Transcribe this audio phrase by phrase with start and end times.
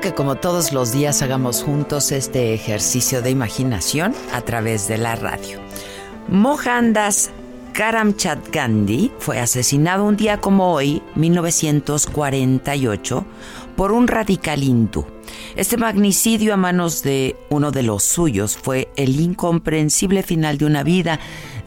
[0.00, 5.14] Que como todos los días hagamos juntos este ejercicio de imaginación a través de la
[5.14, 5.58] radio.
[6.28, 7.30] Mohandas
[7.74, 13.26] Karamchand Gandhi fue asesinado un día como hoy, 1948,
[13.76, 15.04] por un radical hindú.
[15.54, 20.82] Este magnicidio a manos de uno de los suyos fue el incomprensible final de una
[20.82, 21.20] vida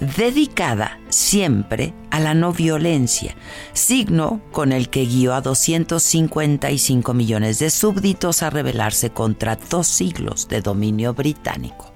[0.04, 3.36] dedicada siempre a la no violencia,
[3.74, 10.48] signo con el que guió a 255 millones de súbditos a rebelarse contra dos siglos
[10.48, 11.94] de dominio británico.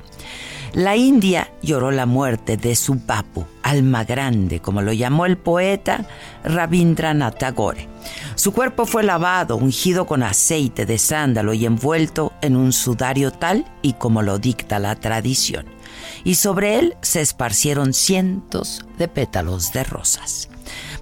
[0.74, 6.06] La India lloró la muerte de su papu, alma grande, como lo llamó el poeta
[6.44, 7.88] Rabindranath Tagore.
[8.36, 13.66] Su cuerpo fue lavado, ungido con aceite de sándalo y envuelto en un sudario tal
[13.82, 15.77] y como lo dicta la tradición.
[16.28, 20.50] Y sobre él se esparcieron cientos de pétalos de rosas.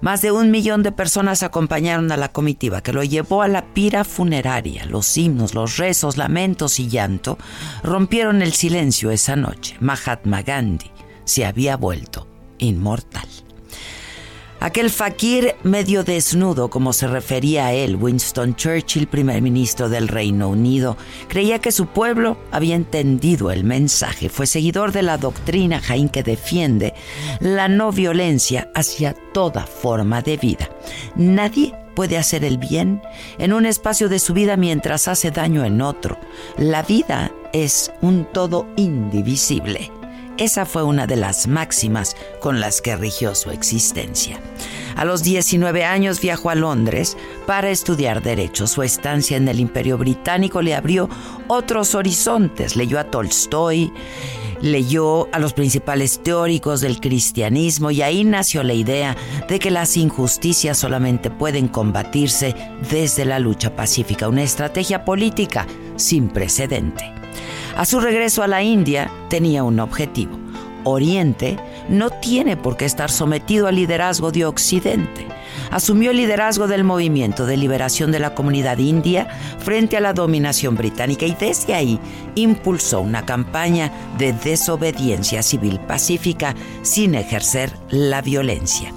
[0.00, 3.74] Más de un millón de personas acompañaron a la comitiva que lo llevó a la
[3.74, 4.86] pira funeraria.
[4.86, 7.38] Los himnos, los rezos, lamentos y llanto
[7.82, 9.76] rompieron el silencio esa noche.
[9.80, 10.92] Mahatma Gandhi
[11.24, 12.28] se había vuelto
[12.58, 13.26] inmortal.
[14.58, 20.48] Aquel fakir medio desnudo, como se refería a él, Winston Churchill, primer ministro del Reino
[20.48, 20.96] Unido,
[21.28, 24.28] creía que su pueblo había entendido el mensaje.
[24.28, 26.94] Fue seguidor de la doctrina Jain que defiende
[27.40, 30.70] la no violencia hacia toda forma de vida.
[31.16, 33.02] Nadie puede hacer el bien
[33.38, 36.18] en un espacio de su vida mientras hace daño en otro.
[36.56, 39.90] La vida es un todo indivisible.
[40.38, 44.38] Esa fue una de las máximas con las que rigió su existencia.
[44.94, 47.16] A los 19 años viajó a Londres
[47.46, 48.66] para estudiar derecho.
[48.66, 51.08] Su estancia en el Imperio Británico le abrió
[51.48, 52.76] otros horizontes.
[52.76, 53.92] Leyó a Tolstoy,
[54.60, 59.16] leyó a los principales teóricos del cristianismo y ahí nació la idea
[59.48, 62.54] de que las injusticias solamente pueden combatirse
[62.90, 65.66] desde la lucha pacífica, una estrategia política
[65.96, 67.25] sin precedente.
[67.76, 70.38] A su regreso a la India tenía un objetivo.
[70.84, 71.58] Oriente
[71.90, 75.26] no tiene por qué estar sometido al liderazgo de Occidente.
[75.70, 79.28] Asumió el liderazgo del movimiento de liberación de la comunidad india
[79.58, 82.00] frente a la dominación británica y desde ahí
[82.34, 88.90] impulsó una campaña de desobediencia civil pacífica sin ejercer la violencia.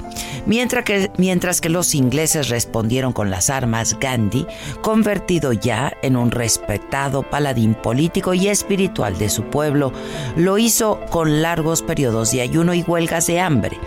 [0.46, 4.46] Mientras que, mientras que los ingleses respondieron con las armas, Gandhi,
[4.81, 9.91] convertido ya en un respetado paladín político y espiritual de su pueblo,
[10.35, 13.78] lo hizo con largos periodos de ayuno y huelgas de hambre.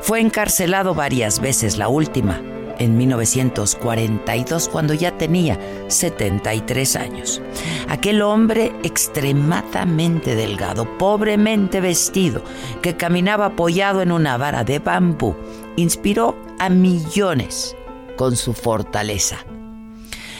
[0.00, 5.58] Fue encarcelado varias veces, la última en 1942 cuando ya tenía
[5.88, 7.42] 73 años.
[7.88, 12.42] Aquel hombre extremadamente delgado, pobremente vestido,
[12.82, 15.34] que caminaba apoyado en una vara de bambú,
[15.76, 17.76] inspiró a millones
[18.16, 19.44] con su fortaleza.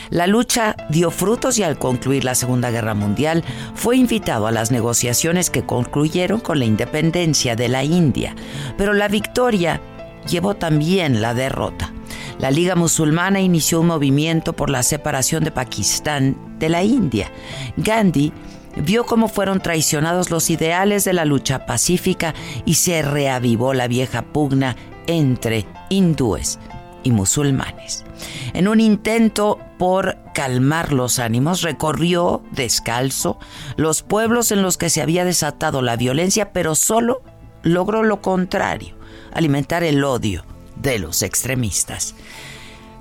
[0.09, 3.43] La lucha dio frutos y al concluir la Segunda Guerra Mundial
[3.75, 8.33] fue invitado a las negociaciones que concluyeron con la independencia de la India,
[8.77, 9.81] pero la victoria
[10.27, 11.91] llevó también la derrota.
[12.39, 17.31] La Liga Musulmana inició un movimiento por la separación de Pakistán de la India.
[17.77, 18.31] Gandhi
[18.75, 24.21] vio cómo fueron traicionados los ideales de la lucha pacífica y se reavivó la vieja
[24.21, 24.75] pugna
[25.07, 26.59] entre hindúes
[27.01, 28.05] y musulmanes.
[28.53, 33.39] En un intento por calmar los ánimos, recorrió descalzo
[33.77, 37.23] los pueblos en los que se había desatado la violencia, pero solo
[37.63, 38.95] logró lo contrario,
[39.33, 40.43] alimentar el odio
[40.81, 42.15] de los extremistas.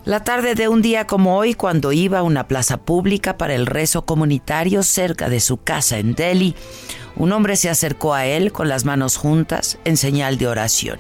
[0.05, 3.67] La tarde de un día como hoy, cuando iba a una plaza pública para el
[3.67, 6.55] rezo comunitario cerca de su casa en Delhi,
[7.17, 10.99] un hombre se acercó a él con las manos juntas en señal de oración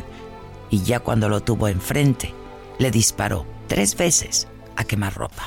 [0.70, 2.34] y ya cuando lo tuvo enfrente,
[2.78, 5.44] le disparó tres veces a quemarropa.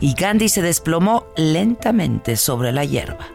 [0.00, 3.26] Y Gandhi se desplomó lentamente sobre la hierba.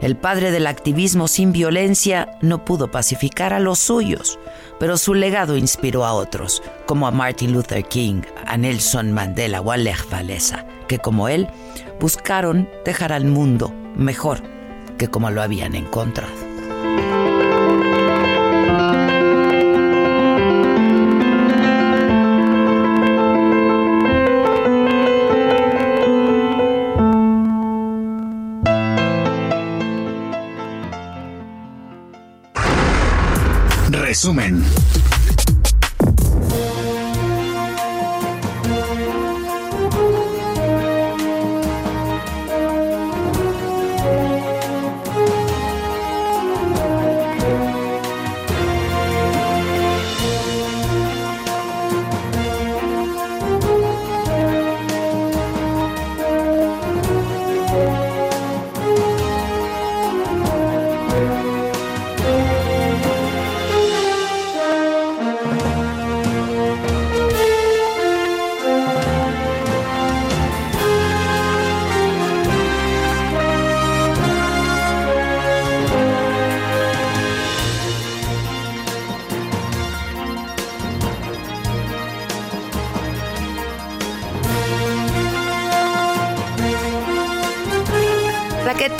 [0.00, 4.38] El padre del activismo sin violencia no pudo pacificar a los suyos,
[4.78, 9.72] pero su legado inspiró a otros, como a Martin Luther King, a Nelson Mandela o
[9.72, 11.48] a Lech Walesa, que como él
[12.00, 14.42] buscaron dejar al mundo mejor
[14.96, 16.49] que como lo habían encontrado.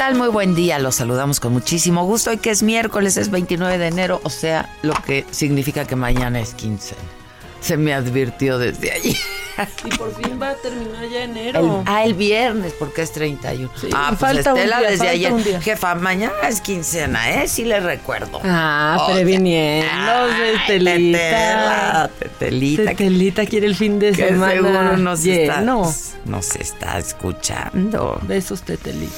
[0.00, 0.14] Tal?
[0.14, 0.78] Muy buen día.
[0.78, 2.30] Los saludamos con muchísimo gusto.
[2.30, 6.40] Hoy que es miércoles, es 29 de enero, o sea, lo que significa que mañana
[6.40, 6.94] es 15.
[7.60, 9.14] Se me advirtió desde allí.
[9.84, 11.60] Y por fin va a terminar ya enero.
[11.60, 13.70] El- ah, el viernes, porque es 31.
[13.78, 15.32] Sí, ah, pues falta un Estela día, desde ayer.
[15.34, 15.44] un.
[15.60, 17.46] Jefa, mañana es quincena, ¿eh?
[17.48, 18.40] Sí le recuerdo.
[18.42, 21.18] Ah, Oye, previniendo, ay, Tetelita.
[21.18, 25.92] Tetela, Tetelita, quiere el fin de que semana seguro nos está, lleno.
[26.24, 28.18] nos está escuchando.
[28.22, 29.12] Besos, Tetelita.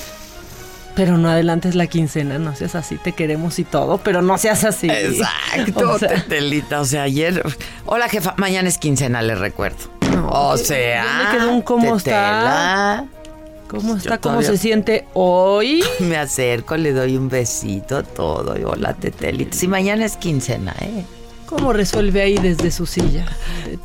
[0.95, 4.63] Pero no adelantes la quincena, no seas así, te queremos y todo, pero no seas
[4.65, 4.89] así.
[4.91, 6.81] Exacto, O sea, Tetelita.
[6.81, 7.43] O sea, ayer.
[7.87, 8.35] Hola, jefa.
[8.37, 9.79] Mañana es quincena, le recuerdo.
[10.15, 11.31] No, o sea.
[11.33, 13.07] me quedó un cómo Tetela.
[13.69, 14.17] ¿Cómo está?
[14.17, 15.83] Yo ¿Cómo todavía- se siente hoy?
[16.01, 18.59] Me acerco, le doy un besito, todo.
[18.59, 19.57] Y hola, Tetelita.
[19.57, 21.05] Si mañana es quincena, ¿eh?
[21.47, 23.25] ¿Cómo resuelve ahí desde su silla?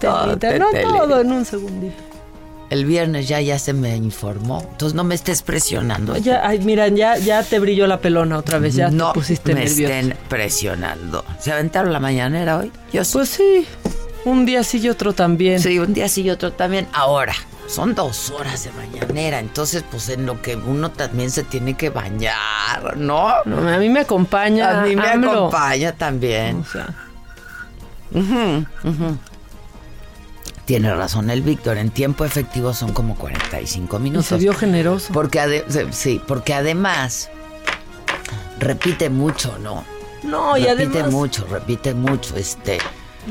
[0.02, 2.04] Todo, Tetelita, no todo en un segundito.
[2.70, 4.62] El viernes ya, ya se me informó.
[4.72, 6.18] Entonces no me estés presionando.
[6.18, 9.54] Ya, ay, mira, ya, ya te brilló la pelona otra vez, ya no te pusiste
[9.54, 9.94] me nervioso.
[9.94, 11.24] estén presionando.
[11.40, 12.72] ¿Se aventaron la mañanera hoy?
[12.92, 13.04] Yo.
[13.14, 13.66] Pues sí,
[14.26, 15.62] un día sí y otro también.
[15.62, 16.88] Sí, un día sí y otro también.
[16.92, 17.34] Ahora,
[17.68, 21.90] son dos horas de mañanera, entonces pues en lo que uno también se tiene que
[21.90, 23.34] bañar, ¿no?
[23.46, 24.82] No, a mí me acompaña.
[24.82, 25.32] A mí me AMLO.
[25.32, 26.58] acompaña también.
[26.62, 26.94] O sea,
[30.68, 34.26] Tiene razón el Víctor, en tiempo efectivo son como 45 y minutos.
[34.28, 35.12] se vio generoso.
[35.14, 37.30] Porque ade- sí, porque además
[38.60, 39.84] repite mucho, ¿no?
[40.24, 42.80] No, y repite además mucho, repite mucho, este.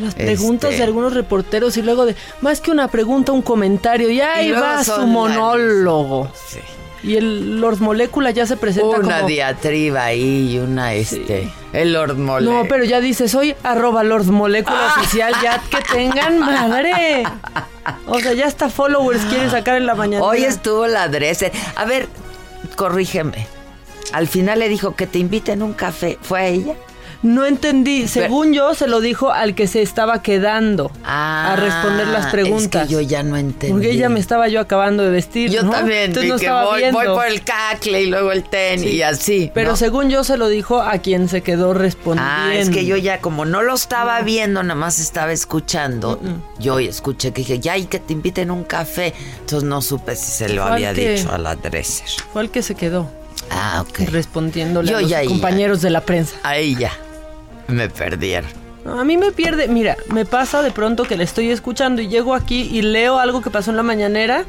[0.00, 4.08] las preguntas este- de algunos reporteros y luego de más que una pregunta, un comentario
[4.10, 6.30] y ahí va su monólogo.
[6.48, 6.58] Sí.
[7.06, 11.92] Y el Lord Molécula ya se presenta Una como diatriba ahí y una, este, el
[11.92, 12.44] Lord Mole.
[12.50, 14.94] No, pero ya dice, soy arroba Lord Molécula Ah.
[15.00, 17.22] oficial, ya que tengan madre.
[18.08, 20.24] O sea, ya hasta followers quieren sacar en la mañana.
[20.24, 21.52] Hoy estuvo la Dresser.
[21.76, 22.08] A ver,
[22.74, 23.46] corrígeme.
[24.12, 26.18] Al final le dijo que te inviten un café.
[26.20, 26.74] ¿Fue a ella?
[27.26, 28.06] No entendí.
[28.06, 32.82] Según yo, se lo dijo al que se estaba quedando a responder las preguntas.
[32.82, 33.72] Ah, Es que yo ya no entendí.
[33.72, 35.50] Porque ella me estaba yo acabando de vestir.
[35.50, 35.70] Yo ¿no?
[35.70, 36.98] también, Entonces no que estaba voy, viendo.
[36.98, 38.88] voy por el cacle y luego el ten Sí.
[38.90, 39.50] y así.
[39.54, 39.76] Pero ¿no?
[39.76, 42.30] según yo se lo dijo a quien se quedó respondiendo.
[42.32, 46.20] Ah, es que yo ya como no lo estaba viendo, nada más estaba escuchando.
[46.60, 49.14] Yo escuché que dije, ya, y que te inviten un café.
[49.40, 52.06] Entonces no supe si se lo había que- dicho a la Dresser.
[52.32, 53.10] Fue el que se quedó
[53.50, 54.08] Ah, ok.
[54.10, 56.36] respondiéndole Yo a los ya compañeros de la prensa.
[56.42, 56.92] Ahí ya.
[57.68, 58.50] Me perdieron.
[58.86, 62.34] A mí me pierde, mira, me pasa de pronto que le estoy escuchando y llego
[62.34, 64.44] aquí y leo algo que pasó en la mañanera.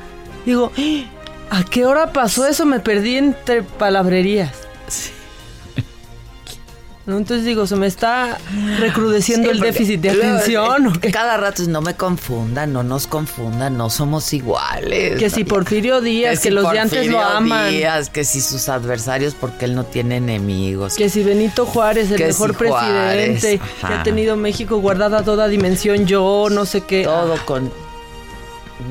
[0.45, 1.57] Digo, "¡Ah!
[1.59, 2.65] ¿a qué hora pasó eso?
[2.65, 4.51] Me perdí entre palabrerías.
[7.07, 7.17] ¿No?
[7.17, 8.37] Entonces digo, ¿se me está
[8.79, 10.85] recrudeciendo Sí, el déficit de luego, atención?
[10.87, 11.11] eh, ¿o?
[11.11, 15.17] Cada rato es, no me confundan, no nos confundan, no somos iguales.
[15.17, 15.43] Que si.
[15.43, 17.69] Porfirio Díaz, que, si los de antes lo Porfirio aman.
[17.71, 20.95] Díaz, que si sus adversarios, porque él no tiene enemigos.
[20.95, 25.23] Que si Benito Juárez, el Que mejor si Juárez, presidente, que ha tenido México guardada
[25.23, 27.03] toda dimensión, yo no sé qué.
[27.05, 27.71] Todo con.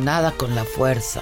[0.03, 1.21] Nada con la fuerza,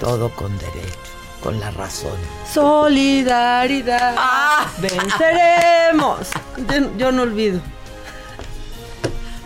[0.00, 1.12] todo con derecho,
[1.44, 2.16] con la razón.
[2.50, 4.14] Solidaridad.
[4.16, 4.66] ¡Ah!
[4.78, 6.30] Venceremos.
[6.56, 7.60] Yo, yo no olvido.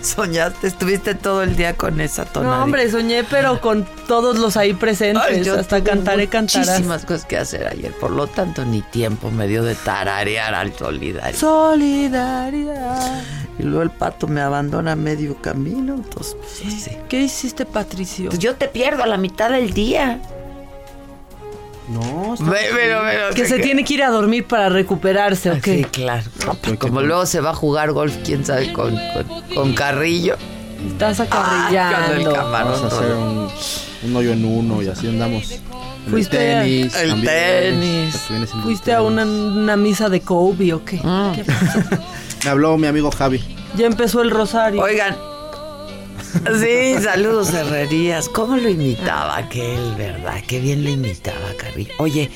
[0.01, 2.59] Soñaste, estuviste todo el día con esa tonalidad.
[2.59, 5.25] No, hombre, soñé, pero con todos los ahí presentes.
[5.27, 6.69] Ay, yo hasta cantaré, cantarás.
[6.69, 10.73] Muchísimas cosas que hacer ayer, por lo tanto ni tiempo me dio de tararear al
[10.73, 11.37] solidario.
[11.37, 13.23] Solidaridad.
[13.59, 16.97] Y luego el pato me abandona a medio camino, entonces pues, sí.
[17.09, 18.29] ¿Qué hiciste, Patricio?
[18.29, 20.21] Pues yo te pierdo a la mitad del día.
[21.89, 25.65] No, está- Ve, pero, pero, Que se tiene que ir a dormir para recuperarse, ¿ok?
[25.65, 26.25] Sí, claro.
[26.47, 30.37] No, pues, como luego se va a jugar golf, quién sabe, con, con, con Carrillo.
[30.93, 32.33] Estás el acarrillando.
[32.35, 32.73] camarón.
[32.73, 33.49] Vamos a hacer un,
[34.05, 35.61] un hoyo en uno y así andamos.
[36.11, 36.95] Fuiste a- el tenis.
[36.97, 38.31] El también, tenis.
[38.31, 39.11] el ¿Fuiste a tenis.
[39.13, 41.01] una, una misa de Kobe o qué?
[41.03, 41.33] Mm.
[41.35, 41.79] ¿Qué pasó?
[42.45, 43.43] Me habló mi amigo Javi.
[43.77, 44.81] Ya empezó el rosario.
[44.83, 45.17] Oigan.
[46.61, 48.29] Sí, saludos herrerías.
[48.29, 50.43] ¿Cómo lo imitaba aquel, verdad?
[50.47, 51.93] Qué bien lo imitaba, Carrillo.
[51.99, 52.31] Oye,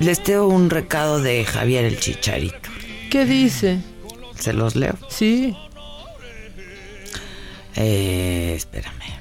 [0.00, 2.70] les tengo un recado de Javier el Chicharito.
[3.10, 3.80] ¿Qué dice?
[4.38, 4.96] Se los leo.
[5.08, 5.56] Sí.
[7.76, 9.20] Eh, espérame.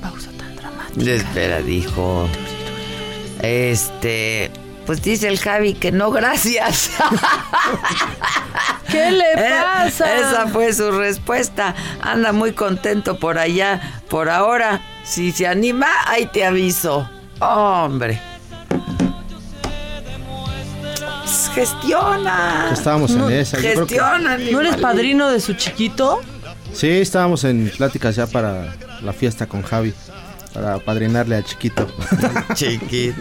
[0.00, 1.10] Pausa tan dramática.
[1.10, 2.28] Espera, dijo.
[3.40, 4.50] Este.
[4.86, 6.90] Pues dice el Javi que no, gracias.
[8.90, 10.14] ¿Qué le Eh, pasa?
[10.18, 11.74] Esa fue su respuesta.
[12.00, 13.80] Anda muy contento por allá.
[14.08, 17.08] Por ahora, si se anima, ahí te aviso.
[17.40, 18.20] Hombre.
[21.24, 22.70] Pues, Gestiona.
[22.72, 23.56] Estábamos en esa.
[23.58, 24.36] yo creo que- Gestiona.
[24.38, 26.20] ¿No eres padrino de su chiquito?
[26.72, 29.94] sí, estábamos en pláticas ya para la fiesta con Javi.
[30.52, 31.86] Para padrinarle al chiquito.
[32.54, 33.20] Chiquito.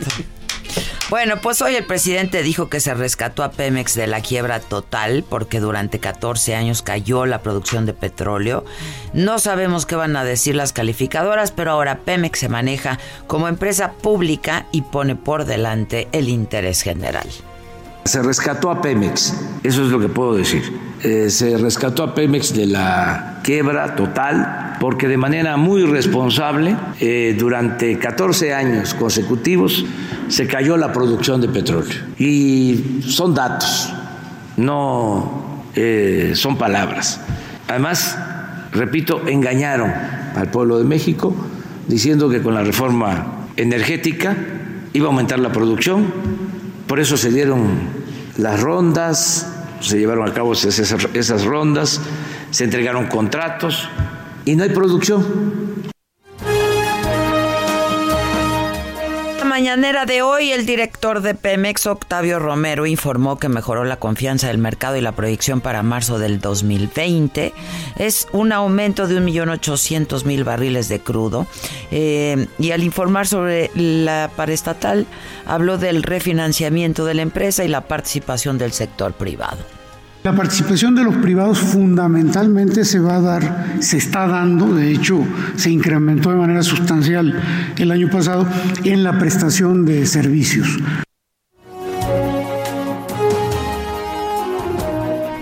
[1.12, 5.26] Bueno, pues hoy el presidente dijo que se rescató a Pemex de la quiebra total
[5.28, 8.64] porque durante 14 años cayó la producción de petróleo.
[9.12, 13.92] No sabemos qué van a decir las calificadoras, pero ahora Pemex se maneja como empresa
[13.92, 17.28] pública y pone por delante el interés general.
[18.04, 20.64] Se rescató a Pemex, eso es lo que puedo decir.
[21.04, 27.36] Eh, se rescató a Pemex de la quiebra total porque de manera muy responsable eh,
[27.38, 29.86] durante 14 años consecutivos
[30.30, 31.94] se cayó la producción de petróleo.
[32.18, 33.94] Y son datos,
[34.58, 37.20] no eh, son palabras.
[37.68, 38.18] Además,
[38.72, 39.94] repito, engañaron
[40.36, 41.36] al pueblo de México
[41.88, 44.36] diciendo que con la reforma energética
[44.94, 46.51] iba a aumentar la producción
[46.92, 47.70] por eso se dieron
[48.38, 49.48] las rondas,
[49.80, 52.02] se llevaron a cabo esas, rondas,
[52.50, 53.88] se entregaron contratos
[54.44, 55.26] y no hay producción.
[59.62, 64.58] Mañanera de hoy, el director de Pemex, Octavio Romero, informó que mejoró la confianza del
[64.58, 67.54] mercado y la proyección para marzo del 2020.
[67.98, 71.46] Es un aumento de 1.800.000 barriles de crudo.
[71.92, 75.06] Eh, y al informar sobre la paraestatal,
[75.46, 79.81] habló del refinanciamiento de la empresa y la participación del sector privado.
[80.24, 85.26] La participación de los privados fundamentalmente se va a dar, se está dando, de hecho
[85.56, 87.42] se incrementó de manera sustancial
[87.76, 88.46] el año pasado
[88.84, 90.78] en la prestación de servicios.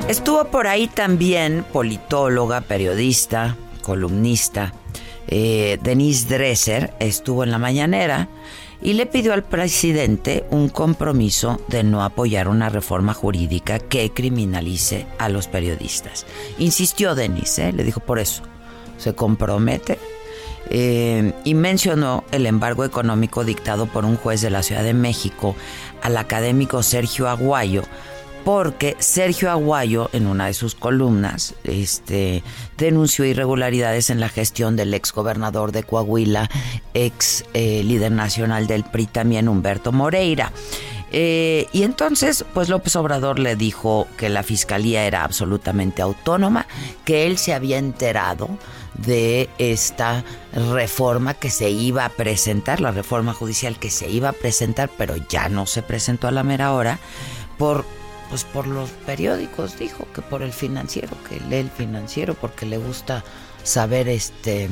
[0.08, 4.74] Estuvo por ahí también politóloga, periodista, columnista,
[5.28, 8.30] eh, Denise Dresser, estuvo en la mañanera
[8.82, 15.06] y le pidió al presidente un compromiso de no apoyar una reforma jurídica que criminalice
[15.18, 16.26] a los periodistas.
[16.58, 17.74] Insistió Denise, ¿eh?
[17.74, 18.44] le dijo por eso,
[18.98, 19.98] se compromete
[20.70, 25.56] eh, y mencionó el embargo económico dictado por un juez de la Ciudad de México
[26.02, 27.84] al académico Sergio Aguayo,
[28.44, 32.44] porque Sergio Aguayo en una de sus columnas este,
[32.78, 36.50] denunció irregularidades en la gestión del ex gobernador de Coahuila,
[36.94, 40.52] ex eh, líder nacional del PRI también, Humberto Moreira.
[41.12, 46.68] Eh, y entonces, pues López Obrador le dijo que la fiscalía era absolutamente autónoma,
[47.04, 48.50] que él se había enterado
[48.94, 54.34] de esta reforma que se iba a presentar, la reforma judicial que se iba a
[54.34, 57.00] presentar, pero ya no se presentó a la mera hora,
[57.58, 57.86] por
[58.30, 62.78] pues por los periódicos, dijo que por el financiero, que lee el financiero porque le
[62.78, 63.24] gusta
[63.64, 64.70] saber este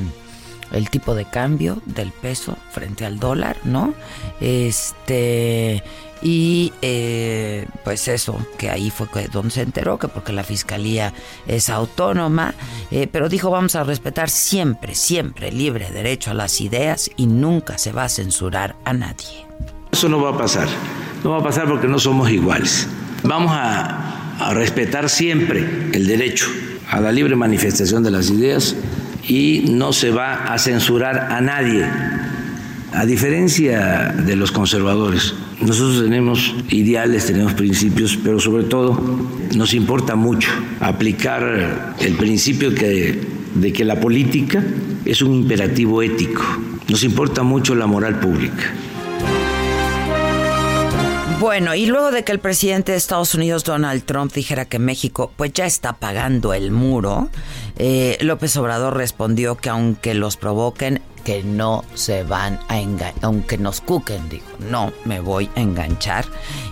[0.72, 3.94] el tipo de cambio del peso frente al dólar, ¿no?
[4.40, 5.82] Este
[6.20, 11.14] y eh, pues eso, que ahí fue donde se enteró, que porque la fiscalía
[11.46, 12.54] es autónoma,
[12.90, 17.78] eh, pero dijo vamos a respetar siempre, siempre libre derecho a las ideas y nunca
[17.78, 19.46] se va a censurar a nadie.
[19.92, 20.68] Eso no va a pasar,
[21.22, 22.88] no va a pasar porque no somos iguales.
[23.22, 24.04] Vamos a,
[24.52, 26.46] respetar siempre el derecho
[26.88, 28.76] a la libre manifestación de las ideas
[29.26, 31.84] y no se va a censurar a nadie,
[32.92, 35.34] a diferencia de los conservadores.
[35.60, 43.72] Nosotros tenemos ideales, tenemos principios, pero sobre todo nos importa mucho aplicar el principio de
[43.72, 44.62] que la política
[45.04, 46.44] es un imperativo ético.
[46.88, 48.72] Nos importa mucho la moral pública.
[51.40, 55.30] Bueno, y luego de que el presidente de Estados Unidos, Donald Trump, dijera que México
[55.36, 57.28] pues ya está pagando el muro,
[57.76, 63.56] eh, López Obrador respondió que aunque los provoquen, que no se van a enganchar, aunque
[63.56, 66.24] nos cuquen, dijo, no me voy a enganchar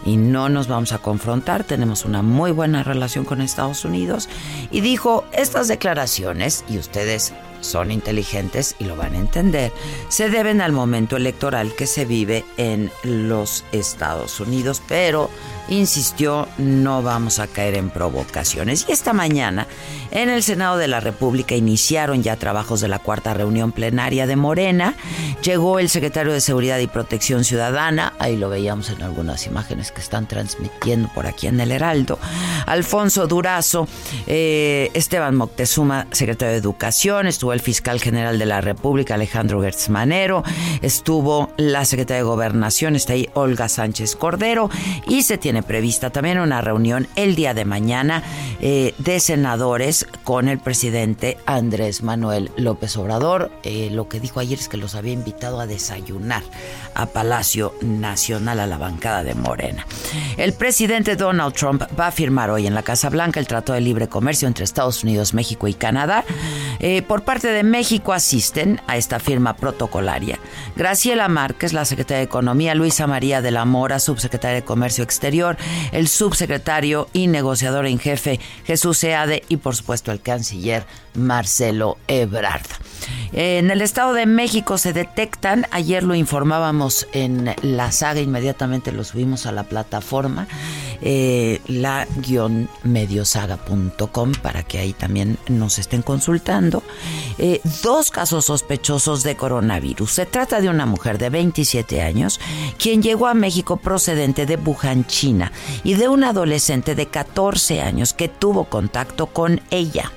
[0.05, 4.29] y no nos vamos a confrontar, tenemos una muy buena relación con Estados Unidos
[4.73, 7.35] y dijo, estas declaraciones, y ustedes
[7.67, 9.73] son inteligentes y lo van a entender,
[10.09, 15.31] se deben al momento electoral que se vive en los Estados Unidos, pero
[15.69, 18.87] insistió, no vamos a caer en provocaciones.
[18.89, 19.67] Y esta mañana,
[20.11, 24.37] en el Senado de la República iniciaron ya trabajos de la cuarta reunión plenaria de
[24.37, 24.95] Morena.
[25.43, 30.01] Llegó el secretario de Seguridad y Protección Ciudadana, ahí lo veíamos en algunas imágenes que
[30.01, 32.19] están transmitiendo por aquí en el Heraldo.
[32.67, 33.89] Alfonso Durazo,
[34.27, 39.89] eh, Esteban Moctezuma, secretario de Educación, estuvo el fiscal general de la República, Alejandro Gertz
[39.89, 40.43] Manero,
[40.83, 44.71] estuvo la secretaria de Gobernación, está ahí Olga Sánchez Cordero,
[45.07, 48.23] y se tiene prevista también una reunión el día de mañana
[48.61, 53.51] eh, de senadores con el presidente Andrés Manuel López Obrador.
[53.63, 56.43] Eh, lo que dijo ayer es que los había invitado a desayunar
[56.95, 59.87] a Palacio Nacional, a la bancada de Morena.
[60.37, 63.81] El presidente Donald Trump va a firmar hoy en la Casa Blanca el Tratado de
[63.81, 66.25] Libre Comercio entre Estados Unidos, México y Canadá.
[66.81, 70.39] Eh, por parte de México asisten a esta firma protocolaria
[70.77, 75.57] Graciela Márquez, la secretaria de Economía, Luisa María de la Mora, subsecretaria de Comercio Exterior,
[75.93, 82.67] el subsecretario y negociador en jefe Jesús Seade y por supuesto el canciller Marcelo Ebrard.
[83.33, 89.05] En el Estado de México se detectan, ayer lo informábamos en la saga, inmediatamente lo
[89.05, 90.49] subimos a la plataforma,
[91.03, 96.66] eh, la-mediosaga.com para que ahí también nos estén consultando.
[97.39, 100.11] Eh, dos casos sospechosos de coronavirus.
[100.11, 102.41] Se trata de una mujer de 27 años
[102.79, 105.53] quien llegó a México procedente de Wuhan, China,
[105.85, 110.11] y de un adolescente de 14 años que tuvo contacto con ella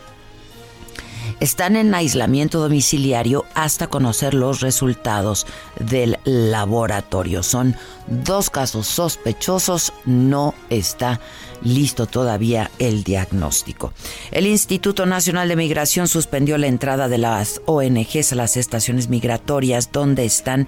[1.39, 5.47] están en aislamiento domiciliario hasta conocer los resultados
[5.79, 7.43] del laboratorio.
[7.43, 7.75] Son
[8.07, 11.19] dos casos sospechosos, no está
[11.63, 13.93] listo todavía el diagnóstico.
[14.32, 19.91] El Instituto Nacional de Migración suspendió la entrada de las ONGs a las estaciones migratorias
[19.91, 20.67] donde están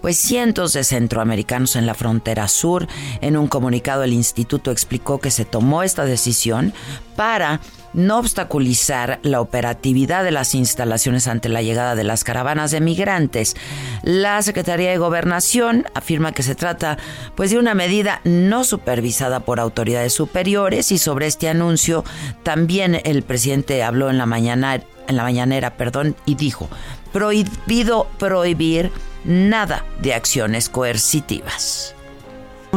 [0.00, 2.86] pues cientos de centroamericanos en la frontera sur.
[3.20, 6.72] En un comunicado el instituto explicó que se tomó esta decisión
[7.16, 7.60] para
[7.94, 13.56] no obstaculizar la operatividad de las instalaciones ante la llegada de las caravanas de migrantes.
[14.02, 16.98] La Secretaría de Gobernación afirma que se trata
[17.34, 22.04] pues de una medida no supervisada por autoridades superiores y sobre este anuncio
[22.42, 26.68] también el presidente habló en la mañana en la mañanera, perdón, y dijo:
[27.12, 28.92] "Prohibido prohibir
[29.24, 31.96] nada de acciones coercitivas."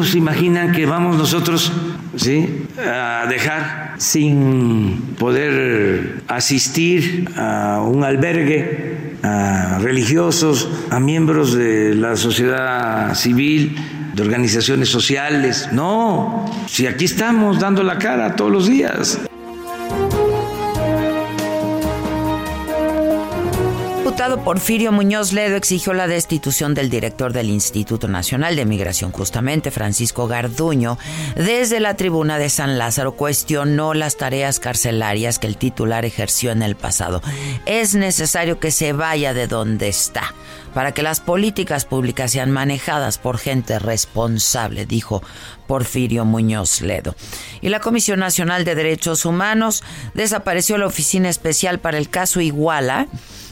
[0.04, 1.72] ¿Se imaginan que vamos nosotros
[2.18, 2.68] ¿sí?
[2.78, 13.16] a dejar sin poder asistir a un albergue, a religiosos, a miembros de la sociedad
[13.16, 13.78] civil,
[14.14, 15.70] de organizaciones sociales?
[15.72, 19.22] No, si aquí estamos dando la cara todos los días.
[24.34, 30.28] Porfirio Muñoz Ledo exigió la destitución del director del Instituto Nacional de Migración, justamente Francisco
[30.28, 30.98] Garduño.
[31.36, 36.64] Desde la tribuna de San Lázaro cuestionó las tareas carcelarias que el titular ejerció en
[36.64, 37.22] el pasado.
[37.68, 40.34] Es necesario que se vaya de donde está
[40.74, 45.24] para que las políticas públicas sean manejadas por gente responsable, dijo
[45.68, 47.16] Porfirio Muñoz Ledo.
[47.62, 53.08] Y la Comisión Nacional de Derechos Humanos desapareció la Oficina Especial para el caso Iguala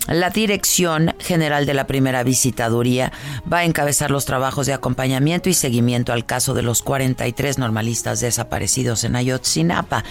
[0.07, 3.13] la Dirección General de la Primera Visitaduría
[3.51, 8.19] va a encabezar los trabajos de acompañamiento y seguimiento al caso de los 43 normalistas
[8.19, 10.03] desaparecidos en Ayotzinapa.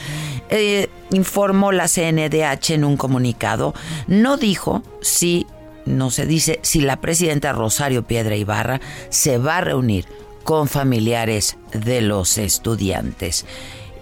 [0.48, 3.74] Eh, informó la CNDH en un comunicado.
[4.06, 5.46] No dijo si
[5.84, 10.06] no se dice si la presidenta Rosario Piedra Ibarra se va a reunir
[10.42, 13.46] con familiares de los estudiantes.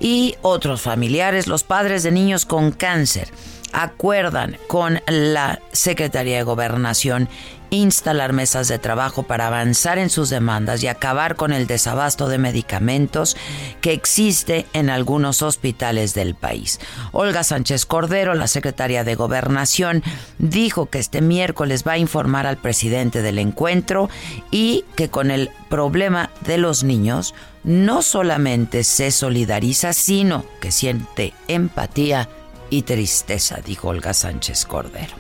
[0.00, 3.28] Y otros familiares, los padres de niños con cáncer,
[3.72, 7.28] acuerdan con la Secretaría de Gobernación
[7.70, 12.38] instalar mesas de trabajo para avanzar en sus demandas y acabar con el desabasto de
[12.38, 13.36] medicamentos
[13.80, 16.80] que existe en algunos hospitales del país.
[17.12, 20.02] Olga Sánchez Cordero, la secretaria de Gobernación,
[20.38, 24.10] dijo que este miércoles va a informar al presidente del encuentro
[24.50, 31.34] y que con el problema de los niños no solamente se solidariza, sino que siente
[31.46, 32.28] empatía
[32.70, 35.14] y tristeza, dijo Olga Sánchez Cordero.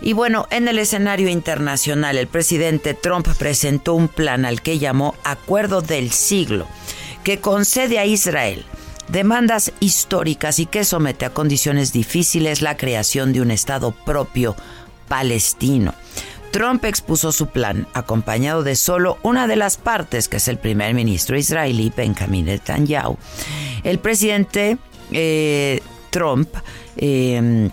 [0.00, 5.14] Y bueno, en el escenario internacional, el presidente Trump presentó un plan al que llamó
[5.24, 6.66] Acuerdo del Siglo,
[7.24, 8.64] que concede a Israel
[9.08, 14.54] demandas históricas y que somete a condiciones difíciles la creación de un Estado propio
[15.08, 15.94] palestino.
[16.52, 20.94] Trump expuso su plan acompañado de solo una de las partes, que es el primer
[20.94, 23.18] ministro israelí Benjamin Netanyahu.
[23.84, 24.78] El presidente
[25.12, 26.48] eh, Trump
[26.96, 27.70] eh,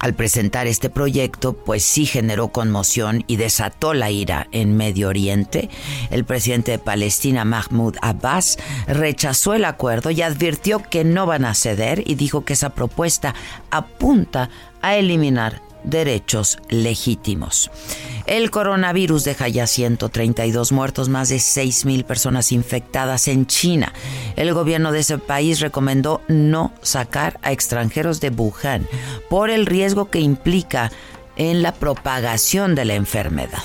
[0.00, 5.68] al presentar este proyecto, pues sí generó conmoción y desató la ira en Medio Oriente.
[6.10, 11.54] El presidente de Palestina, Mahmoud Abbas, rechazó el acuerdo y advirtió que no van a
[11.54, 13.34] ceder y dijo que esa propuesta
[13.70, 14.48] apunta
[14.80, 17.70] a eliminar derechos legítimos.
[18.26, 23.92] El coronavirus deja ya 132 muertos, más de 6.000 personas infectadas en China.
[24.36, 28.86] El gobierno de ese país recomendó no sacar a extranjeros de Wuhan
[29.28, 30.92] por el riesgo que implica
[31.36, 33.62] en la propagación de la enfermedad,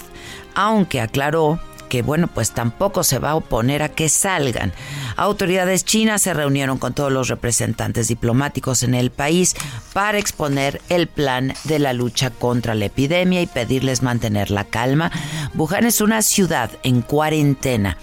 [0.53, 1.59] aunque aclaró
[1.95, 4.73] que bueno, pues tampoco se va a oponer a que salgan.
[5.15, 9.55] Autoridades chinas se reunieron con todos los representantes diplomáticos en el país
[9.93, 15.09] para exponer el plan de la lucha contra la epidemia y pedirles mantener la calma.
[15.53, 17.97] Wuhan es una ciudad en cuarentena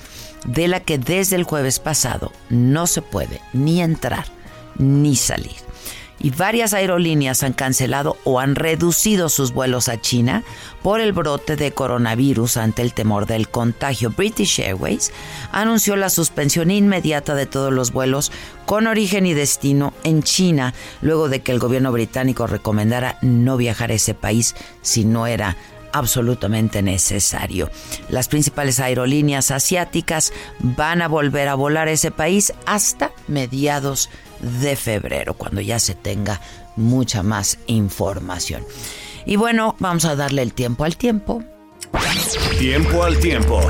[0.47, 4.25] de la que desde el jueves pasado no se puede ni entrar
[4.79, 5.72] ni salir
[6.23, 10.45] y varias aerolíneas han cancelado o han reducido sus vuelos a China
[10.83, 14.11] por el brote de coronavirus ante el temor del contagio.
[14.11, 15.13] British Airways
[15.51, 18.31] anunció la suspensión inmediata de todos los vuelos
[18.67, 23.91] con origen y destino en China, luego de que el gobierno británico recomendara no viajar
[23.91, 25.57] a ese país si no era
[25.93, 27.71] absolutamente necesario.
[28.09, 34.32] Las principales aerolíneas asiáticas van a volver a volar a ese país hasta mediados de
[34.77, 36.41] febrero, cuando ya se tenga
[36.77, 38.65] mucha más información.
[39.25, 41.43] Y bueno, vamos a darle el tiempo al tiempo.
[42.59, 43.61] Tiempo al tiempo.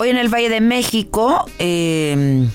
[0.00, 2.46] Hoy en el Valle de México, eh,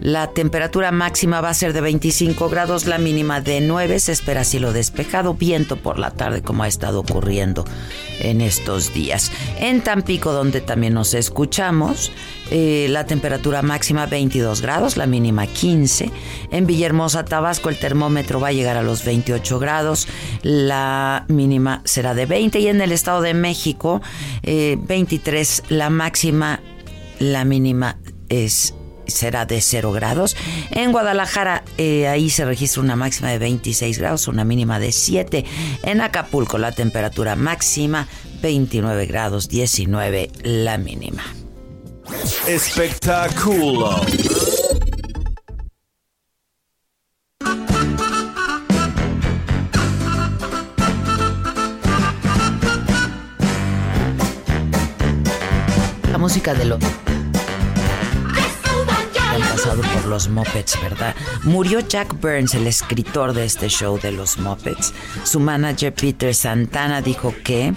[0.00, 3.98] la temperatura máxima va a ser de 25 grados, la mínima de 9.
[3.98, 7.64] Se espera cielo despejado, viento por la tarde, como ha estado ocurriendo
[8.20, 9.32] en estos días.
[9.58, 12.12] En Tampico, donde también nos escuchamos,
[12.50, 16.10] eh, la temperatura máxima 22 grados, la mínima 15.
[16.52, 20.06] En Villahermosa, Tabasco, el termómetro va a llegar a los 28 grados,
[20.42, 22.60] la mínima será de 20.
[22.60, 24.00] Y en el Estado de México,
[24.44, 26.60] 23, eh, la máxima,
[27.18, 28.74] la mínima es
[29.08, 30.36] será de 0 grados.
[30.70, 35.44] En Guadalajara, eh, ahí se registra una máxima de 26 grados, una mínima de 7.
[35.82, 38.06] En Acapulco, la temperatura máxima
[38.42, 41.24] 29 grados, 19 la mínima.
[42.46, 44.00] Espectáculo.
[56.10, 56.78] La música de lo
[59.76, 61.14] por los Muppets, ¿verdad?
[61.42, 64.94] Murió Jack Burns, el escritor de este show de los Muppets.
[65.24, 67.74] Su manager Peter Santana dijo que,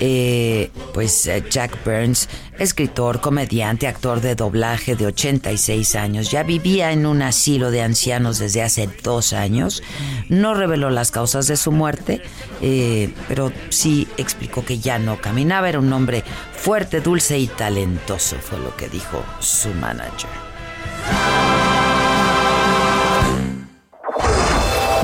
[0.00, 6.90] eh, pues eh, Jack Burns, escritor, comediante, actor de doblaje de 86 años, ya vivía
[6.90, 9.82] en un asilo de ancianos desde hace dos años.
[10.28, 12.20] No reveló las causas de su muerte,
[12.62, 15.68] eh, pero sí explicó que ya no caminaba.
[15.68, 20.47] Era un hombre fuerte, dulce y talentoso, fue lo que dijo su manager.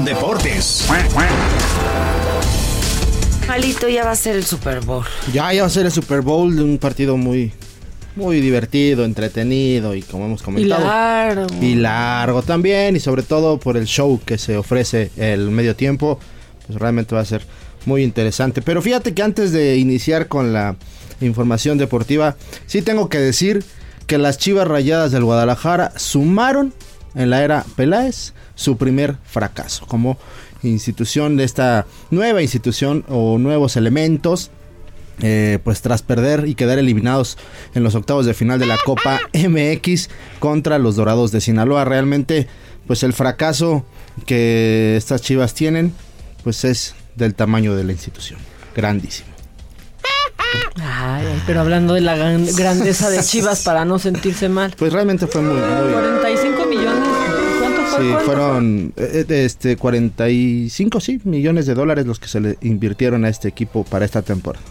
[0.05, 0.87] Deportes.
[3.49, 5.05] Malito, ya va a ser el Super Bowl.
[5.33, 7.53] Ya, ya va a ser el Super Bowl, un partido muy,
[8.17, 10.83] muy divertido, entretenido y como hemos comentado.
[10.83, 11.47] Y largo.
[11.61, 16.19] Y largo también, y sobre todo por el show que se ofrece el medio tiempo,
[16.67, 17.47] pues realmente va a ser
[17.87, 18.63] muy interesante.
[18.63, 20.77] Pero fíjate que antes de iniciar con la
[21.21, 23.65] información deportiva, sí tengo que decir
[24.07, 26.73] que las Chivas Rayadas del Guadalajara sumaron
[27.15, 30.19] en la era Peláez su primer fracaso como
[30.63, 34.51] institución de esta nueva institución o nuevos elementos
[35.21, 37.39] eh, pues tras perder y quedar eliminados
[37.75, 41.85] en los octavos de final de la Copa MX contra los Dorados de Sinaloa.
[41.85, 42.49] Realmente,
[42.89, 43.85] pues el fracaso
[44.27, 45.93] que estas chivas tienen,
[46.43, 48.41] pues es del tamaño de la institución.
[48.75, 49.34] Grandísimo.
[50.83, 54.75] Ay, pero hablando de la grandeza de Chivas para no sentirse mal.
[54.77, 55.61] Pues realmente fue muy...
[55.61, 57.09] 45 millones.
[57.61, 58.05] ¿Cuánto fue?
[58.05, 63.29] Sí, fueron eh, este 45 sí, millones de dólares los que se le invirtieron a
[63.29, 64.65] este equipo para esta temporada.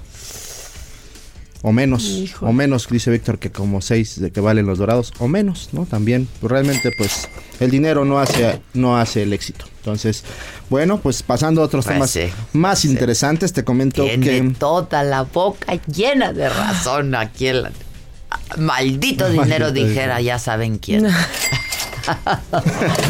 [1.66, 5.30] O menos, o menos, dice Víctor, que como seis de que valen los dorados, o
[5.30, 5.86] menos, ¿no?
[5.86, 7.30] También, pues realmente, pues,
[7.62, 9.64] el dinero no hace, no hace el éxito.
[9.78, 10.26] Entonces,
[10.70, 14.56] bueno, pues pasando a otros Pues temas sí, más interesantes, te comento Tiene que...
[14.60, 17.68] toda la boca llena de razón aquí el
[18.58, 21.08] maldito dinero Maldito dijera, ya saben quién.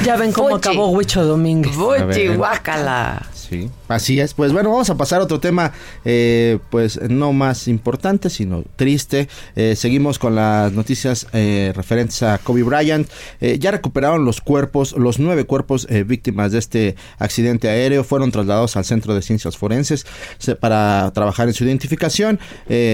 [0.05, 0.69] Ya ven cómo Fuchi.
[0.69, 1.73] acabó Huicho Domínguez.
[1.73, 2.37] Fuchi, ver.
[2.37, 3.25] guácala.
[3.33, 4.33] Sí, así es.
[4.33, 5.71] Pues bueno, vamos a pasar a otro tema,
[6.05, 9.27] eh, pues no más importante, sino triste.
[9.55, 13.07] Eh, seguimos con las noticias eh, referentes a Kobe Bryant.
[13.59, 18.03] Ya recuperaron los cuerpos, los nueve cuerpos víctimas de este accidente aéreo.
[18.03, 20.05] Fueron trasladados al Centro de Ciencias Forenses
[20.37, 22.39] se- para trabajar en su identificación.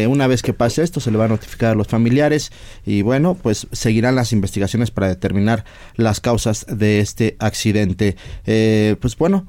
[0.07, 2.51] Una vez que pase esto, se le va a notificar a los familiares
[2.85, 8.15] y bueno, pues seguirán las investigaciones para determinar las causas de este accidente.
[8.45, 9.47] Pues bueno.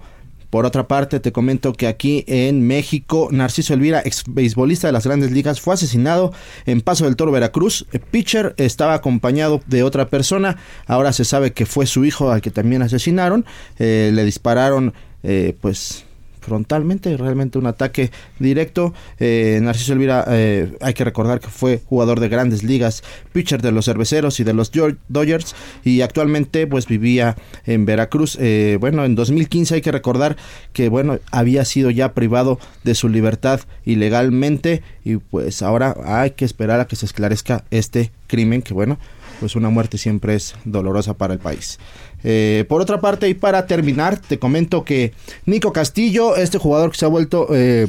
[0.50, 5.06] Por otra parte, te comento que aquí en México, Narciso Elvira, ex beisbolista de las
[5.06, 6.32] grandes ligas, fue asesinado
[6.66, 7.86] en Paso del Toro, Veracruz.
[7.92, 10.56] El pitcher estaba acompañado de otra persona.
[10.86, 13.46] Ahora se sabe que fue su hijo al que también asesinaron.
[13.78, 16.04] Eh, le dispararon, eh, pues
[16.50, 18.10] frontalmente, realmente un ataque
[18.40, 18.92] directo.
[19.20, 23.70] Eh, Narciso Elvira, eh, hay que recordar que fue jugador de grandes ligas, pitcher de
[23.70, 24.72] los cerveceros y de los
[25.06, 27.36] Dodgers y actualmente pues vivía
[27.66, 28.36] en Veracruz.
[28.40, 30.36] Eh, bueno, en 2015 hay que recordar
[30.72, 36.44] que bueno, había sido ya privado de su libertad ilegalmente y pues ahora hay que
[36.44, 38.98] esperar a que se esclarezca este crimen que bueno,
[39.38, 41.78] pues una muerte siempre es dolorosa para el país.
[42.24, 45.12] Eh, por otra parte, y para terminar, te comento que
[45.46, 47.88] Nico Castillo, este jugador que se ha vuelto eh,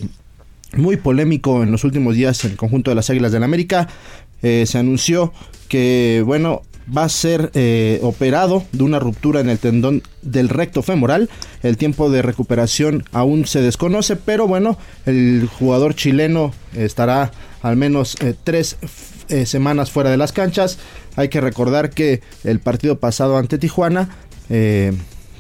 [0.74, 3.90] muy polémico en los últimos días en el conjunto de las Águilas del América,
[4.42, 5.34] eh, se anunció
[5.68, 6.62] que, bueno,
[6.96, 7.52] va a ser
[8.02, 11.30] operado de una ruptura en el tendón del recto femoral.
[11.62, 18.18] El tiempo de recuperación aún se desconoce, pero bueno, el jugador chileno estará al menos
[18.44, 18.78] tres
[19.46, 20.80] semanas fuera de las canchas.
[21.16, 24.10] Hay que recordar que el partido pasado ante Tijuana,
[24.50, 24.94] eh,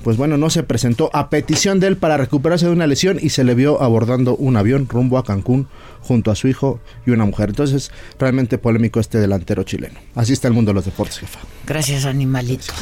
[0.03, 3.29] pues bueno, no se presentó a petición de él para recuperarse de una lesión y
[3.29, 5.67] se le vio abordando un avión rumbo a Cancún
[6.01, 7.49] junto a su hijo y una mujer.
[7.49, 9.99] Entonces, realmente polémico este delantero chileno.
[10.15, 11.39] Así está el mundo de los deportes, jefa.
[11.67, 12.73] Gracias, animalito.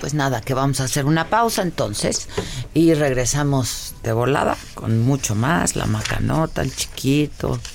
[0.00, 2.28] Pues nada, que vamos a hacer una pausa entonces
[2.72, 7.60] y regresamos de volada con mucho más, la macanota, el chiquito.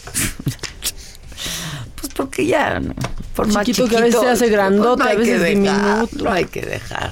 [2.15, 2.93] Pues porque ya, ¿no?
[3.36, 6.23] por más Chiquito que a veces se hace grandote, no a veces diminuto.
[6.23, 7.12] No hay que dejar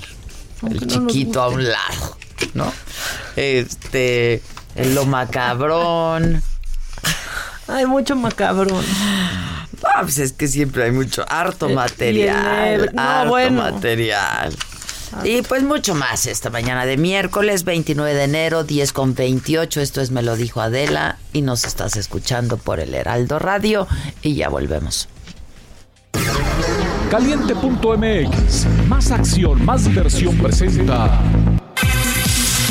[0.61, 2.17] Aunque el no chiquito a un lado,
[2.53, 2.73] ¿no?
[3.35, 4.41] Este,
[4.75, 6.41] el lo macabrón.
[7.67, 8.85] Hay mucho macabrón.
[9.83, 12.91] Ah, pues es que siempre hay mucho, harto el material.
[12.93, 13.63] No, harto bueno.
[13.63, 14.55] material.
[15.23, 19.81] Y pues mucho más esta mañana de miércoles 29 de enero, 10 con 28.
[19.81, 23.87] Esto es Me lo dijo Adela y nos estás escuchando por el Heraldo Radio
[24.21, 25.07] y ya volvemos.
[27.09, 28.65] Caliente.mx.
[28.87, 31.21] Más acción, más diversión presenta.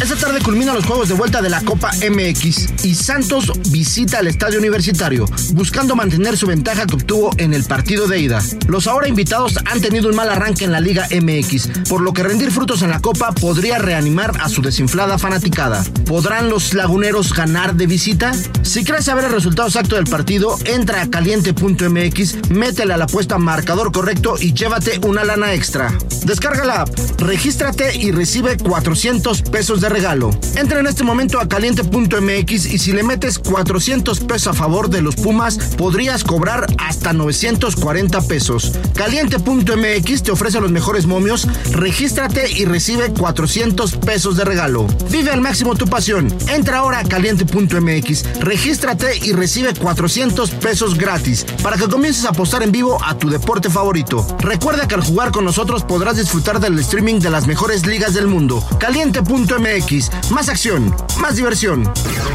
[0.02, 4.26] Esta tarde culminan los juegos de vuelta de la Copa MX y Santos visita el
[4.26, 8.42] estadio universitario, buscando mantener su ventaja que obtuvo en el partido de ida.
[8.66, 12.24] Los ahora invitados han tenido un mal arranque en la Liga MX, por lo que
[12.24, 15.84] rendir frutos en la Copa podría reanimar a su desinflada fanaticada.
[16.04, 18.32] ¿Podrán los laguneros ganar de visita?
[18.62, 23.38] Si quieres saber el resultado exacto del partido, entra a caliente.mx, métele a la apuesta
[23.38, 25.96] marcador correcto y llévate una lana extra.
[26.24, 30.30] Descarga la app, regístrate y recibe 400 pesos de regalo.
[30.56, 35.02] Entra en este momento a caliente.mx y si le metes 400 pesos a favor de
[35.02, 38.72] los Pumas, podrías cobrar hasta 940 pesos.
[38.94, 44.86] Caliente.mx te ofrece los mejores momios, regístrate y recibe 400 pesos de regalo.
[45.10, 46.34] Vive al máximo tu pasión.
[46.48, 52.62] Entra ahora a caliente.mx, regístrate y recibe 400 pesos gratis para que comiences a apostar
[52.62, 54.26] en vivo a tu deporte favorito.
[54.40, 58.26] Recuerda que al jugar con nosotros podrás disfrutar del streaming de las mejores ligas del
[58.26, 58.64] mundo.
[58.78, 59.81] Caliente.mx,
[60.30, 61.82] más acción, más diversión.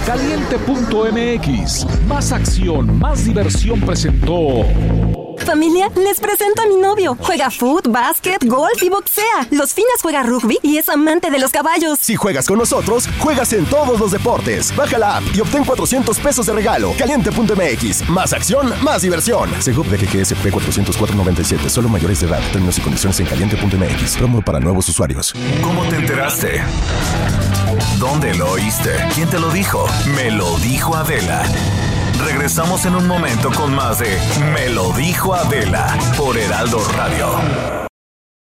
[0.05, 1.85] Caliente.mx.
[2.07, 5.16] Más acción, más diversión presentó.
[5.45, 7.17] Familia, les presento a mi novio.
[7.19, 9.47] Juega foot, básquet, golf y boxea.
[9.51, 11.99] Los Finas juega rugby y es amante de los caballos.
[11.99, 14.75] Si juegas con nosotros, juegas en todos los deportes.
[14.75, 16.93] Baja la app y obtén 400 pesos de regalo.
[16.97, 18.09] Caliente.mx.
[18.09, 19.49] Más acción, más diversión.
[19.61, 21.69] Seguro de GGSP 404.97.
[21.69, 22.41] Solo mayores de edad.
[22.51, 24.17] Términos y condiciones en caliente.mx.
[24.17, 25.33] Promo para nuevos usuarios.
[25.61, 26.61] ¿Cómo te enteraste?
[27.99, 28.91] ¿Dónde lo oíste?
[29.13, 29.85] ¿Quién te lo dijo?
[30.15, 31.43] Me lo dijo Adela.
[32.25, 34.17] Regresamos en un momento con más de
[34.53, 37.27] Me lo dijo Adela por Heraldo Radio.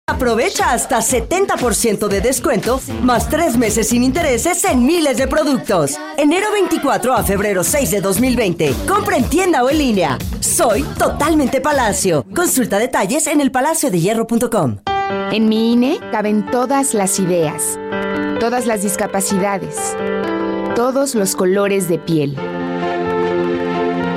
[0.07, 5.97] Aprovecha hasta 70% de descuento, más tres meses sin intereses en miles de productos.
[6.17, 8.75] Enero 24 a febrero 6 de 2020.
[8.89, 10.19] Compra en tienda o en línea.
[10.41, 12.25] Soy totalmente Palacio.
[12.35, 14.79] Consulta detalles en elpalaciodehierro.com.
[15.31, 17.79] En mi INE caben todas las ideas,
[18.41, 19.95] todas las discapacidades,
[20.75, 22.58] todos los colores de piel.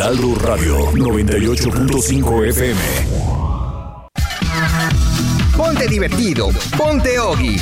[0.00, 2.80] Heraldo Radio 98.5 FM.
[5.54, 7.60] Ponte divertido, ponte Ogi.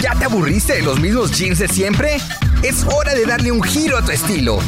[0.00, 2.16] ¿Ya te aburriste de los mismos jeans de siempre?
[2.64, 4.58] Es hora de darle un giro a tu estilo.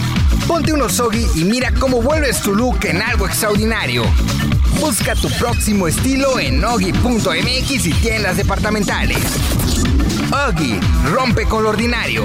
[0.46, 4.04] Ponte unos Ogi y mira cómo vuelves tu look en algo extraordinario.
[4.78, 9.18] Busca tu próximo estilo en Ogi.mx y tiendas departamentales.
[10.46, 10.78] Ogi,
[11.10, 12.24] rompe con lo ordinario.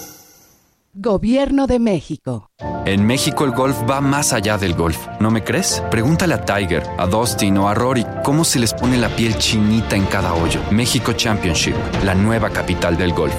[0.93, 2.49] Gobierno de México.
[2.85, 5.81] En México el golf va más allá del golf, ¿no me crees?
[5.89, 9.95] Pregúntale a Tiger, a Dustin o a Rory cómo se les pone la piel chinita
[9.95, 10.59] en cada hoyo.
[10.69, 13.33] México Championship, la nueva capital del golf.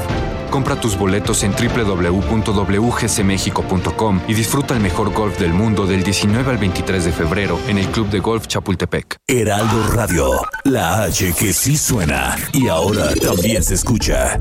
[0.50, 6.56] Compra tus boletos en www.wgcmexico.com y disfruta el mejor golf del mundo del 19 al
[6.56, 9.18] 23 de febrero en el Club de Golf Chapultepec.
[9.26, 10.30] Heraldo Radio,
[10.64, 14.40] la H que sí suena y ahora también se escucha.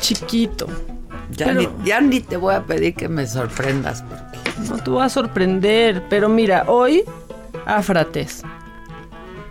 [0.00, 0.66] Chiquito.
[1.30, 4.02] Ya, Pero- ni, ya ni te voy a pedir que me sorprendas.
[4.02, 7.04] porque No te voy a sorprender, pero mira, hoy,
[7.66, 8.42] Áfrates.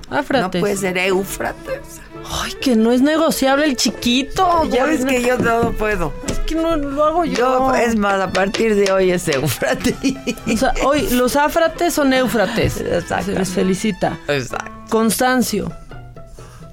[0.09, 0.59] No Áfrates.
[0.59, 2.01] puede ser Éufrates.
[2.43, 4.65] Ay, que no es negociable el chiquito.
[4.69, 6.13] Ya ves no- que yo no puedo.
[6.27, 7.33] Es que no lo hago yo.
[7.35, 9.95] Yo, es más, a partir de hoy es Éufrates.
[10.53, 12.73] O sea, hoy los Áfrates son Éufrates.
[12.73, 13.39] Se Exactamente.
[13.39, 14.19] les felicita.
[14.27, 14.71] Exacto.
[14.89, 15.71] Constancio.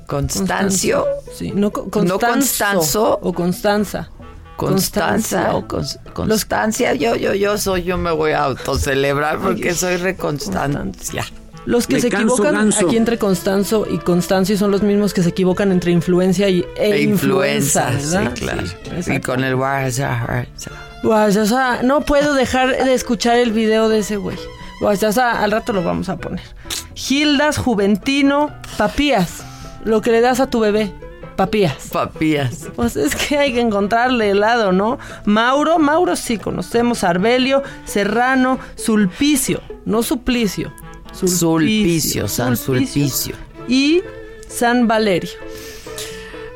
[0.09, 1.05] Constancio.
[1.37, 3.19] Sí, no, co- ¿No Constanzo.
[3.23, 4.09] O Constanza.
[4.57, 9.99] Constanza o cons- Constancia, yo, yo, yo soy, yo me voy a autocelebrar porque soy
[9.99, 11.25] reconstancia.
[11.67, 15.71] Los que se equivocan aquí entre Constanzo y Constancio son los mismos que se equivocan
[15.71, 18.33] entre influencia y, e, E influenza, influenza, ¿verdad?
[18.35, 19.17] sí, claro.
[19.17, 19.55] y con el
[21.83, 24.39] no puedo dejar de escuchar el video de ese güey.
[24.81, 26.41] Guayasa, al rato lo vamos a poner.
[26.95, 29.45] Gildas, Juventino, papías.
[29.85, 30.93] Lo que le das a tu bebé.
[31.37, 31.89] Papías.
[31.93, 32.67] Papías.
[32.75, 34.99] Pues es que hay que encontrarle helado, ¿no?
[35.25, 37.05] Mauro, Mauro sí conocemos.
[37.05, 40.73] Arbelio, Serrano, Sulpicio, no Suplicio.
[41.13, 43.35] Sulpicio, San Sulpicio.
[43.69, 44.03] Y
[44.49, 45.31] San Valerio.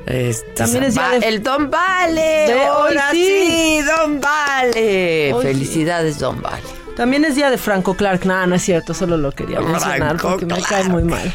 [0.06, 2.20] Este, También es día Va- de- el Don Vale.
[2.20, 3.24] De ahora sí.
[3.24, 3.80] sí.
[3.82, 5.32] Don Vale.
[5.32, 5.48] Hoy sí.
[5.48, 6.62] Felicidades, Don Vale.
[6.96, 8.24] También es día de Franco Clark.
[8.26, 11.32] No, no es cierto, solo lo quería mencionar Franco porque me cae muy mal.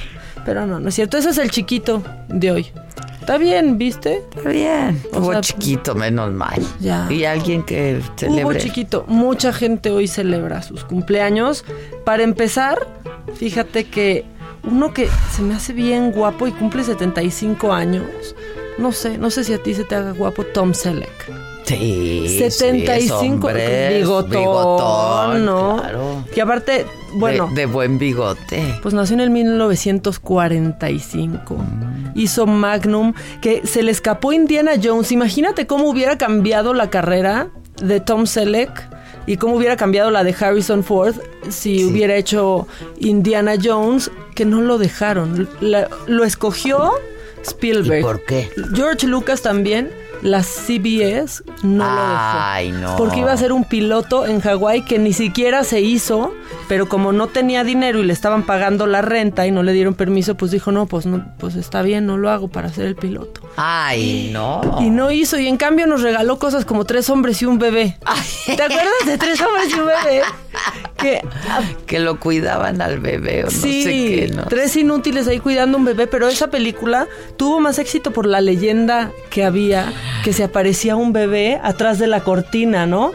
[0.48, 1.18] Pero no, no es cierto.
[1.18, 2.68] Ese es el chiquito de hoy.
[3.20, 4.24] Está bien, ¿viste?
[4.34, 5.04] Está bien.
[5.14, 6.64] O Hubo sea, chiquito, menos mal.
[6.80, 7.06] Ya.
[7.12, 8.58] Y alguien que Hubo celebre.
[8.60, 9.04] chiquito.
[9.10, 11.66] Mucha gente hoy celebra sus cumpleaños.
[12.06, 12.88] Para empezar,
[13.36, 14.24] fíjate que
[14.64, 18.06] uno que se me hace bien guapo y cumple 75 años.
[18.78, 21.30] No sé, no sé si a ti se te haga guapo Tom Selleck.
[21.68, 22.38] Sí.
[22.40, 23.56] 75 sí,
[24.00, 25.78] bigotón, bigotón, ¿no?
[25.82, 26.24] claro.
[26.34, 28.76] Que aparte, bueno, De, de buen bigote.
[28.82, 31.58] pues nació en el 1945.
[32.16, 35.12] Hizo Magnum, que se le escapó Indiana Jones.
[35.12, 37.50] Imagínate cómo hubiera cambiado la carrera
[37.82, 38.72] de Tom Selleck
[39.28, 41.16] y cómo hubiera cambiado la de Harrison Ford
[41.50, 42.68] si hubiera hecho
[43.00, 45.50] Indiana Jones, que no lo dejaron.
[45.60, 46.92] La- lo escogió
[47.46, 48.00] Spielberg.
[48.00, 48.50] ¿Y por qué?
[48.74, 49.90] George Lucas también.
[50.22, 52.38] La CBS no lo dejó.
[52.40, 52.96] Ay, no.
[52.98, 56.34] Porque iba a ser un piloto en Hawái que ni siquiera se hizo,
[56.68, 59.94] pero como no tenía dinero y le estaban pagando la renta y no le dieron
[59.94, 62.96] permiso, pues dijo, no, pues no, pues está bien, no lo hago para ser el
[62.96, 63.42] piloto.
[63.58, 64.62] Ay, no.
[64.82, 67.98] Y no hizo, y en cambio nos regaló cosas como tres hombres y un bebé.
[68.46, 70.22] ¿Te acuerdas de tres hombres y un bebé?
[70.98, 71.22] Que
[71.86, 74.46] Que lo cuidaban al bebé o no sí, sé qué, ¿no?
[74.46, 77.08] tres inútiles ahí cuidando un bebé, pero esa película
[77.38, 82.08] tuvo más éxito por la leyenda que había, que se aparecía un bebé atrás de
[82.08, 83.12] la cortina, ¿no?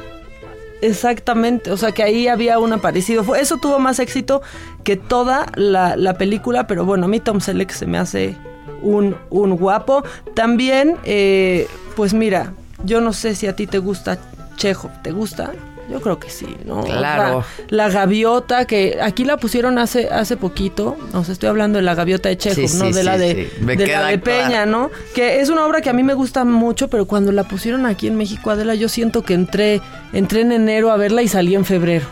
[0.81, 3.35] Exactamente, o sea que ahí había un aparecido.
[3.37, 4.43] Eso tuvo más éxito
[4.83, 8.37] que toda la, la película, pero bueno, a mí Tom Selleck se me hace
[8.83, 10.03] un, un guapo.
[10.35, 12.53] También, eh, pues mira,
[12.85, 14.19] yo no sé si a ti te gusta
[14.57, 15.53] Chejo, ¿te gusta?
[15.91, 16.83] Yo creo que sí, ¿no?
[16.85, 17.45] Claro.
[17.69, 21.83] La, la gaviota, que aquí la pusieron hace, hace poquito, o sea, estoy hablando de
[21.83, 22.87] la gaviota de Chekhov, Sí, ¿no?
[22.87, 24.21] sí, de la de, la de claro.
[24.23, 24.91] Peña, ¿no?
[25.15, 28.07] Que es una obra que a mí me gusta mucho, pero cuando la pusieron aquí
[28.07, 29.81] en México, Adela, yo siento que entré,
[30.13, 32.07] entré en enero a verla y salí en febrero.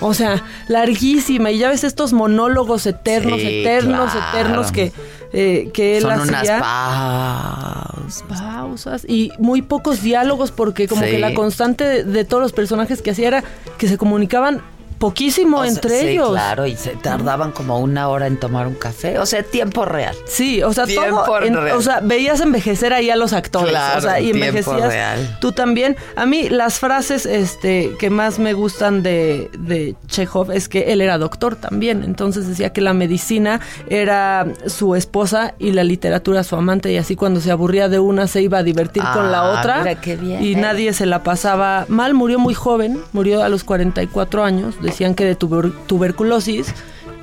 [0.00, 1.50] O sea, larguísima.
[1.50, 4.30] Y ya ves estos monólogos eternos, Sí, eternos, claro.
[4.38, 4.92] eternos que,
[5.32, 6.60] eh, que él Son unas hacía.
[6.60, 8.24] pausas.
[8.40, 11.10] pausas y muy pocos diálogos porque como Sí.
[11.12, 13.44] que la constante de, de todos los personajes que hacía era
[13.78, 14.62] que se comunicaban
[14.98, 16.30] poquísimo O sea, entre sí, ellos.
[16.30, 19.18] claro, y se tardaban como una hora en tomar un café.
[19.18, 20.14] O sea, tiempo real.
[20.26, 21.76] Sí, o sea, Tiempo todo, en- real.
[21.76, 25.38] o sea, veías envejecer ahí a los actores, Claro, o sea, y tiempo envejecías real.
[25.40, 25.96] tú también.
[26.16, 31.00] A mí las frases este que más me gustan de, de Chekhov es que él
[31.00, 36.56] era doctor también, entonces decía que la medicina era su esposa y la literatura su
[36.56, 39.58] amante y así cuando se aburría de una se iba a divertir con la Ah,
[39.58, 40.42] otra mira qué bien.
[40.44, 45.14] y nadie se la pasaba mal, murió muy joven, murió a los 44 años, decían
[45.14, 46.72] que de tuber- tuberculosis.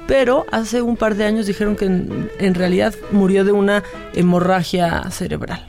[0.07, 3.81] Pero hace un par de años dijeron que en, en realidad murió de una
[4.13, 5.63] hemorragia cerebral.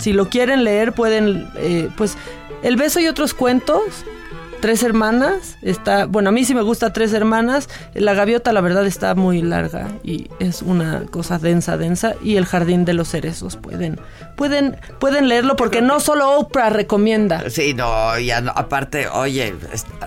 [0.00, 2.16] Si lo quieren leer, pueden, eh, pues,
[2.64, 3.82] El beso y otros cuentos.
[4.62, 7.68] Tres hermanas, está, bueno, a mí sí me gusta Tres hermanas.
[7.94, 12.14] La gaviota, la verdad, está muy larga y es una cosa densa, densa.
[12.22, 13.98] Y El jardín de los cerezos, pueden,
[14.36, 17.50] pueden, pueden leerlo porque no solo Oprah recomienda.
[17.50, 18.52] Sí, no, ya no.
[18.54, 19.52] Aparte, oye,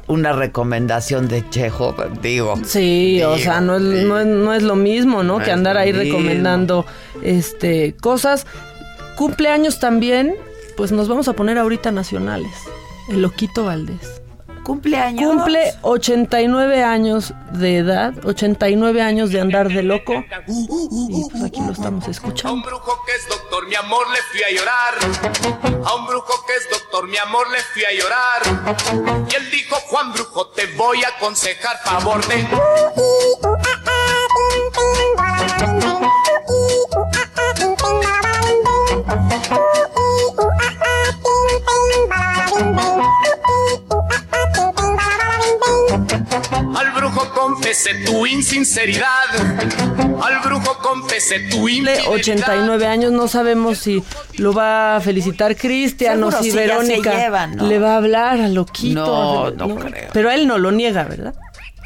[0.07, 2.55] una recomendación de Chejo, digo.
[2.63, 5.39] Sí, o sea, no es, no, es, no es lo mismo, ¿no?
[5.39, 6.05] Que andar ahí mismo.
[6.05, 6.85] recomendando
[7.23, 8.47] este cosas.
[9.17, 10.33] Cumpleaños también,
[10.77, 12.53] pues nos vamos a poner ahorita nacionales.
[13.09, 14.21] El Loquito Valdés.
[14.65, 15.29] Cumpleaños.
[15.29, 20.25] Cumple 89 años de edad, 89 años de andar de loco.
[20.47, 22.65] Y pues aquí lo estamos escuchando.
[22.65, 24.95] brujo que es doctor, mi amor, le fui a llorar.
[25.85, 28.41] A un brujo que es doctor, mi amor, le fui a llorar.
[29.29, 32.47] Y él dijo, Juan Brujo, te voy a aconsejar favor de...
[46.75, 49.05] Al brujo con confesé tu insinceridad.
[50.21, 52.11] Al brujo confesé tu De infidelidad.
[52.11, 54.03] 89 años, no sabemos si
[54.37, 57.67] lo va a felicitar Cristian o si Verónica llevan, ¿no?
[57.67, 59.51] le va a hablar a Loquito.
[59.55, 60.09] No, no creo.
[60.13, 61.35] Pero él no lo niega, ¿verdad?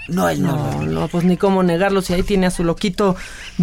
[0.07, 0.55] No, él no.
[0.55, 3.15] No, no, pues ni cómo negarlo si ahí tiene a su Loquito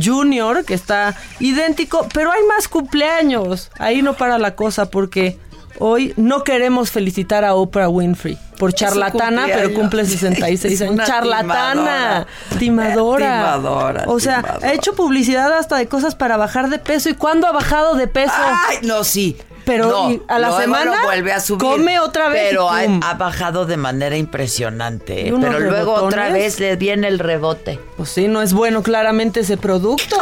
[0.02, 3.70] Junior, que está idéntico, pero hay más cumpleaños.
[3.78, 5.38] Ahí no para la cosa porque
[5.78, 11.06] hoy no queremos felicitar a Oprah Winfrey por charlatana, pero cumple 66 Es años.
[11.06, 12.26] Charlatana,
[12.58, 13.26] timadora.
[13.54, 14.68] Timadora, O sea, timadora.
[14.68, 17.08] ha hecho publicidad hasta de cosas para bajar de peso.
[17.08, 18.32] ¿Y cuándo ha bajado de peso?
[18.36, 19.36] Ay, no, sí.
[19.66, 21.58] Pero No, y a la luego semana lo vuelve a subir.
[21.58, 25.22] come otra vez Pero ha, bajado de manera impresionante.
[25.22, 25.34] ¿Y ¿eh?
[25.40, 27.80] Pero luego otra vez le viene el rebote.
[27.96, 30.16] Pues sí, no es bueno claramente ese producto.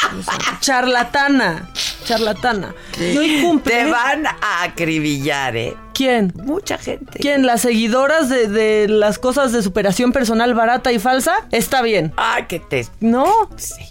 [0.60, 1.68] Charlatana,
[2.04, 2.74] charlatana.
[2.98, 3.74] Y hoy cumple.
[3.74, 5.76] Te van a acribillar, ¿eh?
[5.98, 6.32] ¿Quién?
[6.36, 7.18] Mucha gente.
[7.18, 7.44] ¿Quién?
[7.44, 11.32] ¿Las seguidoras de, de las cosas de superación personal barata y falsa?
[11.50, 12.12] Está bien.
[12.16, 12.86] Ay, que te...
[13.00, 13.24] ¿No?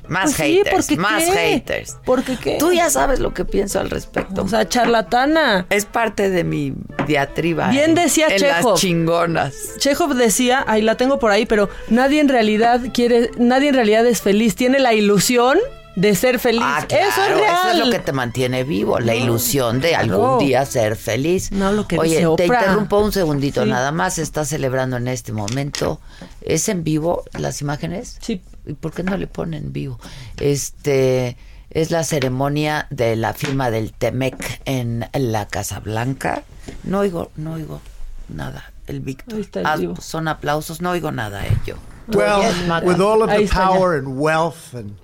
[0.08, 1.32] Más Pues sí, haters, ¿porque más qué?
[1.32, 1.97] haters.
[2.05, 2.55] ¿Porque qué?
[2.60, 4.43] Tú ya sabes lo que pienso al respecto.
[4.43, 5.66] O sea, charlatana.
[5.70, 6.74] es parte de mi
[7.05, 7.68] diatriba.
[7.72, 8.72] Bien en- decía en Chekhov.
[8.72, 9.55] las chingonas.
[9.78, 14.05] Chekhov decía, ahí la tengo por ahí, pero nadie en realidad quiere, nadie en realidad
[14.08, 15.58] es feliz, tiene la ilusión
[16.00, 16.62] de ser feliz.
[16.64, 17.56] Ah, claro, eso es real.
[17.60, 21.52] eso es lo que te mantiene vivo, la ilusión de algún día ser feliz.
[21.52, 23.70] No, lo que Oye, dice te interrumpo un segundito, Sí.
[23.70, 26.00] nada más está celebrando en este momento.
[26.41, 28.18] ¿Es en vivo las imágenes?
[28.22, 28.43] Sí.
[28.68, 30.00] ¿Y por qué no le ponen vivo?
[30.39, 31.36] Este
[31.72, 36.43] es la ceremonia de la firma del Temec en la Casa Blanca.
[36.84, 37.82] No oigo, no oigo
[38.30, 38.72] nada.
[38.86, 39.34] El Víctor.
[39.36, 39.95] Ahí está el Ah, vivo.
[40.00, 41.76] son aplausos, no oigo nada, eh, yo.
[42.12, 42.39] ¿Tú Well,
[42.84, 44.95] with all of the power and wealth and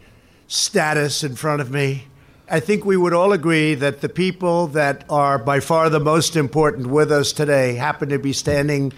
[0.48, 2.08] status in front of me,
[2.50, 6.36] I think we would all agree that the people that are by far the most
[6.36, 8.94] important with us today happen to be standing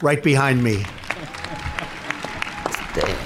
[0.00, 0.84] right behind me.
[2.96, 3.23] Este,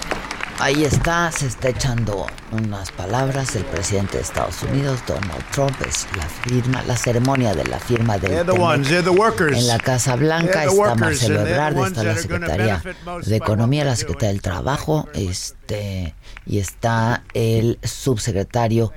[0.58, 3.54] ahí está, se está echando unas palabras.
[3.56, 8.18] El presidente de Estados Unidos, Donald Trump, es la firma, la ceremonia de la firma
[8.18, 12.82] del ones, en la Casa Blanca, está Marcelo Ebrard, está la Secretaría
[13.24, 16.14] de Economía, la Secretaría del Trabajo, este
[16.46, 18.92] y está el subsecretario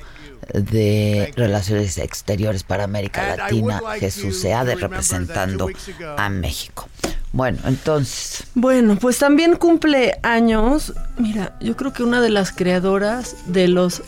[0.53, 5.70] de Relaciones Exteriores para América Latina, Jesús Seade, representando
[6.18, 6.88] a México.
[7.34, 10.94] Bueno, entonces, Bueno, pues también cumple años.
[11.18, 14.02] Mira, yo creo que una de las creadoras de los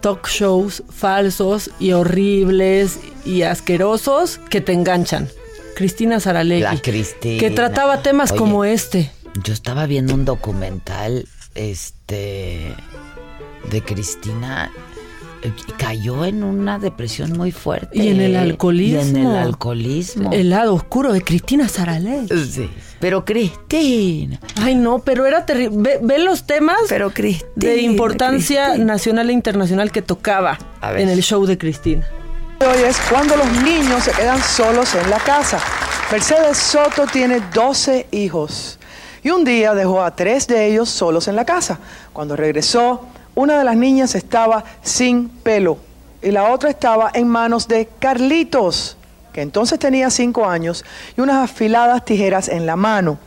[0.00, 5.28] talk shows falsos y horribles y asquerosos que te enganchan.
[5.76, 6.62] Cristina Saralegui.
[6.62, 7.38] la Cristina.
[7.38, 9.12] Que trataba temas Oye, como este.
[9.44, 12.74] Yo estaba viendo un documental, este,
[13.70, 14.72] de Cristina,
[15.76, 17.90] cayó en una depresión muy fuerte.
[17.98, 19.00] Y en el Y alcoholismo.
[19.00, 20.30] en el alcoholismo.
[20.32, 22.28] El lado oscuro de Cristina Saralegui.
[22.46, 22.70] Sí.
[23.00, 24.40] Pero Cristina.
[24.60, 25.76] Ay, no, pero era terrible.
[25.78, 27.50] Ve, ve los temas Pero Cristina.
[27.54, 28.92] de importancia Cristina.
[28.92, 31.02] nacional e internacional que tocaba A ver.
[31.02, 32.06] en el show de Cristina.
[32.60, 35.60] Hoy es cuando los niños se quedan solos en la casa.
[36.10, 38.78] Mercedes Soto tiene 12 hijos
[39.22, 41.78] y un día dejó a tres de ellos solos en la casa.
[42.12, 43.04] Cuando regresó,
[43.38, 45.78] una de las niñas estaba sin pelo
[46.20, 48.96] y la otra estaba en manos de Carlitos,
[49.32, 50.84] que entonces tenía 5 años
[51.16, 53.20] y unas afiladas tijeras en la mano.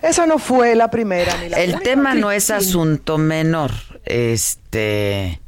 [0.00, 3.72] Esa no fue la primera ni la El tema no es asunto menor.
[4.06, 5.40] Este.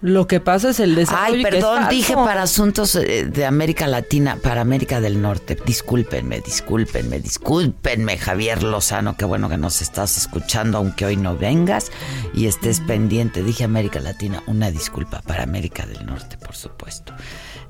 [0.00, 1.36] Lo que pasa es el desarrollo.
[1.38, 5.58] Ay, perdón, dije para asuntos eh, de América Latina, para América del Norte.
[5.66, 9.16] Discúlpenme, discúlpenme, discúlpenme, Javier Lozano.
[9.16, 11.90] Qué bueno que nos estás escuchando, aunque hoy no vengas
[12.32, 13.42] y estés pendiente.
[13.42, 17.12] Dije América Latina, una disculpa para América del Norte, por supuesto.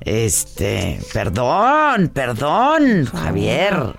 [0.01, 3.95] Este, perdón, perdón, Javier.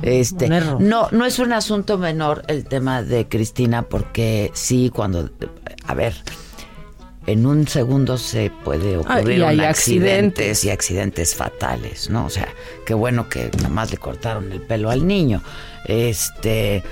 [0.00, 5.30] Este, no, no es un asunto menor el tema de Cristina, porque sí, cuando,
[5.86, 6.14] a ver,
[7.26, 10.64] en un segundo se puede Ah, ocurrir y hay un accidentes accidentes.
[10.64, 12.26] y accidentes fatales, ¿no?
[12.26, 12.48] O sea,
[12.84, 15.42] qué bueno que nada más le cortaron el pelo al niño.
[15.86, 16.82] Este,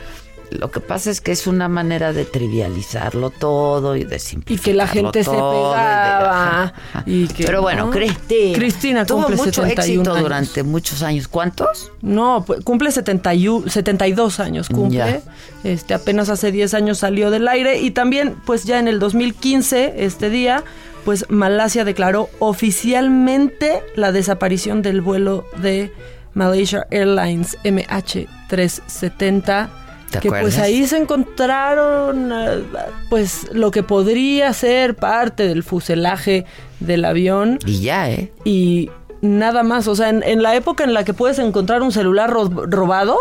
[0.50, 4.72] lo que pasa es que es una manera de trivializarlo todo y de Y simplificarlo
[4.72, 6.74] que la gente se y de- pegaba.
[7.06, 7.90] Y que, Pero bueno, ¿no?
[7.90, 8.56] Cristina.
[8.58, 10.22] Cristina tuvo cumple mucho 71 éxito años.
[10.22, 11.28] durante muchos años.
[11.28, 11.90] ¿Cuántos?
[12.02, 14.98] No, pues, cumple 71 72 años, cumple.
[14.98, 15.20] Ya.
[15.64, 19.94] Este, apenas hace 10 años salió del aire y también, pues ya en el 2015,
[20.04, 20.62] este día,
[21.04, 25.92] pues Malasia declaró oficialmente la desaparición del vuelo de
[26.34, 29.68] Malaysia Airlines MH370.
[30.10, 32.62] ¿Te que pues ahí se encontraron eh,
[33.10, 36.46] pues lo que podría ser parte del fuselaje
[36.80, 38.32] del avión Y ya, ¿eh?
[38.44, 38.90] y
[39.22, 39.88] nada más.
[39.88, 43.16] O sea, en, en la época en la que puedes encontrar un celular ro- robado,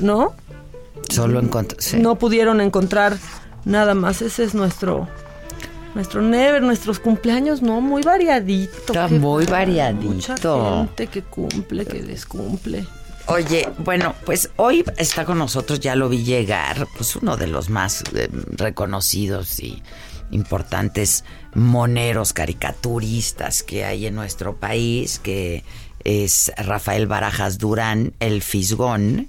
[0.00, 0.34] ¿no?
[1.08, 1.40] Solo
[1.78, 1.96] sí.
[1.98, 3.16] No pudieron encontrar
[3.64, 4.20] nada más.
[4.20, 5.08] Ese es nuestro
[5.94, 8.76] nuestro Never, nuestros cumpleaños, no, muy variadito.
[8.92, 10.12] Está muy variadito.
[10.12, 12.84] Mucha gente que cumple, que descumple.
[13.30, 17.68] Oye, bueno, pues hoy está con nosotros, ya lo vi llegar, pues uno de los
[17.68, 19.82] más eh, reconocidos y
[20.30, 21.24] importantes
[21.54, 25.62] moneros caricaturistas que hay en nuestro país, que
[26.04, 29.28] es Rafael Barajas Durán, el Fisgón,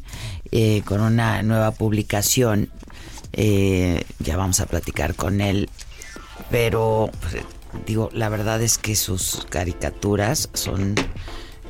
[0.51, 2.69] eh, con una nueva publicación.
[3.33, 5.69] Eh, ya vamos a platicar con él,
[6.49, 7.43] pero pues,
[7.85, 10.95] digo, la verdad es que sus caricaturas son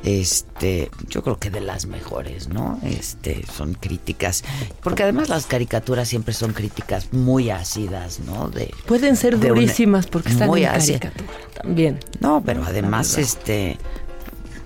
[0.04, 2.78] este, yo creo que de las mejores, ¿no?
[2.82, 4.44] Este, son críticas,
[4.82, 8.48] porque además las caricaturas siempre son críticas muy ácidas, ¿no?
[8.48, 11.98] De Pueden ser de una- durísimas porque están muy en caricatura también.
[12.20, 13.78] No, pero además, este,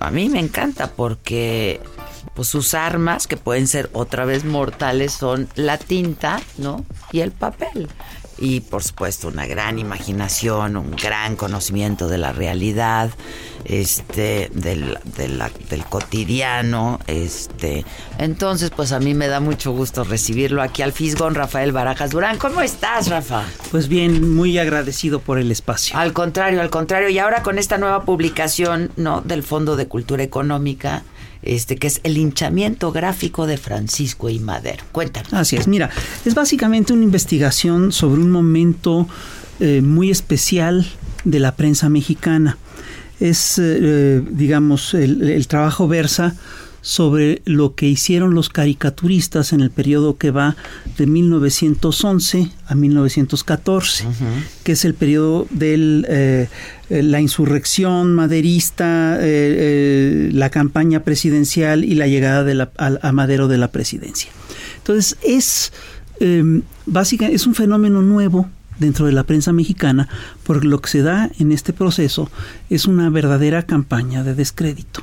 [0.00, 1.80] a mí me encanta porque
[2.34, 6.84] pues sus armas, que pueden ser otra vez mortales, son la tinta, ¿no?
[7.12, 7.88] Y el papel.
[8.38, 13.10] Y por supuesto una gran imaginación, un gran conocimiento de la realidad,
[13.64, 17.84] este, del, del cotidiano, este.
[18.18, 22.38] Entonces, pues a mí me da mucho gusto recibirlo aquí al Fisgón, Rafael Barajas Durán.
[22.38, 23.44] ¿Cómo estás, Rafa?
[23.70, 25.96] Pues bien, muy agradecido por el espacio.
[25.96, 27.08] Al contrario, al contrario.
[27.08, 29.20] Y ahora con esta nueva publicación, ¿no?
[29.20, 31.02] Del Fondo de Cultura Económica,
[31.44, 34.84] este, que es el hinchamiento gráfico de Francisco y Madero.
[34.92, 35.32] Cuéntanos.
[35.32, 35.90] Así es, mira,
[36.24, 39.08] es básicamente una investigación sobre un momento
[39.60, 40.86] eh, muy especial
[41.24, 42.58] de la prensa mexicana.
[43.20, 46.34] Es, eh, digamos, el, el trabajo versa
[46.86, 50.54] sobre lo que hicieron los caricaturistas en el periodo que va
[50.98, 54.04] de 1911 a 1914,
[54.64, 56.46] que es el periodo de
[56.90, 63.12] la insurrección maderista, eh, eh, la campaña presidencial y la llegada de la- a, a
[63.12, 64.30] Madero de la presidencia.
[64.76, 65.72] Entonces es
[66.20, 68.46] eh, básica, es un fenómeno nuevo
[68.78, 70.06] dentro de la prensa mexicana,
[70.42, 72.30] porque lo que se da en este proceso
[72.68, 75.02] es una verdadera campaña de descrédito.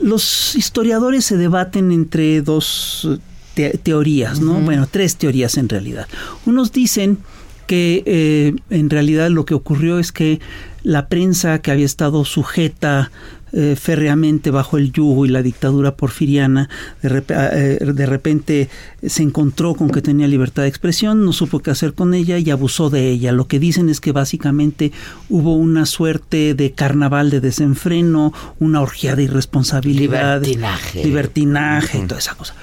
[0.00, 3.18] Los historiadores se debaten entre dos eh,
[3.54, 4.54] te- teorías, ¿no?
[4.54, 6.06] Bueno, tres teorías en realidad.
[6.46, 7.18] Unos dicen
[7.66, 10.40] que eh, en realidad lo que ocurrió es que
[10.82, 13.10] la prensa que había estado sujeta
[13.54, 16.68] eh, férreamente bajo el yugo y la dictadura porfiriana,
[17.02, 18.68] de, rep- eh, de repente
[19.06, 22.50] se encontró con que tenía libertad de expresión, no supo qué hacer con ella y
[22.50, 23.32] abusó de ella.
[23.32, 24.92] Lo que dicen es que básicamente
[25.28, 31.04] hubo una suerte de carnaval de desenfreno, una orgía de irresponsabilidad, Libertinaje.
[31.04, 32.54] libertinaje y toda esa cosa.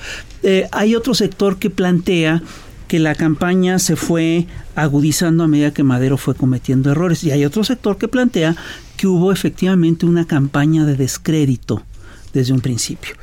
[0.44, 2.42] Eh, hay otro sector que plantea
[2.92, 7.24] que la campaña se fue agudizando a medida que Madero fue cometiendo errores.
[7.24, 8.58] Y hay otro sector que plantea
[8.98, 11.84] que hubo efectivamente una campaña de descrédito
[12.34, 13.16] desde un principio.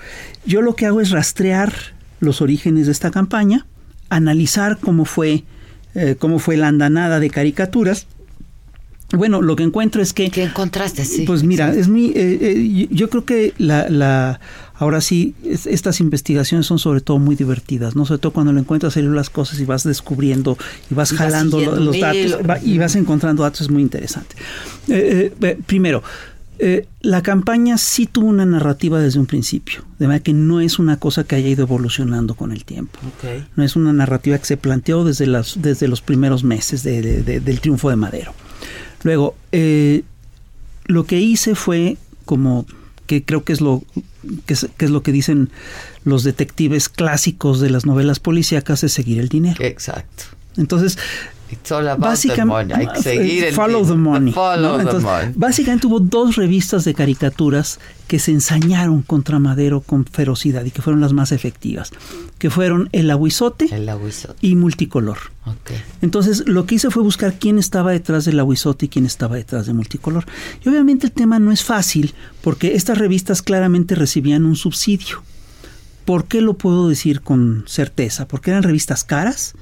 [0.47, 1.75] Yo lo que hago es rastrear
[2.19, 3.67] los orígenes de esta campaña,
[4.09, 5.45] analizar cómo fue,
[5.95, 8.07] eh, cómo fue la andanada de caricaturas.
[9.17, 10.31] Bueno, lo que encuentro es que...
[10.31, 11.05] ¿Qué encontraste?
[11.05, 11.25] Sí.
[11.27, 14.39] Pues mira, es mi, eh, eh, yo creo que la, la
[14.75, 18.05] ahora sí, es- estas investigaciones son sobre todo muy divertidas, ¿no?
[18.05, 20.59] Sobre todo cuando lo encuentras hacer las cosas y vas descubriendo
[20.91, 24.37] y vas Y jalando los datos va- y vas encontrando datos, es muy interesante.
[24.89, 26.03] Eh, eh, primero,
[26.59, 30.79] eh, la campaña sí tuvo una narrativa desde un principio, de manera que no es
[30.79, 32.99] una cosa que haya ido evolucionando con el tiempo.
[33.57, 37.23] No es una narrativa que se planteó desde, las, desde los primeros meses de- de-
[37.23, 38.35] de- del triunfo de Madero.
[39.03, 40.03] Luego, eh,
[40.87, 42.67] lo que hice fue como
[43.07, 43.83] que creo que es lo
[44.47, 45.51] que es, lo que dicen
[46.05, 49.65] los detectives clásicos de las novelas policíacas es seguir el dinero.
[49.65, 50.25] Exacto.
[50.57, 50.99] Entonces,
[51.51, 52.87] It's all about the básicamente money.
[52.87, 54.33] Hay que seguir el follow the money.
[54.33, 54.91] Follow ¿no?
[54.91, 55.33] the money.
[55.35, 60.83] Básicamente hubo dos revistas de caricaturas que se ensañaron contra Madero con ferocidad y que
[60.83, 61.91] fueron las más efectivas,
[62.39, 64.35] que fueron El Aguizote, El aguizote.
[64.47, 65.19] y Multicolor.
[65.47, 65.71] Ok.
[66.03, 69.67] Entonces, lo que hice fue buscar quién estaba detrás del aguizote y quién estaba detrás
[69.67, 70.27] de multicolor.
[70.63, 75.23] Y obviamente el tema no es fácil, porque estas revistas claramente recibían un subsidio.
[76.05, 78.29] ¿Por qué lo puedo decir con certeza?
[78.29, 79.55] Porque eran revistas caras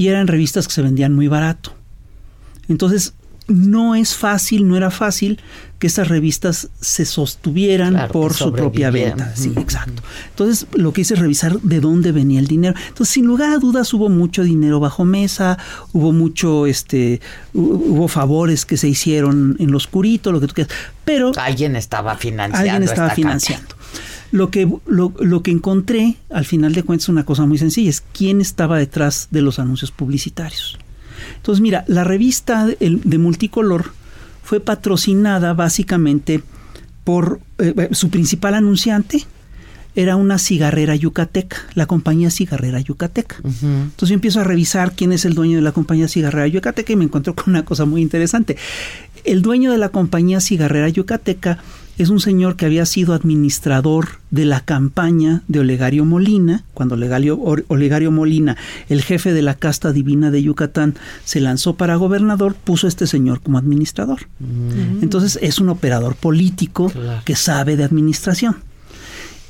[0.00, 1.74] y eran revistas que se vendían muy barato.
[2.68, 3.12] Entonces,
[3.48, 5.40] no es fácil, no era fácil
[5.80, 9.34] que estas revistas se sostuvieran Claro, por su propia venta.
[9.34, 10.02] Sí, exacto.
[10.30, 12.74] Entonces, lo que hice es revisar de dónde venía el dinero.
[12.88, 15.58] Entonces, sin lugar a dudas, hubo mucho dinero bajo mesa,
[15.92, 17.20] hubo mucho, este,
[17.54, 20.72] hu- hubo favores que se hicieron en lo oscurito, lo que tú quieras.
[21.04, 22.70] Pero Alguien estaba financiando.
[22.72, 23.74] alguien estaba esta financiando.
[24.32, 27.90] Lo que, lo, lo que encontré, al final de cuentas, es una cosa muy sencilla,
[27.90, 30.78] es quién estaba detrás de los anuncios publicitarios.
[31.36, 33.92] Entonces, mira, la revista de, multicolor
[34.42, 36.42] fue patrocinada básicamente
[37.04, 39.26] por eh, su principal anunciante,
[39.96, 43.36] era una cigarrera yucateca, la compañía cigarrera yucateca.
[43.42, 46.96] Entonces yo empiezo a revisar quién es el dueño de la compañía cigarrera yucateca y
[46.96, 48.56] me encuentro con una cosa muy interesante.
[49.24, 51.58] El dueño de la compañía cigarrera yucateca
[52.02, 57.38] es un señor que había sido administrador de la campaña de Olegario Molina, cuando Olegario,
[57.68, 58.56] Olegario, Molina,
[58.88, 60.94] el jefe de la casta divina de Yucatán,
[61.24, 64.20] se lanzó para gobernador, puso a este señor como administrador.
[64.38, 65.02] Mm.
[65.02, 66.92] Entonces es un operador político
[67.24, 68.56] que sabe de administración.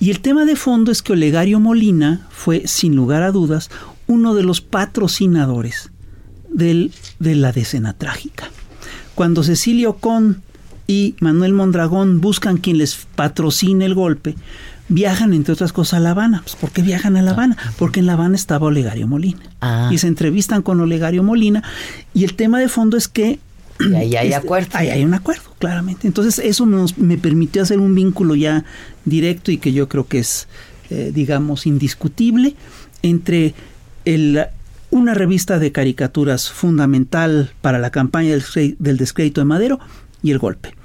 [0.00, 3.70] Y el tema de fondo es que Olegario Molina fue, sin lugar a dudas,
[4.06, 5.90] uno de los patrocinadores
[6.48, 8.50] del, de la decena trágica.
[9.14, 10.42] Cuando Cecilio Con
[10.90, 14.34] y Manuel Mondragón buscan quien les patrocine el golpe,
[14.88, 16.40] viajan entre otras cosas a La Habana.
[16.42, 17.56] Pues, ¿Por qué viajan a La Habana?
[17.78, 19.38] Porque en La Habana estaba Olegario Molina.
[19.60, 19.88] Ah.
[19.92, 21.62] Y se entrevistan con Olegario Molina
[22.12, 23.38] y el tema de fondo es que...
[23.78, 24.70] Y ahí hay acuerdo.
[24.72, 26.08] Ahí hay un acuerdo, claramente.
[26.08, 26.66] Entonces eso
[26.96, 28.64] me permitió hacer un vínculo ya
[29.04, 30.48] directo y que yo creo que es,
[30.90, 32.56] eh, digamos, indiscutible
[33.02, 33.54] entre
[34.04, 34.44] el,
[34.90, 39.78] una revista de caricaturas fundamental para la campaña del, del descrédito de Madero
[40.20, 40.79] y el golpe.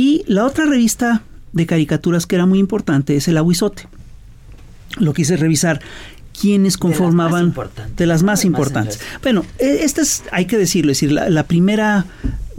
[0.00, 3.86] Y la otra revista de caricaturas que era muy importante es el Aguizote.
[4.96, 5.82] Lo quise revisar
[6.32, 7.54] quiénes conformaban
[7.98, 8.98] de las más importantes.
[9.22, 12.06] Bueno, e, esta es, hay que decirlo, es decir, la primera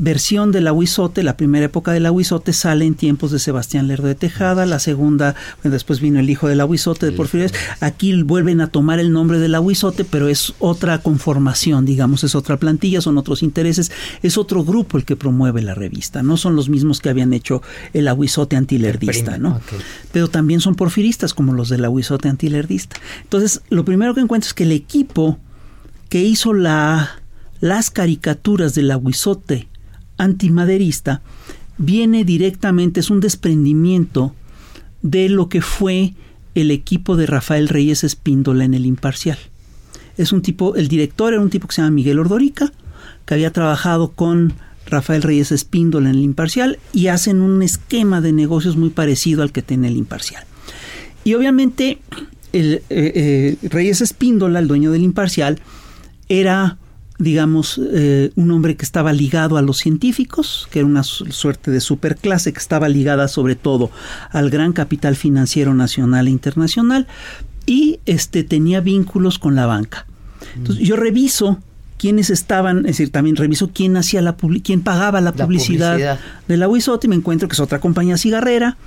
[0.01, 4.15] versión del Aguizote, la primera época del Aguizote sale en tiempos de Sebastián Lerdo de
[4.15, 7.47] Tejada, la segunda, después vino el hijo del Aguizote de Porfirio.
[7.81, 12.57] Aquí vuelven a tomar el nombre del Aguizote, pero es otra conformación, digamos, es otra
[12.57, 13.91] plantilla, son otros intereses,
[14.23, 17.61] es otro grupo el que promueve la revista, no son los mismos que habían hecho
[17.93, 19.61] el Aguizote antilerdista, ¿no?
[20.11, 22.95] Pero también son porfiristas como los del Aguizote antilerdista.
[23.21, 25.37] Entonces, lo primero que encuentro es que el equipo
[26.09, 27.21] que hizo la
[27.59, 29.69] las caricaturas del Aguizote
[30.21, 31.21] antimaderista
[31.77, 34.35] viene directamente, es un desprendimiento
[35.01, 36.13] de lo que fue
[36.53, 39.37] el equipo de Rafael Reyes Espíndola en el Imparcial.
[40.17, 42.71] Es un tipo, el director era un tipo que se llama Miguel Ordorica,
[43.25, 44.53] que había trabajado con
[44.85, 49.51] Rafael Reyes Espíndola en el Imparcial y hacen un esquema de negocios muy parecido al
[49.51, 50.43] que tiene el Imparcial.
[51.23, 51.99] Y obviamente
[52.53, 55.59] el, eh, eh, Reyes Espíndola, el dueño del Imparcial,
[56.29, 56.77] era
[57.21, 61.79] digamos, eh, un hombre que estaba ligado a los científicos, que era una suerte de
[61.79, 63.91] superclase que estaba ligada sobre todo
[64.31, 67.07] al gran capital financiero nacional e internacional
[67.65, 70.07] y este tenía vínculos con la banca.
[70.55, 71.59] Entonces, yo reviso
[71.97, 76.67] quiénes estaban, es decir, también reviso quién hacía la quién pagaba la, publicidad, de la
[76.67, 78.77] Wisote y me encuentro que es otra compañía cigarrera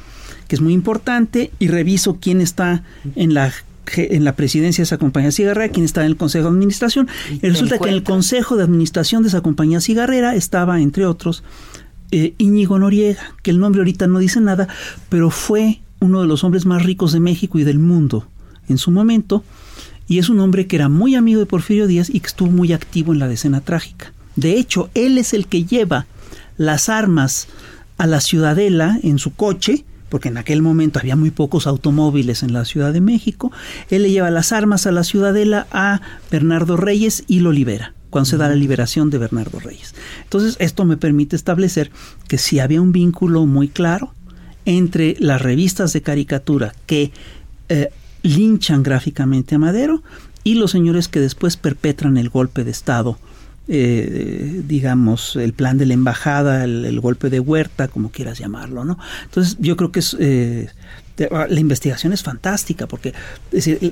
[0.48, 2.82] que es muy importante y reviso quién está
[3.14, 3.52] en la
[3.96, 7.08] en la presidencia de esa compañía cigarrera, quien estaba en el consejo de administración.
[7.30, 11.42] Y, resulta que en el consejo de administración de esa compañía cigarrera estaba, entre otros,
[12.10, 14.68] eh, Íñigo Noriega, que el nombre ahorita no dice nada,
[15.08, 18.26] pero fue uno de los hombres más ricos de México y del mundo
[18.68, 19.42] en su momento,
[20.06, 22.72] y es un hombre que era muy amigo de Porfirio Díaz y que estuvo muy
[22.72, 24.12] activo en la decena trágica.
[24.36, 26.06] De hecho, él es el que lleva
[26.56, 27.48] las armas
[27.96, 32.52] a la ciudadela en su coche, porque en aquel momento había muy pocos automóviles en
[32.52, 33.52] la Ciudad de México,
[33.90, 36.00] él le lleva las armas a la ciudadela a
[36.30, 39.94] Bernardo Reyes y lo libera cuando se da la liberación de Bernardo Reyes.
[40.22, 41.90] Entonces, esto me permite establecer
[42.28, 44.14] que si había un vínculo muy claro
[44.66, 47.10] entre las revistas de caricatura que
[47.68, 47.90] eh,
[48.22, 50.02] linchan gráficamente a Madero
[50.44, 53.18] y los señores que después perpetran el golpe de Estado
[53.66, 58.98] eh, digamos, el plan de la embajada, el, golpe de Huerta, como quieras llamarlo, ¿no?
[59.24, 60.68] Entonces, yo creo que es, eh,
[61.16, 63.14] la investigación es fantástica porque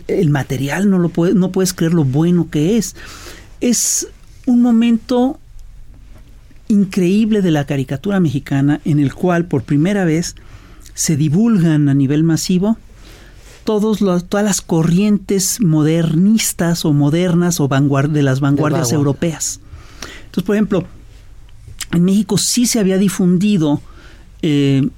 [0.09, 2.97] el, material no lo puede, no puedes creer lo bueno que es.
[3.61, 4.09] Es
[4.45, 5.39] un momento
[6.69, 10.35] increíble de la caricatura mexicana en el cual por primera vez
[10.95, 12.77] se divulgan a nivel masivo
[13.65, 19.62] todos todas las corrientes modernistas o modernas o de las vanguardias europeas.
[20.33, 20.85] Entonces, por ejemplo,
[21.93, 23.83] en México sí se había difundido
[24.41, 24.89] eh,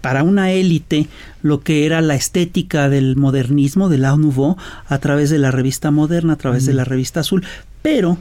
[0.00, 1.06] para una élite
[1.42, 4.56] lo que era la estética del modernismo, del Art Nouveau,
[4.88, 7.44] a través de la revista moderna, a través de la revista azul,
[7.82, 8.16] pero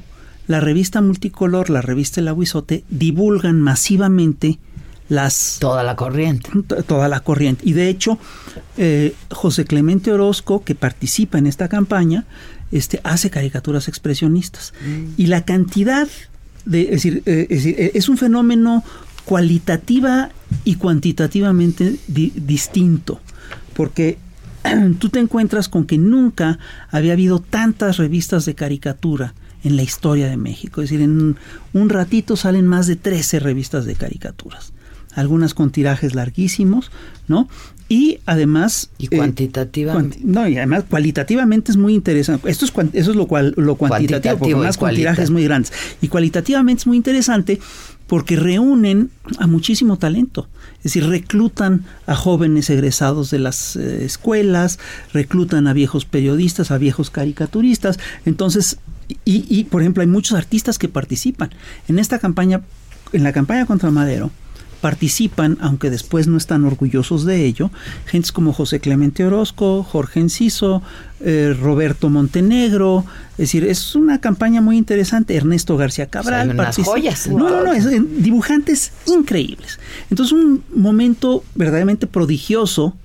[0.48, 4.60] la revista multicolor, la revista El Aguizote, divulgan masivamente
[5.08, 5.60] las...
[5.62, 6.50] Toda la corriente.
[6.88, 7.64] Toda la corriente.
[7.66, 8.20] Y de hecho,
[8.76, 12.26] eh, José Clemente Orozco, que participa en esta campaña,
[12.72, 14.74] este, hace caricaturas expresionistas.
[14.86, 15.14] Mm.
[15.18, 16.08] Y la cantidad
[16.66, 16.82] de...
[16.82, 18.84] Es decir, eh, eh, es, un fenómeno
[19.26, 20.30] cualitativa
[20.64, 23.20] y cuantitativamente distinto,
[23.74, 24.18] porque
[25.00, 26.60] tú te encuentras con que nunca
[26.90, 30.82] había habido tantas revistas de caricatura en la historia de México.
[30.82, 31.38] Es decir, en
[31.74, 34.74] un ratito salen más de 13 revistas de caricaturas
[35.16, 36.92] algunas con tirajes larguísimos,
[37.28, 37.48] ¿no?
[37.88, 38.90] Y además...
[38.98, 40.20] Y cuantitativamente.
[40.24, 42.50] no, y además cualitativamente es muy interesante.
[42.50, 45.72] Esto es, eso es lo, cual, lo cuantitativo, porque además con tirajes muy grandes.
[46.02, 47.60] Y cualitativamente es muy interesante
[48.08, 50.48] porque reúnen a muchísimo talento.
[50.78, 54.80] Es decir, reclutan a jóvenes egresados de las eh, escuelas,
[55.14, 58.00] reclutan a viejos periodistas, a viejos caricaturistas.
[58.26, 58.78] Entonces,
[59.26, 61.52] y, y, por ejemplo, hay muchos artistas que participan.
[61.88, 62.62] En esta campaña,
[63.14, 64.32] en la campaña contra Madero,
[64.86, 67.72] participan, aunque después no están orgullosos de ello,
[68.06, 70.84] gentes como José Clemente Orozco, Jorge Enciso,
[71.22, 76.52] eh, Roberto Montenegro, es decir, es una campaña muy interesante, Ernesto García Cabral.
[76.52, 77.28] unas joyas.
[77.28, 77.90] No, no, no, es,
[78.22, 79.80] dibujantes increíbles.
[80.12, 82.96] Entonces un momento verdaderamente prodigioso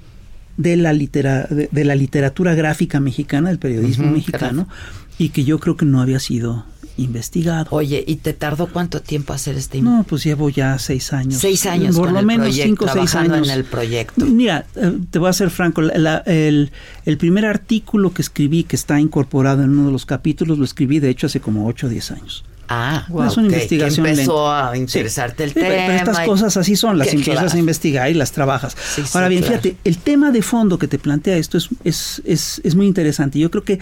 [0.58, 4.68] de la, litera, de, la literatura gráfica mexicana, del periodismo mexicano,
[5.16, 6.66] y que yo creo que no había sido
[7.02, 7.66] investigado.
[7.70, 11.40] Oye, ¿y te tardó cuánto tiempo hacer este No, pues llevo ya seis años.
[11.40, 13.48] Seis años Por lo menos cinco o seis años.
[13.48, 14.24] en el proyecto.
[14.26, 16.70] Mira, eh, te voy a ser franco, el,
[17.04, 21.00] el, primer artículo que escribí, que está incorporado en uno de los capítulos, lo escribí
[21.00, 22.44] de hecho hace como ocho o diez años.
[22.72, 25.66] Ah, es una investigación que empezó a interesarte el tema.
[25.66, 28.76] Pero estas cosas así son, las empiezas a investigar y las trabajas.
[29.12, 32.76] Ahora bien, fíjate, el tema de fondo que te plantea esto es, es, es, es
[32.76, 33.40] muy interesante.
[33.40, 33.80] Yo creo que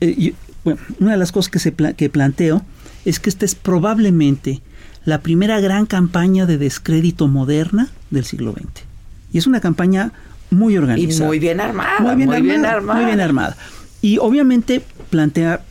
[0.00, 0.32] eh,
[0.64, 2.62] bueno, una de las cosas que, se que planteo
[3.04, 4.60] es que esta es probablemente
[5.04, 8.84] la primera gran campaña de descrédito moderna del siglo XX.
[9.32, 10.12] Y es una campaña
[10.50, 11.24] muy organizada.
[11.24, 12.00] Y muy bien armada.
[12.00, 13.56] Muy bien, armada, Muy bien armada.
[14.00, 15.62] Y obviamente plantea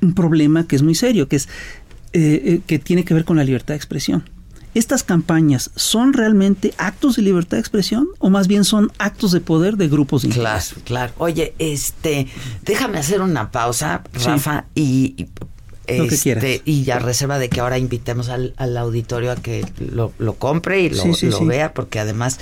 [0.00, 1.48] un problema que es muy serio, que es
[2.12, 4.24] eh, eh, que tiene que ver con la libertad de expresión.
[4.74, 9.40] ¿Estas campañas son realmente actos de libertad de expresión o más bien son actos de
[9.40, 11.12] poder de grupos de Claro, claro.
[11.18, 12.28] Oye, este,
[12.62, 15.26] déjame hacer una pausa, Rafa, y,
[15.88, 20.90] este, y ya reserva de que ahora invitemos al, auditorio a que lo, compre y
[20.90, 22.38] lo, vea, porque además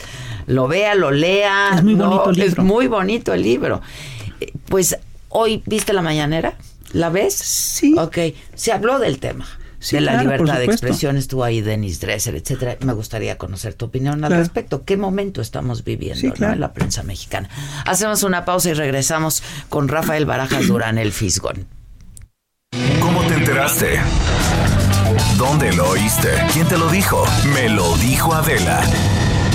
[0.46, 1.76] lo vea, lo lea.
[1.76, 2.50] Es muy bonito el libro.
[2.50, 3.80] Es muy bonito el libro.
[4.40, 4.98] Eh, pues
[5.30, 6.58] hoy, ¿viste la mañanera?
[6.92, 7.34] ¿La ves?
[7.34, 7.94] Sí.
[7.98, 8.18] Ok,
[8.54, 9.46] se habló del tema
[9.90, 12.76] de la libertad de expresión, estuvo ahí Denis Dresser, etcétera.
[12.84, 14.84] Me gustaría conocer tu opinión al respecto.
[14.84, 17.48] ¿Qué momento estamos viviendo en la prensa mexicana?
[17.86, 21.66] Hacemos una pausa y regresamos con Rafael Barajas Durán, el Fisgón.
[23.00, 23.98] ¿Cómo te enteraste?
[25.36, 26.28] ¿Dónde lo oíste?
[26.52, 27.24] ¿Quién te lo dijo?
[27.54, 28.80] Me lo dijo Adela.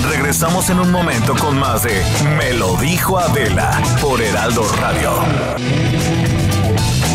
[0.08, 2.02] Regresamos en un momento con más de
[2.36, 6.33] Me lo dijo Adela por Heraldo Radio.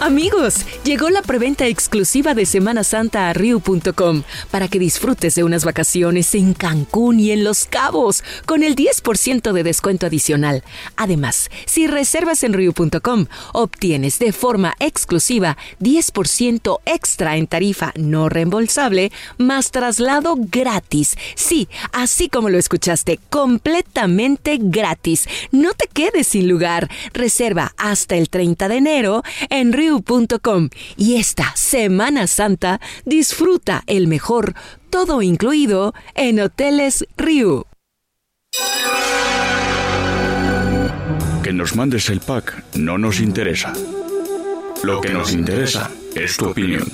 [0.00, 5.66] Amigos, llegó la preventa exclusiva de Semana Santa a Riu.com para que disfrutes de unas
[5.66, 10.64] vacaciones en Cancún y en Los Cabos con el 10% de descuento adicional.
[10.96, 19.12] Además, si reservas en Riu.com, obtienes de forma exclusiva 10% extra en tarifa no reembolsable
[19.36, 21.14] más traslado gratis.
[21.34, 25.28] Sí, así como lo escuchaste, completamente gratis.
[25.52, 26.88] No te quedes sin lugar.
[27.12, 29.89] Reserva hasta el 30 de enero en Riu
[30.96, 34.54] y esta Semana Santa disfruta el mejor
[34.88, 37.64] todo incluido en Hoteles Ryu.
[41.42, 43.72] Que nos mandes el pack no nos interesa.
[44.82, 46.86] Lo que nos interesa es tu opinión.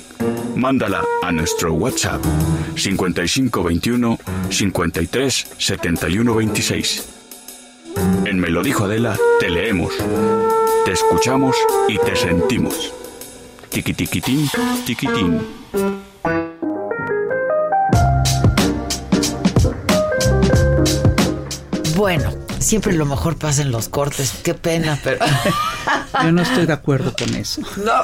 [0.55, 2.23] Mándala a nuestro WhatsApp
[2.75, 4.17] 5521
[4.49, 7.09] 53 71 26.
[8.25, 9.93] En Me lo dijo Adela, te leemos
[10.87, 11.57] te escuchamos
[11.89, 12.93] y te sentimos.
[13.67, 14.49] Tiquitiquitín,
[14.85, 15.45] tiquitín.
[21.97, 24.39] Bueno, siempre lo mejor pasa en los cortes.
[24.45, 25.25] Qué pena, pero.
[26.23, 27.61] Yo no estoy de acuerdo con eso.
[27.77, 28.01] No.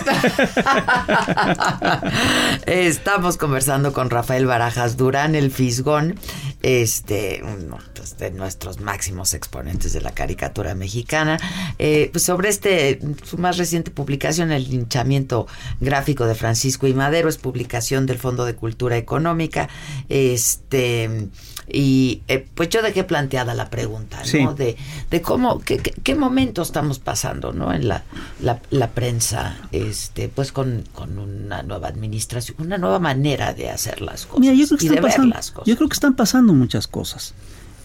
[2.66, 6.20] Estamos conversando con Rafael Barajas Durán, el Fisgón,
[6.64, 7.78] este, uno
[8.18, 11.38] de nuestros máximos exponentes de la caricatura mexicana,
[11.78, 15.46] eh, pues sobre este, su más reciente publicación, El linchamiento
[15.80, 19.70] gráfico de Francisco y Madero, es publicación del Fondo de Cultura Económica.
[20.10, 21.30] Este
[21.68, 24.54] y eh, pues yo dejé planteada la pregunta, ¿no?
[24.54, 24.76] De,
[25.10, 27.74] de cómo, qué, qué, momento estamos pasando, ¿no?
[27.74, 28.04] En la,
[28.42, 34.26] la, prensa, este, pues con, con, una nueva administración, una nueva manera de hacer las
[34.26, 35.68] cosas yo creo que las cosas.
[35.68, 37.34] Yo creo que están pasando muchas cosas.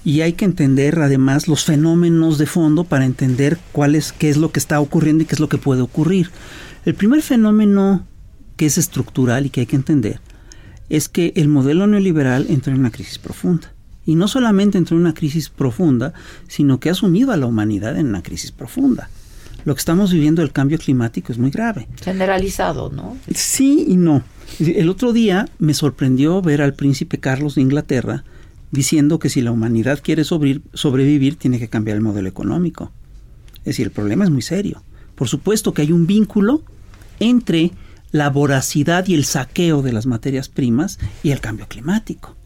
[0.04, 4.36] Y hay que entender además los fenómenos de fondo para entender cuál es, qué es
[4.36, 6.30] lo que está ocurriendo y qué es lo que puede ocurrir.
[6.84, 8.06] El primer fenómeno
[8.56, 10.20] que es estructural y que hay que entender
[10.88, 13.72] es que el modelo neoliberal entra en una crisis profunda.
[14.06, 16.14] Y no solamente entró en una crisis profunda,
[16.46, 19.10] sino que ha sumido a la humanidad en una crisis profunda.
[19.64, 21.88] Lo que estamos viviendo del cambio climático es muy grave.
[22.02, 23.18] Generalizado, ¿no?
[23.34, 24.22] Sí y no.
[24.60, 28.24] El otro día me sorprendió ver al príncipe Carlos de Inglaterra
[28.70, 32.92] diciendo que si la humanidad quiere sobrevivir tiene que cambiar el modelo económico.
[33.58, 34.82] Es decir, el problema es muy serio.
[35.14, 36.62] Por supuesto que hay un vínculo
[37.20, 37.72] entre
[38.10, 42.36] la voracidad y el saqueo de las materias primas y el cambio climático.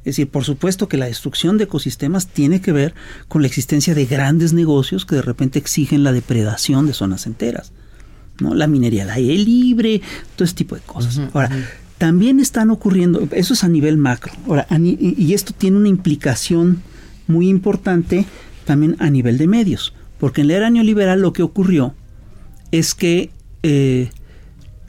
[0.00, 2.94] Es decir, por supuesto que la destrucción de ecosistemas tiene que ver
[3.28, 7.72] con la existencia de grandes negocios que de repente exigen la depredación de zonas enteras.
[8.40, 8.54] ¿no?
[8.54, 10.00] La minería al aire libre,
[10.36, 11.20] todo ese tipo de cosas.
[11.34, 11.50] Ahora,
[11.98, 14.32] también están ocurriendo, eso es a nivel macro.
[14.48, 16.82] Ahora, y esto tiene una implicación
[17.26, 18.26] muy importante
[18.64, 21.94] también a nivel de medios, porque en la era neoliberal lo que ocurrió
[22.70, 23.30] es que
[23.62, 24.10] eh,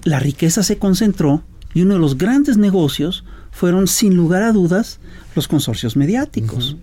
[0.03, 1.43] la riqueza se concentró
[1.73, 4.99] y uno de los grandes negocios fueron sin lugar a dudas
[5.35, 6.77] los consorcios mediáticos.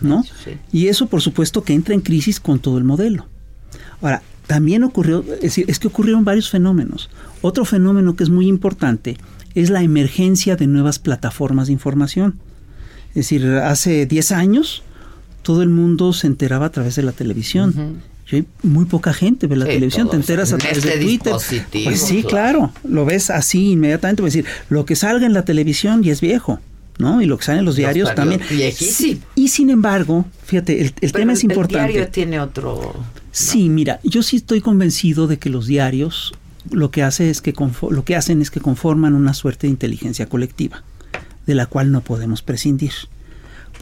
[0.00, 0.24] ¿no?
[0.72, 3.26] Y eso por supuesto que entra en crisis con todo el modelo.
[4.00, 7.10] Ahora, también ocurrió, es, decir, es que ocurrieron varios fenómenos.
[7.40, 9.16] Otro fenómeno que es muy importante
[9.54, 12.38] es la emergencia de nuevas plataformas de información.
[13.10, 14.82] Es decir, hace 10 años
[15.42, 18.02] todo el mundo se enteraba a través de la televisión
[18.36, 21.34] hay muy poca gente ve la televisión, te enteras a través de este Twitter.
[21.84, 26.02] Pues sí, claro, lo ves así inmediatamente, es decir, lo que salga en la televisión
[26.02, 26.60] ya es viejo.
[26.98, 27.22] ¿no?
[27.22, 28.40] Y lo que sale en los diarios también.
[29.34, 31.86] Y sin embargo, fíjate, el, tema es importante.
[31.86, 32.94] El diario tiene otro.
[33.32, 36.34] Sí, mira, yo sí estoy convencido de que los diarios
[36.70, 37.54] lo que hace es que
[37.90, 40.84] lo que hacen es que conforman una suerte de inteligencia colectiva,
[41.46, 42.92] de la cual no podemos prescindir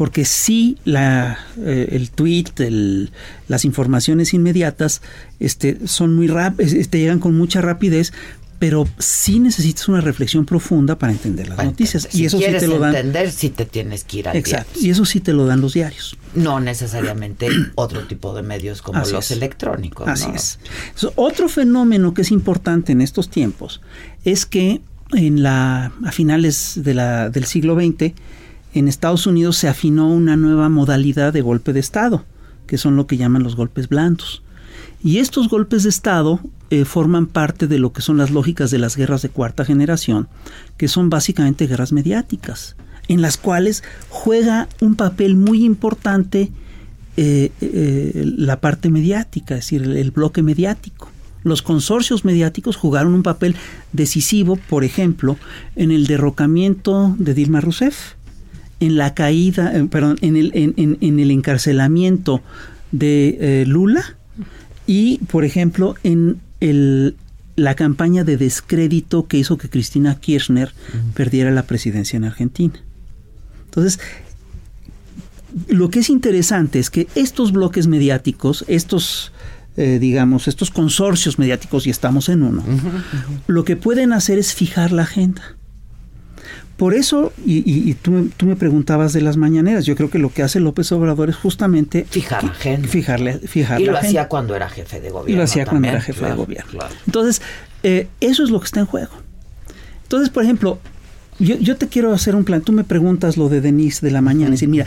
[0.00, 3.10] porque sí la, eh, el tweet, el,
[3.48, 5.02] las informaciones inmediatas
[5.40, 8.14] este, son muy rápidas, este, llegan con mucha rapidez,
[8.58, 12.08] pero sí necesitas una reflexión profunda para entender las noticias.
[12.14, 12.94] y eso sí te lo dan.
[12.94, 14.80] entender, sí te tienes que ir al Exacto.
[14.80, 16.16] Y eso sí te lo dan los diarios.
[16.34, 20.08] No necesariamente otro tipo de medios como los electrónicos.
[20.08, 20.58] Así es.
[21.14, 23.82] Otro fenómeno que es importante en estos tiempos
[24.24, 24.80] es que
[25.12, 28.14] en la, a finales de la, del siglo XX
[28.72, 32.24] en Estados Unidos se afinó una nueva modalidad de golpe de Estado,
[32.66, 34.42] que son lo que llaman los golpes blandos.
[35.02, 38.78] Y estos golpes de Estado eh, forman parte de lo que son las lógicas de
[38.78, 40.28] las guerras de cuarta generación,
[40.76, 42.76] que son básicamente guerras mediáticas,
[43.08, 46.52] en las cuales juega un papel muy importante
[47.16, 51.10] eh, eh, la parte mediática, es decir, el, bloque mediático.
[51.42, 53.56] Los consorcios mediáticos jugaron un papel
[53.92, 55.38] decisivo, por ejemplo,
[55.74, 58.14] en el derrocamiento de Dilma Rousseff
[58.80, 62.42] en la caída, eh, perdón, en el, en, el encarcelamiento
[62.92, 64.16] de eh, Lula
[64.86, 67.16] y, por ejemplo, en el,
[67.56, 70.72] la campaña de descrédito que hizo que Cristina Kirchner
[71.14, 72.80] perdiera la presidencia en Argentina.
[73.66, 74.00] Entonces,
[75.68, 79.32] lo que es interesante es que estos bloques mediáticos, estos,
[79.76, 82.64] eh, digamos, estos consorcios mediáticos, y estamos en uno,
[83.46, 85.56] lo que pueden hacer es fijar la agenda.
[86.80, 90.60] Por eso, y, tú, me preguntabas de las mañaneras, yo creo que lo que hace
[90.60, 92.88] López Obrador es justamente fijar agenda.
[92.88, 95.30] Fijarle, fijar y lo hacía cuando era jefe de gobierno.
[95.30, 96.80] Y lo hacía cuando era jefe de gobierno.
[97.04, 97.42] Entonces,
[97.82, 99.12] eh, eso es lo que está en juego.
[100.04, 100.78] Entonces, por ejemplo,
[101.38, 102.62] yo, te quiero hacer un plan.
[102.62, 104.54] Tú me preguntas lo de Denise de la mañana.
[104.54, 104.86] Es decir, mira,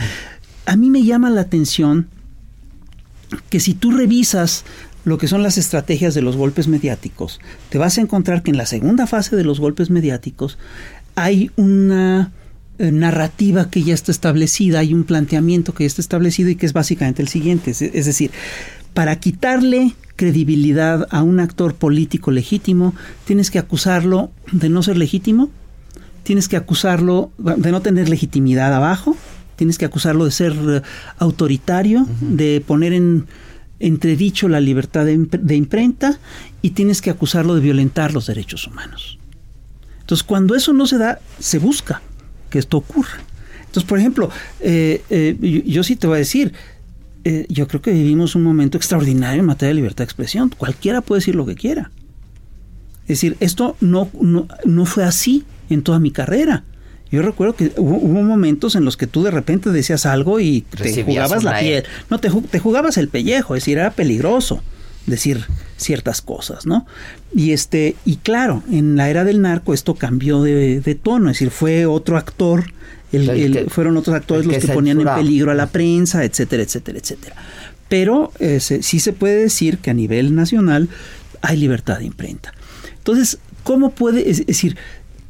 [0.66, 2.08] a mí me llama la atención
[3.50, 4.64] que si tú revisas
[5.04, 8.56] lo que son las estrategias de los golpes mediáticos, te vas a encontrar que en
[8.56, 10.58] la segunda fase de los golpes mediáticos
[11.14, 12.32] hay una
[12.78, 16.66] eh, narrativa que ya está establecida, hay un planteamiento que ya está establecido y que
[16.66, 17.70] es básicamente el siguiente.
[17.70, 18.32] Es, decir,
[18.94, 22.92] para quitarle credibilidad a un actor político legítimo,
[23.26, 25.50] tienes que acusarlo de no ser legítimo,
[26.24, 29.16] tienes que acusarlo de no tener legitimidad abajo,
[29.54, 30.82] tienes que acusarlo de ser eh,
[31.18, 33.26] autoritario, de poner en
[33.78, 36.18] entredicho la libertad de imprenta
[36.62, 39.18] y tienes que acusarlo de violentar los derechos humanos.
[40.04, 42.02] Entonces, cuando eso no se da, se busca
[42.50, 43.22] que esto ocurra.
[43.60, 44.28] Entonces, por ejemplo,
[44.60, 46.52] eh, eh, yo, sí te voy a decir,
[47.24, 50.50] eh, yo creo que vivimos un momento extraordinario en materia de libertad de expresión.
[50.50, 51.90] Cualquiera puede decir lo que quiera.
[53.04, 56.64] Es decir, esto no, no, fue así en toda mi carrera.
[57.10, 61.02] Yo recuerdo que hubo, momentos en los que tú de repente decías algo y te
[61.02, 61.84] jugabas la piel.
[62.10, 64.62] No, te, te jugabas el pellejo, es decir, era peligroso
[65.06, 65.46] decir
[65.76, 66.86] ciertas cosas, ¿no?
[67.34, 71.50] Y este, y claro, en la era del narco esto cambió de, tono, es decir,
[71.50, 72.64] fue otro actor,
[73.12, 77.36] el, fueron otros actores los que, ponían en peligro a la prensa, etcétera, etcétera, etcétera.
[77.88, 80.88] Pero eh, sí se puede decir que a nivel nacional
[81.42, 82.52] hay libertad de imprenta.
[82.96, 84.76] Entonces, ¿cómo puede, es decir,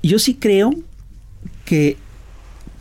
[0.02, 0.74] yo sí creo
[1.64, 1.96] que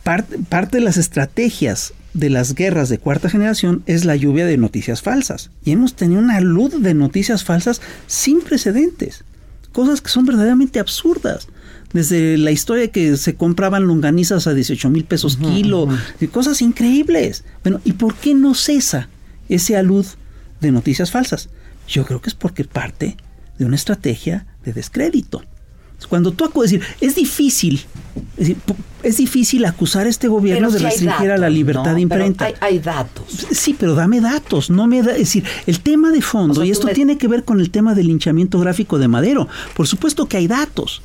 [0.04, 5.02] parte de las estrategias de las guerras de cuarta generación es la lluvia de noticias
[5.02, 5.50] falsas.
[5.64, 9.24] Y hemos tenido una luz de noticias falsas sin precedentes.
[9.72, 11.48] Cosas que son verdaderamente absurdas.
[11.92, 15.88] Desde la historia que se compraban longanizas a 18 mil pesos kilo,
[16.32, 17.44] cosas increíbles.
[17.62, 19.08] Bueno, ¿y por qué no cesa
[19.48, 20.06] ese alud
[20.60, 21.50] de noticias falsas?
[21.88, 23.16] Yo creo que es porque parte
[23.58, 25.44] de una estrategia de descrédito.
[26.06, 27.84] Cuando tú acudes, decir, es difícil,
[28.36, 28.56] es, decir,
[29.02, 32.46] es difícil acusar a este gobierno de restringir a la libertad de imprenta.
[32.46, 33.46] Hay, hay, datos.
[33.50, 36.66] Sí, pero dame datos, no me da, es decir, el tema de fondo, o sea,
[36.66, 36.94] y esto me...
[36.94, 39.48] tiene que ver con el tema del linchamiento gráfico de Madero.
[39.74, 41.02] Por supuesto que hay datos.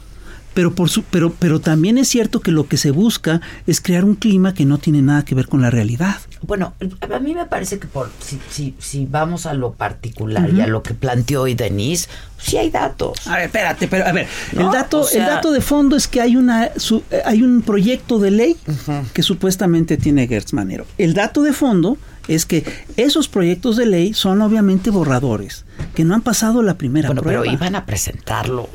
[0.60, 4.04] Pero, por su, pero, pero también es cierto que lo que se busca es crear
[4.04, 6.18] un clima que no tiene nada que ver con la realidad.
[6.42, 6.74] Bueno,
[7.10, 10.58] a mí me parece que por si, si, si vamos a lo particular uh -huh.
[10.58, 13.26] y a lo que planteó hoy Denise, sí hay datos.
[13.26, 14.66] A ver, espérate, pero a ver, ¿No?
[14.66, 17.62] el dato, o sea, el dato de fondo es que hay una su, hay un
[17.62, 19.04] proyecto de ley uh -huh.
[19.14, 20.86] que supuestamente tiene Gertz Manero.
[20.98, 21.98] El dato de fondo
[22.28, 22.66] es que
[22.98, 25.64] esos proyectos de ley son obviamente borradores,
[25.96, 27.44] que no han pasado la primera bueno, prueba.
[27.44, 28.68] Pero iban a presentarlo.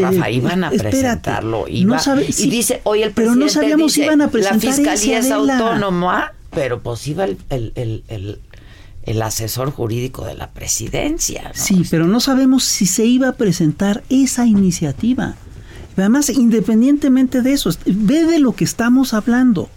[0.00, 1.66] Rafa, iban a espérate, presentarlo.
[1.68, 4.30] Iba, no sabe, sí, y dice, hoy el presidente pero no sabíamos dice, iban a
[4.30, 8.38] presentar la fiscalía ese, es autónoma, pero pues iba el, el, el, el
[9.04, 11.42] el asesor jurídico de la presidencia.
[11.44, 11.50] ¿no?
[11.54, 15.34] Sí, pero no sabemos si se iba a presentar esa iniciativa.
[15.96, 19.68] Además, independientemente de eso, ve de lo que estamos hablando.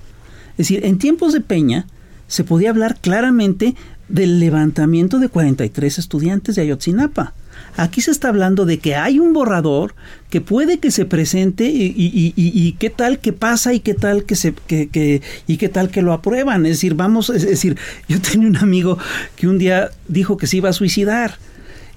[0.52, 1.88] Es decir, en tiempos de Peña
[2.28, 3.76] se podía hablar claramente
[4.08, 7.34] del levantamiento de 43 estudiantes de Ayotzinapa.
[7.78, 9.96] Aquí se está hablando de que hay un borrador
[10.30, 14.54] que puede que se presente y, qué tal que pasa y qué tal que se
[14.54, 16.66] que, que, y qué tal que lo aprueban.
[16.66, 18.98] Es decir, vamos, es decir, yo tenía un amigo
[19.36, 21.38] que un día dijo que se iba a suicidar.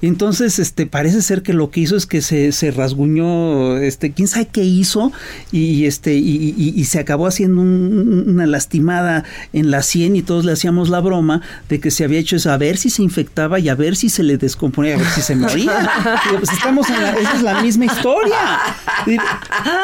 [0.01, 4.29] Entonces, este, parece ser que lo que hizo es que se, se rasguñó, este, quién
[4.29, 5.11] sabe qué hizo,
[5.51, 10.23] y este, y, y, y se acabó haciendo un, una lastimada en la sien y
[10.23, 13.03] todos le hacíamos la broma de que se había hecho eso, a ver si se
[13.03, 15.91] infectaba y a ver si se le descomponía, a ver si se moría.
[16.39, 18.37] Pues estamos en la, esa es la misma historia.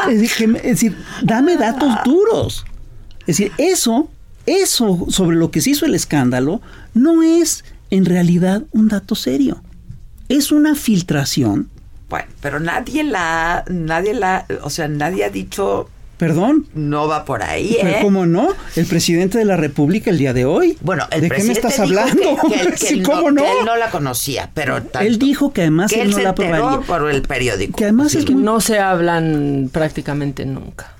[0.09, 2.65] Es decir, es decir, dame datos duros.
[3.21, 4.09] Es decir, eso,
[4.47, 6.61] eso sobre lo que se hizo el escándalo,
[6.93, 9.64] no es en realidad un dato serio
[10.29, 11.69] es una filtración.
[12.09, 15.89] Bueno, pero nadie la, nadie la, o sea, nadie ha dicho.
[16.19, 16.67] Perdón.
[16.75, 17.99] No va por ahí, ¿eh?
[18.01, 18.49] ¿Cómo no?
[18.77, 20.79] El presidente de la República el día de hoy.
[20.81, 22.37] Bueno, el ¿de qué me estás hablando?
[22.49, 23.43] Que, que, que, sí, él ¿cómo no, no?
[23.43, 26.17] que él no la conocía, pero tanto, él dijo que además que él, él no
[26.17, 26.81] se la aprobaría.
[26.87, 27.77] por el periódico.
[27.77, 28.43] Que además sí, es muy...
[28.43, 30.93] no se hablan prácticamente nunca.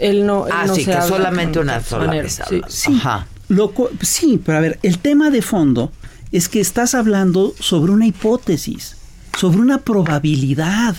[0.00, 0.46] Él no.
[0.46, 2.22] Él ah, no sí, se que habla solamente una sola manera.
[2.22, 2.96] vez sí, sí.
[2.96, 3.26] Ajá.
[3.48, 5.90] Loco, sí, pero a ver, el tema de fondo
[6.32, 8.98] es que estás hablando sobre una hipótesis
[9.38, 10.96] sobre una probabilidad.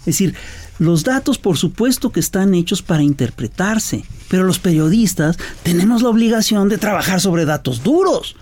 [0.00, 0.34] Es decir,
[0.78, 6.68] los datos por supuesto que están hechos para interpretarse, pero los periodistas tenemos la obligación
[6.68, 8.36] de trabajar sobre datos duros,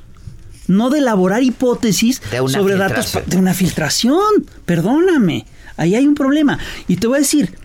[0.66, 4.46] no de elaborar hipótesis sobre datos de una filtración.
[4.66, 5.46] Perdóname,
[5.76, 6.58] ahí hay un problema.
[6.86, 7.56] Y te voy a decir,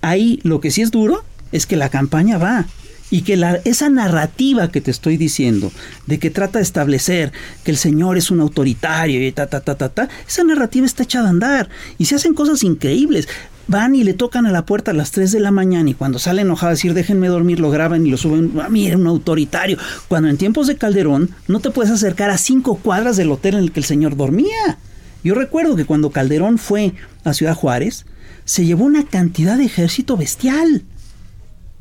[0.00, 2.66] ahí lo que sí es duro es que la campaña va
[3.10, 5.72] y que la, esa narrativa que te estoy diciendo,
[6.06, 7.32] de que trata de establecer
[7.64, 11.04] que el Señor es un autoritario y ta, ta, ta, ta, ta, esa narrativa está
[11.04, 13.28] echada a andar y se hacen cosas increíbles.
[13.68, 16.20] Van y le tocan a la puerta a las 3 de la mañana y cuando
[16.20, 18.52] sale enojado a decir déjenme dormir, lo graban y lo suben.
[18.60, 19.76] Ah, mira, un autoritario.
[20.06, 23.64] Cuando en tiempos de Calderón no te puedes acercar a cinco cuadras del hotel en
[23.64, 24.78] el que el señor dormía.
[25.24, 26.94] Yo recuerdo que cuando Calderón fue
[27.24, 28.06] a Ciudad Juárez,
[28.44, 30.84] se llevó una cantidad de ejército bestial.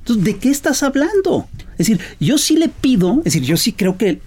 [0.06, 1.47] Entonces, ¿de qué estás hablando?
[1.72, 4.22] Es decir, yo sí le pido, es decir, yo sí creo que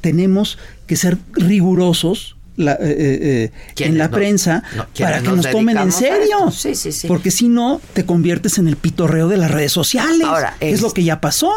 [0.00, 5.36] tenemos que ser rigurosos la, eh, eh, en la no, prensa no, para que nos,
[5.38, 6.52] nos tomen en serio.
[6.52, 7.08] Sí, sí, sí.
[7.08, 10.22] Porque si no, te conviertes en el pitorreo de las redes sociales.
[10.24, 11.52] Ahora, es, es lo que ya pasó.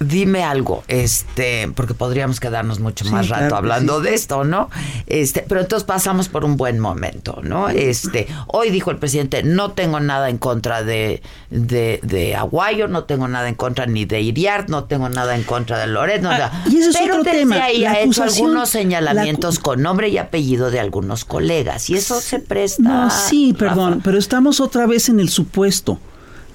[0.00, 4.04] Dime algo, este, porque podríamos quedarnos mucho más sí, rato claro hablando sí.
[4.04, 4.70] de esto, ¿no?
[5.06, 7.68] Este, pero entonces pasamos por un buen momento, ¿no?
[7.68, 11.20] Este, hoy dijo el presidente, no tengo nada en contra de,
[11.50, 15.42] de, de Aguayo, no tengo nada en contra ni de Iriart, no tengo nada en
[15.42, 17.64] contra de Loret, no, ah, y ese es pero otro desde tema.
[17.64, 22.20] ahí ha hecho algunos señalamientos la, con nombre y apellido de algunos colegas, y eso
[22.20, 22.82] se presta.
[22.82, 23.74] No, sí, Rafa.
[23.74, 25.98] perdón, pero estamos otra vez en el supuesto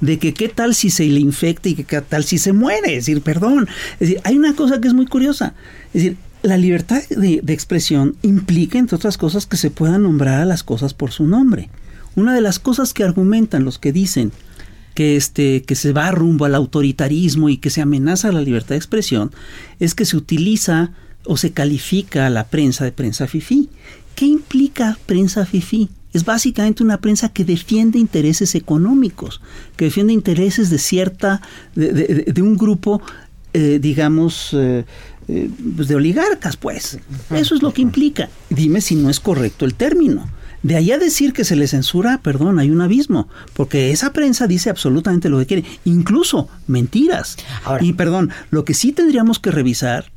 [0.05, 2.97] de que qué tal si se le infecta y que qué tal si se muere.
[2.97, 3.67] Es decir, perdón.
[3.93, 5.53] Es decir, hay una cosa que es muy curiosa.
[5.87, 10.45] Es decir, la libertad de, expresión implica, entre otras cosas, que se puedan nombrar a
[10.45, 11.69] las cosas por su nombre.
[12.15, 14.31] Una de las cosas que argumentan los que dicen
[14.93, 18.77] que, este, que se va rumbo al autoritarismo y que se amenaza la libertad de
[18.77, 19.31] expresión
[19.79, 20.91] es que se utiliza
[21.25, 23.69] o se califica a la prensa de prensa fifí.
[24.15, 25.89] ¿Qué implica prensa fifí?
[26.13, 29.41] Es básicamente una prensa que defiende intereses económicos,
[29.75, 31.41] que defiende intereses de cierta,
[31.75, 31.91] de,
[32.27, 33.01] de, un grupo,
[33.53, 34.85] eh, digamos, eh,
[35.27, 36.99] eh, pues de oligarcas, pues.
[37.31, 38.29] Eso es lo que implica.
[38.49, 40.29] Dime si no es correcto el término.
[40.61, 44.47] De ahí a decir que se le censura, perdón, hay un abismo, porque esa prensa
[44.47, 47.35] dice absolutamente lo que quiere, incluso mentiras.
[47.81, 50.13] y perdón, lo que sí tendríamos que revisar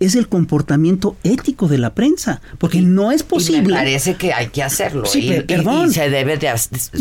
[0.00, 3.60] es el comportamiento ético de la prensa, porque no es posible.
[3.60, 5.06] Y me parece que hay que hacerlo.
[5.06, 5.92] Sí, perdón.
[5.92, 6.50] se debe de.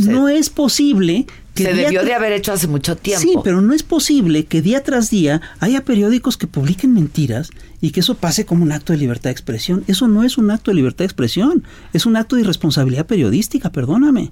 [0.07, 3.21] no es posible que se debió de haber hecho hace mucho tiempo.
[3.21, 7.49] Sí, pero no es posible que día tras día haya periódicos que publiquen mentiras
[7.81, 9.83] y que eso pase como un acto de libertad de expresión.
[9.87, 11.63] Eso no es un acto de libertad de expresión,
[11.93, 14.31] es un acto de irresponsabilidad periodística, perdóname.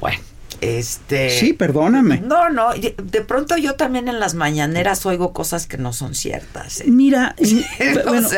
[0.00, 0.18] Bueno,
[0.60, 1.30] este.
[1.30, 2.20] Sí, perdóname.
[2.20, 2.70] No, no.
[2.74, 6.80] De pronto yo también en las mañaneras oigo cosas que no son ciertas.
[6.80, 6.84] ¿eh?
[6.88, 7.34] Mira,
[8.06, 8.28] bueno,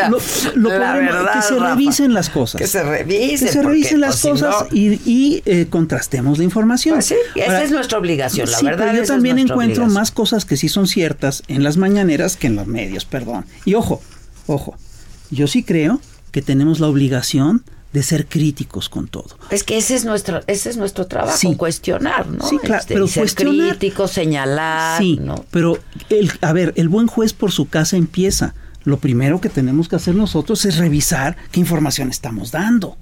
[0.55, 2.61] lo, verdad, que se revisen las cosas.
[2.61, 3.47] Que se revisen.
[3.47, 6.97] Que se revisen las pues, cosas y, eh, contrastemos la información.
[6.97, 8.87] Pues sí, esa es nuestra obligación, la verdad.
[8.91, 12.57] Pero yo también encuentro más cosas que sí son ciertas en las mañaneras que en
[12.57, 13.47] los medios, perdón.
[13.65, 14.03] Y ojo,
[14.47, 14.77] ojo,
[15.31, 16.01] yo sí creo
[16.33, 19.37] que tenemos la obligación de ser críticos con todo.
[19.51, 22.47] Es que ese es nuestro, ese es nuestro trabajo, cuestionar, ¿no?
[22.47, 27.33] Sí, claro, este, pero ser crítico, señalar, sí, pero el, a ver, el buen juez
[27.33, 28.55] por su casa empieza.
[28.85, 32.97] Lo primero que tenemos que hacer nosotros es revisar qué información estamos dando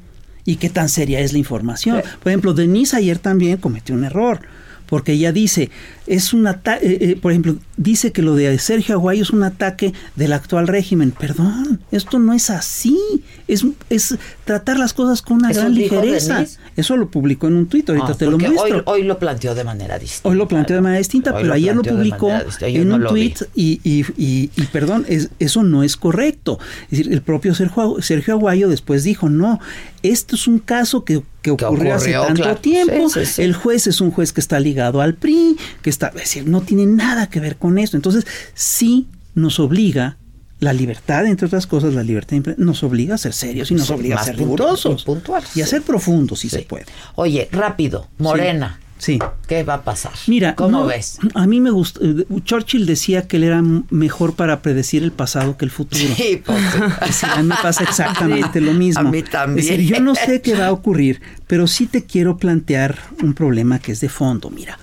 [0.44, 2.02] y qué tan seria es la información.
[2.20, 4.40] Por ejemplo, Denise ayer también cometió un error
[4.86, 5.70] porque ella dice,
[6.08, 9.42] es un ataque, eh, eh, por ejemplo, dice que lo de Sergio Aguayo es un
[9.42, 11.10] ataque del actual régimen.
[11.12, 12.98] Perdón, esto no es así.
[13.46, 16.46] Es, es tratar las cosas con una gran ligereza.
[16.76, 18.82] Eso lo publicó en un tuit, ahorita ah, te lo muestro.
[18.86, 20.28] Hoy, lo planteó de manera distinta.
[20.28, 22.30] Hoy lo planteó de manera distinta, pero ayer lo publicó
[22.60, 26.58] en un tuit y, y, y, y, perdón, es, eso no es correcto.
[26.84, 29.60] Es decir, el propio Sergio, Sergio Aguayo después dijo, no,
[30.02, 33.08] esto es un caso que, que ocurrió, hace tanto tiempo.
[33.38, 36.60] El juez es un juez que está ligado al PRI, que está, es decir, no
[36.60, 37.96] tiene nada que ver con esto.
[37.96, 40.16] Entonces, sí nos obliga
[40.60, 44.20] la libertad, entre otras cosas, la libertad nos obliga a ser serios y nos obliga
[44.20, 45.06] a ser rigurosos.
[45.54, 46.86] y a ser profundos, si se puede.
[47.14, 48.80] Oye, rápido, Morena.
[48.98, 49.20] Sí.
[49.46, 50.12] ¿Qué va a pasar?
[50.26, 51.18] Mira, ¿cómo ves?
[51.34, 52.00] A mí me gusta.
[52.02, 56.02] Eh, Churchill decía que él era mejor para predecir el pasado que el futuro.
[56.16, 57.22] Sí, pues.
[57.22, 59.00] a mí me pasa exactamente lo mismo.
[59.00, 59.60] A mí también.
[59.60, 63.34] Es decir, yo no sé qué va a ocurrir, pero sí te quiero plantear un
[63.34, 64.50] problema que es de fondo.
[64.50, 64.80] Mira,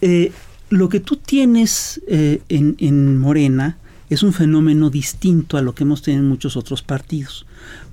[0.00, 0.32] eh,
[0.70, 3.78] lo que tú tienes eh, en, en Morena
[4.10, 7.46] es un fenómeno distinto a lo que hemos tenido en muchos otros partidos.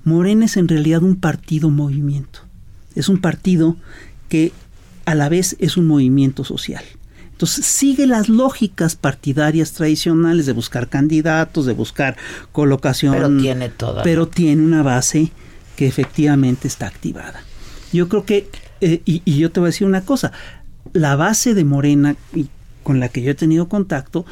[0.03, 2.39] Morena es en realidad un partido movimiento.
[2.95, 3.77] Es un partido
[4.29, 4.51] que
[5.05, 6.83] a la vez es un movimiento social.
[7.31, 12.15] Entonces sigue las lógicas partidarias tradicionales de buscar candidatos, de buscar
[12.51, 13.13] colocación.
[13.13, 14.03] Pero tiene toda.
[14.03, 15.31] Pero tiene una base
[15.75, 17.43] que efectivamente está activada.
[17.91, 18.49] Yo creo que,
[18.81, 20.31] eh, y, y, yo te voy a decir una cosa,
[20.91, 22.15] la base de Morena
[22.83, 24.25] con la que yo he tenido contacto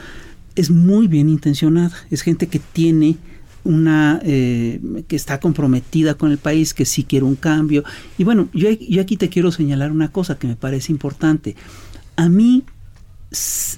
[0.56, 1.92] es muy bien intencionada.
[2.10, 3.18] Es gente que tiene
[3.64, 7.84] una eh, que está comprometida con el país, que sí quiere un cambio.
[8.18, 11.56] Y bueno, yo, yo aquí te quiero señalar una cosa que me parece importante.
[12.16, 12.64] A mí,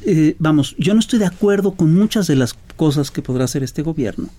[0.05, 3.63] eh, vamos, yo no estoy de acuerdo con muchas de las cosas que podrá hacer
[3.63, 4.29] este gobierno,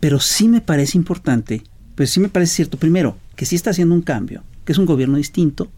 [0.00, 1.62] pero sí me parece importante,
[1.94, 4.86] pues sí me parece cierto, primero, que sí está haciendo un cambio, que es un
[4.86, 5.70] gobierno distinto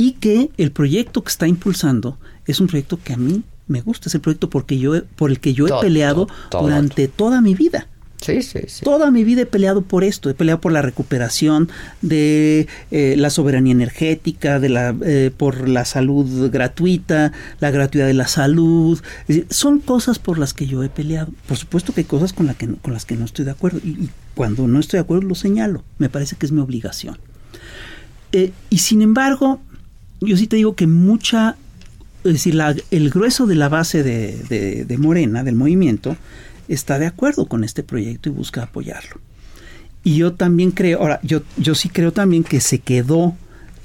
[0.00, 2.16] y que el proyecto que está impulsando
[2.46, 5.52] es un proyecto que a mí me gusta ese proyecto porque yo por el que
[5.52, 7.86] yo he peleado durante toda mi vida.
[8.22, 8.82] Sí, sí, sí.
[8.82, 11.68] Toda mi vida he peleado por esto, he peleado por la recuperación
[12.00, 18.14] de eh, la soberanía energética, de la, eh, por la salud gratuita, la gratuidad de
[18.14, 19.02] la salud.
[19.50, 21.30] son cosas por las que yo he peleado.
[21.46, 23.80] Por supuesto que hay cosas con, la que, con las que no estoy de acuerdo
[23.84, 25.84] y, cuando no estoy de acuerdo lo señalo.
[25.98, 27.18] Me parece que es mi obligación.
[28.32, 29.60] Eh, y sin embargo,
[30.20, 31.56] yo sí te digo que mucha
[32.24, 32.58] es decir,
[32.90, 36.16] el grueso de la base de, Morena, del movimiento,
[36.68, 39.20] está de acuerdo con este proyecto y busca apoyarlo.
[40.04, 43.34] Y yo también creo, ahora, yo, yo sí creo también que se quedó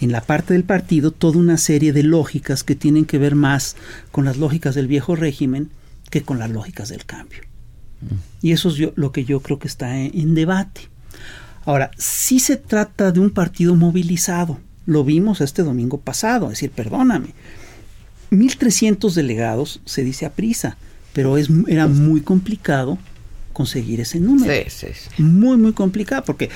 [0.02, 3.76] en la parte del partido toda una serie de lógicas que tienen que ver más
[4.12, 5.70] con las lógicas del viejo régimen
[6.10, 7.40] que con las lógicas del cambio.
[8.42, 10.82] Y eso es lo que yo creo que está en, en debate.
[11.66, 14.60] Ahora, si se trata de un partido movilizado.
[14.86, 17.34] Lo vimos este domingo pasado, es decir, perdóname,
[18.32, 20.78] 1.300 delegados se dice a prisa,
[21.14, 22.98] pero es, era muy complicado
[23.56, 24.54] conseguir ese número.
[24.68, 26.50] Sí, sí, Muy, muy complicado, porque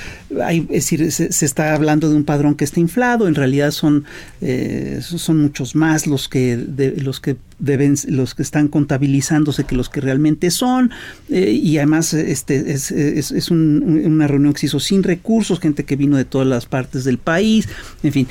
[0.44, 4.04] hay, es decir, se, está hablando de un padrón que está inflado, en realidad son,
[4.42, 6.62] eh, son muchos más los que,
[6.98, 10.90] los que deben, los que están contabilizándose que los que realmente son,
[11.30, 15.84] eh, y además este, es, es, es una reunión que se hizo sin recursos, gente
[15.84, 17.66] que vino de todas las partes del país,
[18.02, 18.28] en fin.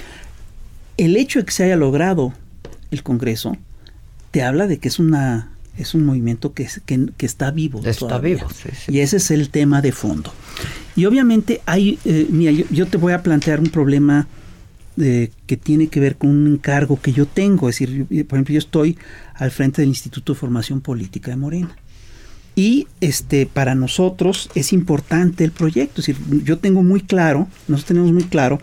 [0.95, 2.33] El hecho de que se haya logrado
[2.91, 3.57] el Congreso
[4.29, 7.81] te habla de que es una es un movimiento que, que, está vivo.
[7.85, 8.45] Está vivo,
[8.89, 10.33] Y ese es el tema de fondo.
[10.95, 14.27] Y obviamente hay, eh, mira, yo, te voy a plantear un problema
[14.97, 17.69] eh, que tiene que ver con un encargo que yo tengo.
[17.69, 18.97] Es decir, por ejemplo, yo estoy
[19.35, 21.75] al frente del Instituto de Formación Política de Morena.
[22.57, 26.01] Y este, para nosotros es importante el proyecto.
[26.01, 28.59] Es decir, yo tengo muy claro, nosotros tenemos muy claro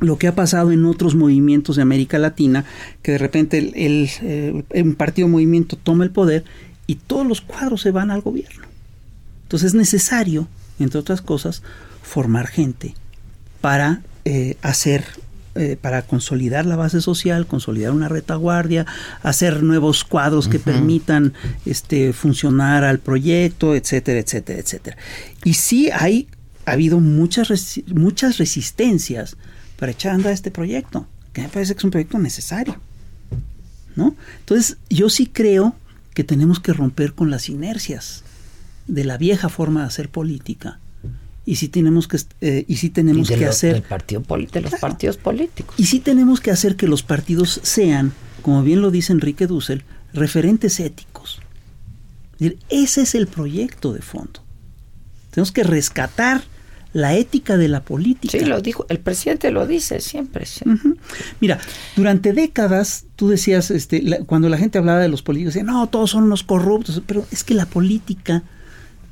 [0.00, 2.64] lo que ha pasado en otros movimientos de América Latina,
[3.02, 6.44] que de repente el, eh, un partido movimiento toma el poder
[6.86, 8.66] y todos los cuadros se van al gobierno.
[9.42, 10.48] Entonces es necesario,
[10.78, 11.62] entre otras cosas,
[12.02, 12.94] formar gente
[13.60, 15.04] para eh, hacer,
[15.54, 18.86] eh, para consolidar la base social, consolidar una retaguardia,
[19.22, 21.32] hacer nuevos cuadros que permitan
[21.64, 24.96] este, funcionar al proyecto, etcétera, etcétera, etcétera.
[25.44, 26.28] Y sí hay
[26.68, 29.36] ha habido muchas, muchas resistencias
[29.78, 32.76] para echar a andar este proyecto, que me parece que es un proyecto necesario.
[33.96, 34.14] ¿no?
[34.40, 35.74] Entonces, yo sí creo
[36.14, 38.24] que tenemos que romper con las inercias
[38.86, 40.80] de la vieja forma de hacer política.
[41.44, 43.82] Y sí tenemos que, eh, y sí tenemos que hacer...
[43.82, 44.22] partido
[44.52, 45.74] de los partidos políticos.
[45.78, 49.84] Y sí tenemos que hacer que los partidos sean, como bien lo dice Enrique Dussel,
[50.12, 51.40] referentes éticos.
[52.68, 54.40] ese es el proyecto de fondo.
[55.30, 56.42] Tenemos que rescatar
[56.98, 58.38] la ética de la política.
[58.38, 60.46] Sí, lo dijo, el presidente lo dice siempre.
[61.40, 61.58] Mira,
[61.96, 66.10] durante décadas tú decías, este, cuando la gente hablaba de los políticos, decía, no, todos
[66.10, 68.42] son unos corruptos, pero es que la política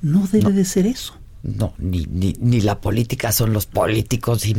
[0.02, 1.14] no debe de ser eso.
[1.42, 4.56] No, ni, ni, ni, la política son los políticos y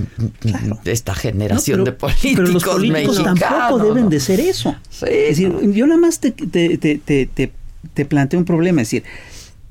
[0.84, 2.36] de esta generación de políticos.
[2.38, 4.74] Pero los políticos tampoco deben de ser eso.
[5.02, 7.52] es decir, yo nada más te, te, te,
[7.94, 8.84] te, planteo un problema.
[8.84, 9.04] Es decir,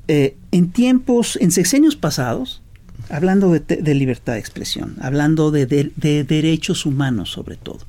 [0.07, 2.61] eh, en tiempos, en sexenios pasados,
[3.09, 7.79] hablando de, libertad de expresión, hablando de, derechos humanos sobre todo.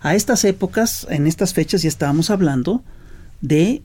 [0.00, 2.82] A estas épocas, en estas fechas ya estábamos hablando
[3.40, 3.82] de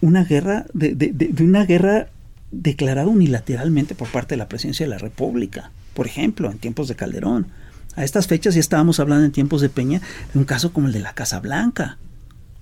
[0.00, 2.08] una guerra, de, una guerra
[2.50, 6.96] declarada unilateralmente por parte de la presidencia de la República, por ejemplo, en tiempos de
[6.96, 7.48] Calderón.
[7.96, 10.00] A estas fechas ya estábamos hablando en tiempos de Peña
[10.32, 11.98] de un caso como el de la Casa Blanca.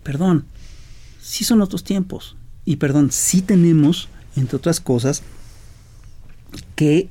[0.02, 0.46] Perdón,
[1.20, 2.36] sí son otros tiempos.
[2.64, 5.22] Y perdón, sí tenemos, entre otras cosas,
[6.74, 7.08] que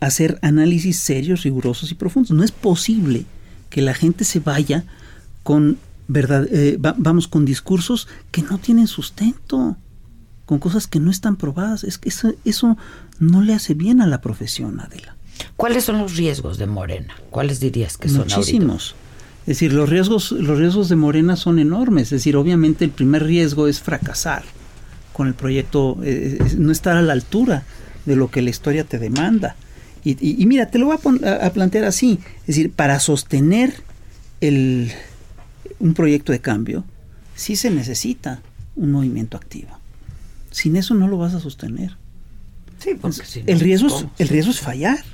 [0.00, 2.30] hacer análisis serios, rigurosos y profundos.
[2.32, 3.24] No es posible
[3.68, 4.84] que la gente se vaya
[5.42, 5.78] con
[6.08, 9.76] verdad, eh, vamos con discursos que no tienen sustento,
[10.44, 11.84] con cosas que no están probadas.
[11.84, 12.76] Es que eso, eso
[13.20, 15.16] no le hace bien a la profesión, Adela.
[15.56, 17.14] ¿Cuáles son los riesgos de Morena?
[17.30, 18.18] ¿Cuáles dirías que son?
[18.18, 18.94] Muchísimos.
[19.42, 22.04] Es decir, los riesgos, los riesgos de Morena son enormes.
[22.04, 24.42] Es decir, obviamente el primer riesgo es fracasar
[25.12, 27.64] con el proyecto, eh, no estar a la altura
[28.04, 29.56] de lo que la historia te demanda.
[30.04, 32.18] Y, mira, te lo voy a, plantear así.
[32.40, 33.74] Es decir, para sostener
[34.40, 34.92] el,
[35.78, 36.84] un proyecto de cambio,
[37.34, 38.42] sí se necesita
[38.76, 39.78] un movimiento activo.
[40.50, 41.96] Sin eso no lo vas a sostener.
[42.78, 45.04] Sí, porque el, riesgo es, el riesgo es fallar.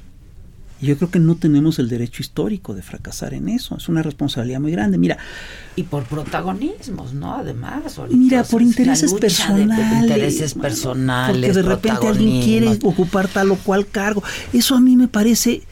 [0.80, 3.76] Y yo creo que no tenemos el derecho histórico de fracasar en eso.
[3.76, 4.98] Es una responsabilidad muy grande.
[4.98, 5.16] Mira.
[5.74, 7.34] Y por protagonismos, ¿no?
[7.34, 7.98] Además.
[8.10, 10.02] Mira, por intereses personales.
[10.02, 11.36] intereses personales.
[11.36, 14.22] Porque de repente alguien quiere ocupar tal o cual cargo.
[14.52, 15.62] Eso a mí me parece.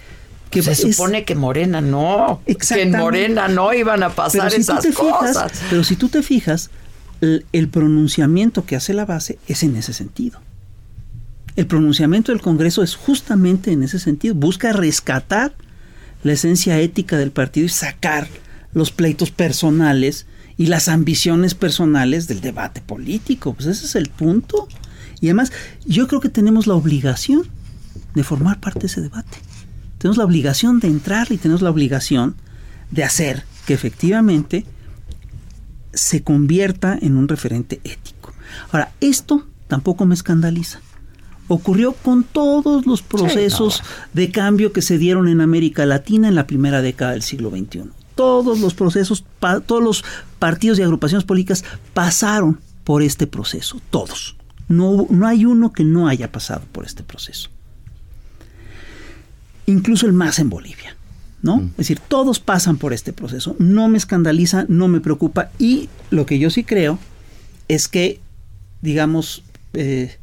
[0.49, 2.41] Que se supone que Morena no.
[2.47, 5.53] Que en Morena no iban a pasar esas cosas.
[5.69, 6.71] pero si tú te fijas,
[7.21, 10.41] el pronunciamiento que hace la base es en ese sentido.
[11.57, 15.55] El pronunciamiento del Congreso es justamente en ese sentido, busca rescatar
[16.25, 18.27] la esencia ética del partido y sacar
[18.73, 20.27] los pleitos personales
[20.57, 23.55] y las ambiciones personales del debate político.
[23.55, 24.67] Pues ese es el punto.
[25.21, 25.53] Y además,
[25.87, 27.45] yo creo que tenemos la obligación
[28.15, 29.39] de formar parte de ese debate.
[29.99, 32.35] Tenemos la obligación de entrar y tenemos la obligación
[32.91, 34.67] de hacer que efectivamente
[35.93, 38.33] se convierta en un referente ético.
[38.73, 40.81] Ahora, esto tampoco me escandaliza
[41.49, 46.47] ocurrió con todos los procesos de cambio que se dieron en América Latina en la
[46.47, 47.91] primera década del siglo XXI.
[48.15, 49.25] Todos los procesos,
[49.67, 50.05] todos los
[50.39, 54.37] partidos y agrupaciones políticas pasaron por este proceso, todos.
[54.69, 57.51] No, no hay uno que no haya pasado por este proceso.
[59.67, 60.97] Incluso el más en Bolivia.
[61.45, 61.59] ¿no?
[61.59, 61.67] Mm.
[61.73, 63.55] Es decir, todos pasan por este proceso.
[63.59, 65.51] No me escandaliza, no me preocupa.
[65.59, 66.99] Y lo que yo sí creo
[67.69, 68.19] es que,
[68.81, 69.43] digamos,
[69.75, 70.17] eh,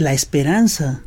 [0.00, 1.02] la esperanza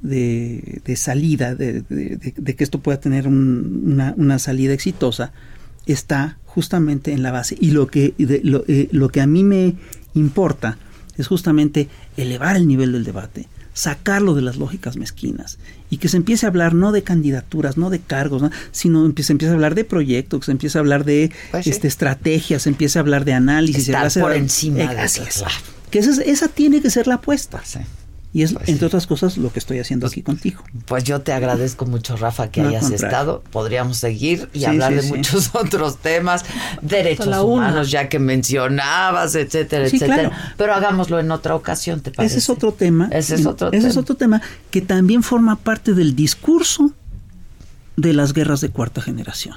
[0.00, 4.72] de, de salida, de, de- de- de que esto pueda tener un- una, una salida
[4.72, 5.32] exitosa,
[5.86, 7.56] está justamente en la base.
[7.60, 9.74] Y lo que, lo, eh, lo que a mí me
[10.14, 10.78] importa
[11.16, 15.58] es justamente elevar el nivel del debate, sacarlo de las lógicas mezquinas
[15.90, 18.50] y que se empiece a hablar no de candidaturas, no de cargos, ¿no?
[18.72, 21.64] sino empiece, se empiece a hablar de proyectos, que se empiece a hablar de Pues
[21.64, 21.70] sí.
[21.70, 23.88] este, estrategias, se empiece a hablar de análisis.
[23.88, 25.08] Estar por encima de claro.
[25.90, 27.60] Que esa, es- esa tiene que ser la apuesta.
[28.30, 30.62] Y es, entre otras cosas, lo que estoy haciendo aquí contigo.
[30.84, 33.06] Pues yo te agradezco mucho, Rafa, que No, hayas contrario.
[33.06, 33.42] estado.
[33.50, 35.08] Podríamos seguir y Sí, hablar sí, de sí.
[35.14, 36.44] muchos otros temas,
[36.82, 37.68] derechos la una.
[37.68, 40.28] humanos, ya que mencionabas, etcétera, Sí, etcétera.
[40.28, 40.54] claro.
[40.58, 42.34] Pero hagámoslo en otra ocasión, ¿te parece?
[42.34, 43.08] Ese es otro tema.
[43.12, 46.92] Ese es otro Ese es otro tema que también forma parte del discurso
[47.96, 49.56] de las guerras de cuarta generación.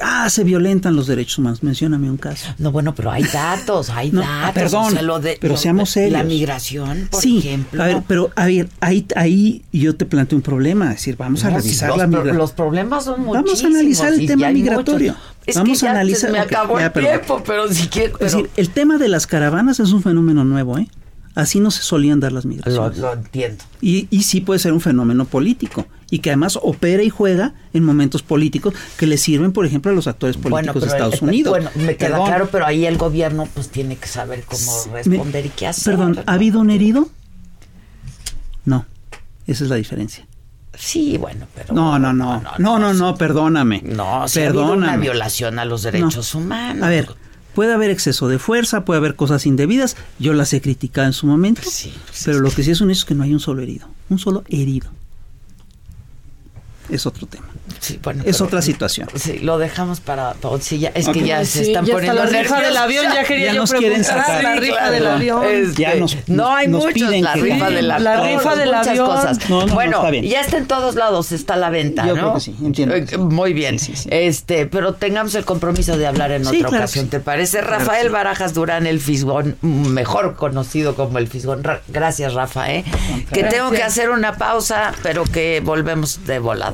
[0.00, 1.62] Ah, se violentan los derechos humanos.
[1.62, 2.46] Mencióname un caso.
[2.58, 4.54] No, bueno, pero hay datos, hay No, datos.
[4.54, 6.12] perdón, o sea, lo de- pero lo- seamos serios.
[6.12, 7.82] La migración, por sí, ejemplo.
[7.82, 10.86] a ver, pero a ver, ahí, ahí yo te planteo un problema.
[10.86, 12.36] Es decir, vamos a revisar la migración.
[12.38, 13.44] los problemas son muchísimos.
[13.44, 15.12] Vamos a analizar el tema migratorio.
[15.12, 15.28] muchos.
[15.46, 16.20] Es Vamos que a analizar.
[16.30, 17.10] se me acabó ya, el perdón.
[17.12, 18.12] tiempo, pero si quieres...
[18.12, 20.88] Es Pero decir, el tema de las caravanas es un fenómeno nuevo, ¿eh?
[21.34, 22.96] Así no se solían dar las lo, migraciones.
[22.98, 23.62] lo entiendo.
[23.82, 25.84] Y, y sí puede ser un fenómeno político
[26.14, 29.94] y que además opera y juega en momentos políticos que le sirven, por ejemplo, a
[29.94, 31.50] los actores políticos de Estados el- Unidos.
[31.50, 35.02] Bueno, me queda Perdón, claro, pero ahí el gobierno pues tiene que saber cómo me-
[35.02, 35.94] responder y qué hacer.
[35.96, 37.08] Perdón, ¿ha habido un herido?
[38.64, 38.86] No,
[39.48, 40.26] esa es la diferencia.
[40.76, 41.74] Sí, bueno, pero...
[41.74, 43.82] No, no, no, no, no, no, perdóname.
[43.84, 45.02] No, si ha habido una perdóname.
[45.02, 46.40] violación a los derechos No.
[46.40, 46.82] humanos.
[46.84, 47.08] A ver,
[47.54, 49.96] puede haber exceso de fuerza, puede haber cosas indebidas.
[50.18, 51.62] Yo las he criticado en su momento.
[52.24, 53.88] pero lo que sí es un hecho es que no hay un solo herido.
[54.08, 54.90] Un solo herido.
[56.90, 57.46] Es otro tema.
[57.80, 59.08] Sí, bueno, es pero- otra situación.
[59.14, 60.34] Sí, lo dejamos para...
[60.34, 62.76] para- sí, ya- es que ya se Sí, están ya está poniendo la rifa del
[62.76, 64.42] avión, ya quería yo nos quieren preguntar, sacar.
[64.44, 65.44] la rifa del avión.
[65.46, 68.38] Este, Ya nos- no hay nos muchos, piden la que- rifa Sí, del la avión.
[68.38, 69.06] rifa del muchas avión.
[69.06, 69.50] cosas.
[69.50, 70.24] No, no, no, bueno, está bien.
[70.24, 72.20] ya está en todos lados, está a la venta, Yo ¿no?
[72.22, 72.94] creo que sí, entiendo.
[72.94, 73.76] Eh, Muy bien.
[74.10, 77.10] Este, pero tengamos el compromiso de hablar en Sí, otra claro ocasión, sí.
[77.10, 77.58] ¿te parece?
[77.60, 78.12] Claro Rafael sí.
[78.12, 81.64] Barajas Durán, el Fisgón, mejor conocido como el Fisgón.
[81.64, 82.84] Ra- Gracias, Rafa, ¿eh?
[83.32, 86.73] Que tengo que hacer una pausa, pero que volvemos de volada,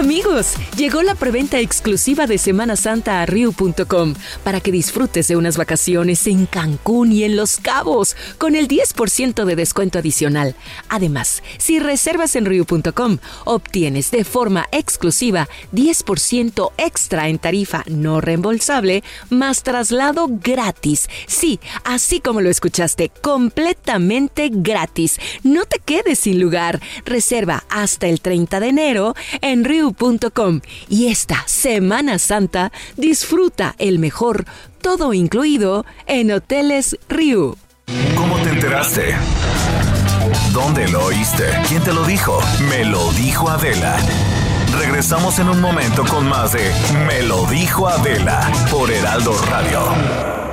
[0.00, 5.58] Amigos, llegó la preventa exclusiva de Semana Santa a Riu.com para que disfrutes de unas
[5.58, 10.56] vacaciones en Cancún y en Los Cabos con el 10% de descuento adicional.
[10.88, 19.04] Además, si reservas en Riu.com, obtienes de forma exclusiva 10% extra en tarifa no reembolsable
[19.28, 21.10] más traslado gratis.
[21.26, 25.18] Sí, así como lo escuchaste, completamente gratis.
[25.42, 26.80] No te quedes sin lugar.
[27.04, 29.64] Reserva hasta el 30 de enero en
[30.88, 34.44] Y esta Semana Santa disfruta el mejor,
[34.80, 37.56] todo incluido en Hoteles Riu.
[38.16, 39.14] ¿Cómo te enteraste?
[40.52, 41.44] ¿Dónde lo oíste?
[41.68, 42.40] ¿Quién te lo dijo?
[42.68, 43.96] Me lo dijo Adela.
[44.78, 46.70] Regresamos en un momento con más de
[47.06, 50.49] Me lo dijo Adela por Heraldo Radio.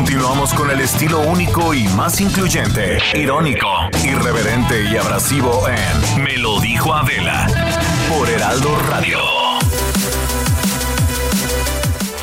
[0.00, 3.68] Continuamos con el estilo único y más incluyente, irónico,
[4.02, 7.46] irreverente y abrasivo en Me lo dijo Adela
[8.08, 9.18] por Heraldo Radio.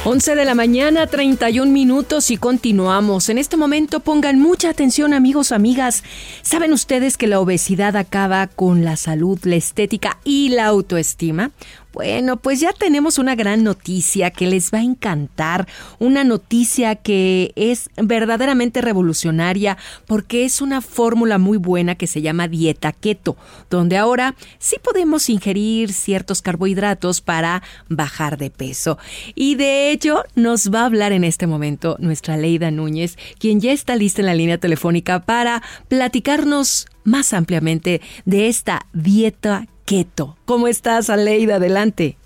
[0.06, 3.30] 11 de la mañana, 31 minutos y continuamos.
[3.30, 6.04] En este momento pongan mucha atención amigos, amigas.
[6.42, 11.52] ¿Saben ustedes que la obesidad acaba con la salud, la estética y la autoestima?
[11.98, 15.68] Bueno, pues ya tenemos una gran noticia que les va a encantar,
[15.98, 22.48] una noticia que es verdaderamente revolucionaria porque es una fórmula muy buena que se llama
[22.48, 23.36] dieta keto,
[23.72, 29.00] donde ahora sí podemos ingerir ciertos carbohidratos para bajar de peso.
[29.34, 33.72] Y de ello nos va a hablar en este momento nuestra Leida Núñez, quien ya
[33.72, 40.36] está lista en la línea telefónica para platicarnos más ampliamente de esta dieta keto.
[40.46, 41.56] ¿Cómo estás, Aleida?
[41.56, 42.18] Adelante.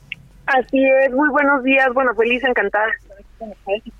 [0.48, 1.88] Así es, muy buenos días.
[1.94, 3.92] Bueno, feliz, encantada de estar aquí con ustedes y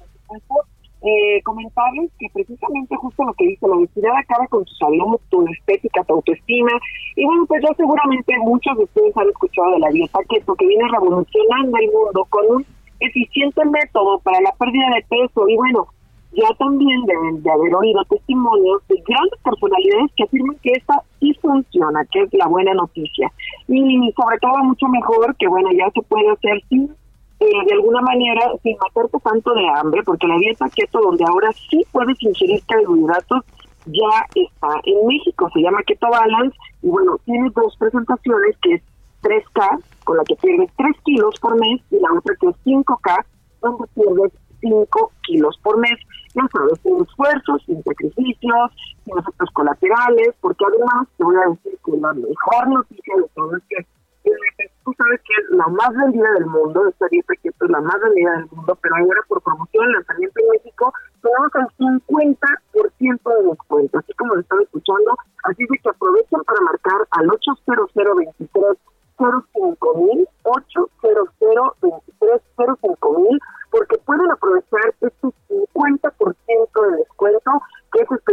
[0.48, 0.66] por
[1.04, 5.48] eh, comentarles que precisamente justo lo que dice, la obesidad acaba con tu salud, tu
[5.48, 6.72] estética, tu autoestima.
[7.16, 10.68] Y bueno, pues ya seguramente muchos de ustedes han escuchado de la dieta keto que
[10.68, 12.66] viene revolucionando el mundo con un
[13.00, 15.88] eficiente método para la pérdida de peso y bueno,
[16.34, 21.34] ya también deben de haber oído testimonios de grandes personalidades que afirman que esta sí
[21.42, 23.32] funciona, que es la buena noticia.
[23.68, 26.84] Y sobre todo mucho mejor que bueno, ya se puede hacer sin,
[27.40, 31.52] eh, de alguna manera, sin matarte tanto de hambre, porque la dieta keto donde ahora
[31.70, 33.44] sí puedes ingerir carbohidratos
[33.86, 38.82] ya está en México, se llama Keto Balance y bueno, tiene dos presentaciones que es
[39.24, 43.26] 3K, con la que pierdes 3 kilos por mes y la otra que es 5K,
[43.62, 44.32] donde pierdes
[44.62, 45.98] 5 kilos por mes.
[46.34, 48.72] Ya sabes, sin esfuerzos, sin sacrificios,
[49.04, 53.58] sin efectos colaterales, porque además te voy a decir que la mejor noticia de todo
[53.58, 53.86] es que
[54.24, 57.82] eh, tú sabes que es la más vendida del mundo, esta dieta que es la
[57.82, 63.50] más vendida del mundo, pero ahora por promoción, lanzamiento en México, tenemos el 50% de
[63.50, 68.78] descuento, así como lo están escuchando, así de que aprovechen para marcar al 800 23
[69.18, 71.30] 05 mil, 800
[71.82, 72.42] 23
[72.82, 73.20] 05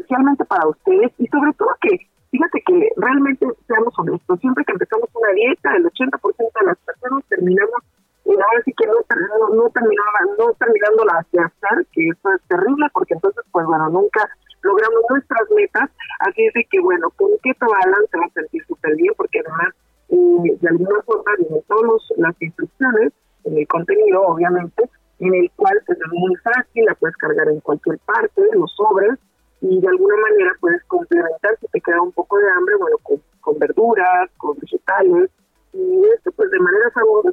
[0.09, 1.98] especialmente para ustedes y sobre todo que,
[2.30, 7.24] fíjate que realmente seamos honestos, siempre que empezamos una dieta, el 80% de las personas
[7.28, 7.82] terminamos
[8.24, 12.43] y ahora sí que no, no, no, terminaba, no terminándola hacia hacer, que eso es
[12.48, 14.28] terrible porque entonces pues bueno, nunca
[14.62, 15.90] logramos nuestras metas,
[16.20, 19.40] así es de que bueno, con qué balance se va a sentir súper bien porque
[19.40, 19.74] además
[20.09, 23.12] eh, de alguna forma vienen todas las instrucciones
[23.44, 24.89] en el contenido obviamente
[25.20, 29.18] en el cual pues, es muy fácil, la puedes cargar en cualquier parte, los sobres,
[29.60, 33.59] y de alguna manera puedes complementar si te queda un poco de hambre, bueno, con,
[33.59, 35.30] verduras, con vegetales,
[35.72, 37.32] y esto pues de manera saludable,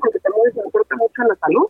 [0.00, 1.68] porque también les importa mucho la salud,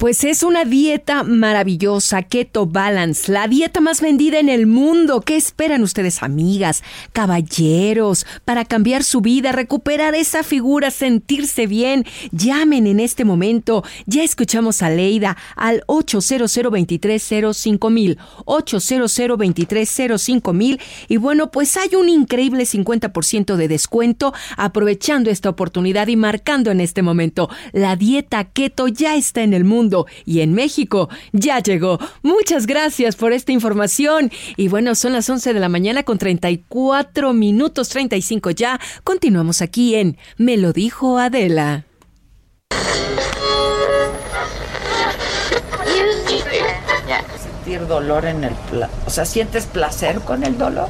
[0.00, 5.20] Pues es una dieta maravillosa, Keto Balance, la dieta más vendida en el mundo.
[5.20, 6.82] ¿Qué esperan ustedes, amigas,
[7.12, 12.06] caballeros, para cambiar su vida, recuperar esa figura, sentirse bien?
[12.32, 13.84] Llamen en este momento.
[14.06, 16.50] Ya escuchamos a Leida al 800
[17.90, 20.80] mil, 800 mil.
[21.08, 26.80] Y bueno, pues hay un increíble 50% de descuento aprovechando esta oportunidad y marcando en
[26.80, 27.50] este momento.
[27.72, 29.89] La dieta keto ya está en el mundo
[30.24, 31.98] y en México ya llegó.
[32.22, 34.30] Muchas gracias por esta información.
[34.56, 38.80] Y bueno, son las 11 de la mañana con 34 minutos 35 ya.
[39.04, 41.84] Continuamos aquí en Me lo dijo Adela.
[47.42, 48.54] Sentir dolor en el...
[49.06, 50.88] o sea, ¿sientes placer con el dolor?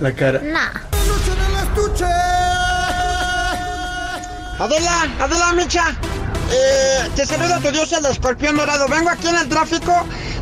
[0.00, 0.40] La cara.
[4.58, 5.96] Adela, Adela, Micha.
[6.50, 8.88] Eh, te saluda tu dios el escorpión dorado.
[8.88, 9.92] Vengo aquí en el tráfico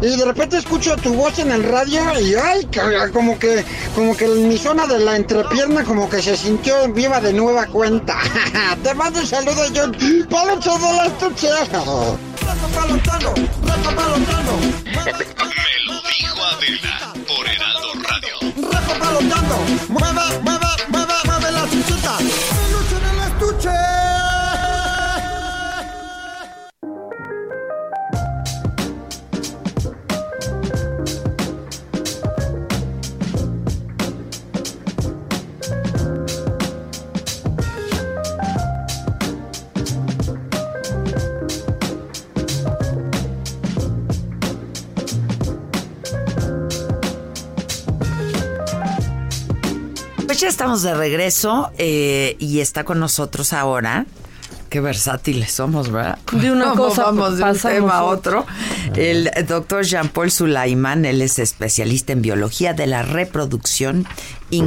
[0.02, 2.68] y de repente escucho tu voz en el radio y ay,
[3.12, 3.64] como que,
[3.94, 7.66] como que en mi zona de la entrepierna como que se sintió viva de nueva
[7.66, 8.18] cuenta.
[8.82, 9.96] te mando un saludo, John.
[10.30, 11.48] ¡Palocho de la estuche!
[14.84, 15.04] Me
[15.86, 18.70] lo dijo Adela por Heraldo Radio.
[18.70, 19.56] ¡Rafa palotando!
[19.88, 20.63] ¡Mueve, mueve, mueve,
[50.34, 54.04] Pues ya estamos de regreso eh, y está con nosotros ahora.
[54.68, 56.18] Qué versátiles somos, ¿verdad?
[56.32, 58.44] De una cosa vamos de un tema a otro.
[58.96, 64.08] El doctor Jean-Paul Sulaiman, él es especialista en biología de la reproducción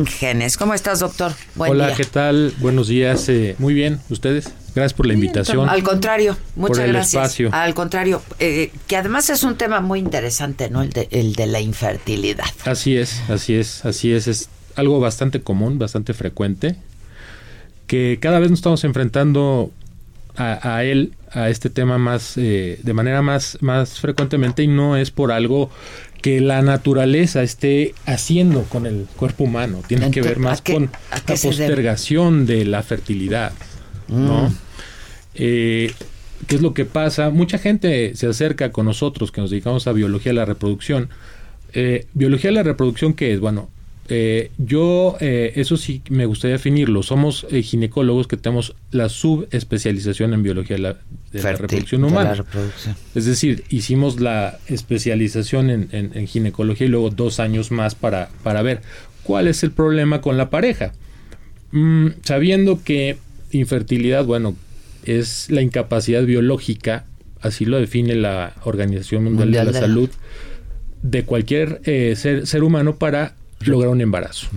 [0.05, 0.55] genes.
[0.55, 1.33] ¿Cómo estás, doctor?
[1.55, 2.53] Buen Hola, ¿qué tal?
[2.59, 3.27] Buenos días.
[3.27, 4.53] Eh, muy bien, ¿ustedes?
[4.73, 5.67] Gracias por la invitación.
[5.67, 7.23] Al contrario, muchas por el gracias.
[7.23, 7.49] Espacio.
[7.51, 10.81] Al contrario, eh, que además es un tema muy interesante, ¿no?
[10.81, 12.45] El de, el de la infertilidad.
[12.63, 14.27] Así es, así es, así es.
[14.27, 16.75] Es algo bastante común, bastante frecuente,
[17.87, 19.71] que cada vez nos estamos enfrentando
[20.37, 25.09] a, él, a este tema más, eh, de manera más, más frecuentemente y no es
[25.09, 25.71] por algo
[26.21, 29.81] que la naturaleza esté haciendo con el cuerpo humano.
[29.87, 33.51] Tiene que ver más con la postergación de la fertilidad,
[34.07, 34.49] ¿no?
[34.49, 34.55] Mm.
[35.35, 35.91] Eh,
[36.45, 37.31] ¿Qué es lo que pasa?
[37.31, 41.09] Mucha gente se acerca con nosotros que nos dedicamos a biología de la reproducción.
[41.73, 43.39] Eh, biología de la reproducción, ¿qué es?
[43.39, 43.69] Bueno,
[44.09, 47.03] eh, yo, eh, eso sí me gustaría definirlo.
[47.03, 50.97] Somos eh, ginecólogos que tenemos la subespecialización en biología de la,
[51.33, 52.45] reproducción humana.
[53.15, 58.81] Es decir, hicimos la especialización en, ginecología y luego dos años más para, para ver
[59.23, 60.93] cuál es el problema con la pareja.
[61.71, 63.17] Mm, sabiendo que
[63.51, 64.55] infertilidad, bueno,
[65.03, 67.05] es la incapacidad biológica,
[67.41, 70.09] así lo define la Organización Mundial, Mundial de la- Salud,
[71.01, 74.47] de cualquier eh, ser, ser humano para lograr un embarazo.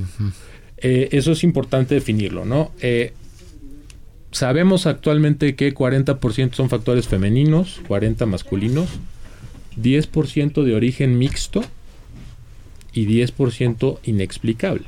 [0.79, 2.73] Eh, eso es importante definirlo, ¿no?
[2.81, 3.13] Eh,
[4.31, 8.89] sabemos actualmente que 40% son factores femeninos, 40 masculinos,
[9.81, 11.63] 10% de origen mixto
[12.93, 14.85] y 10% inexplicable.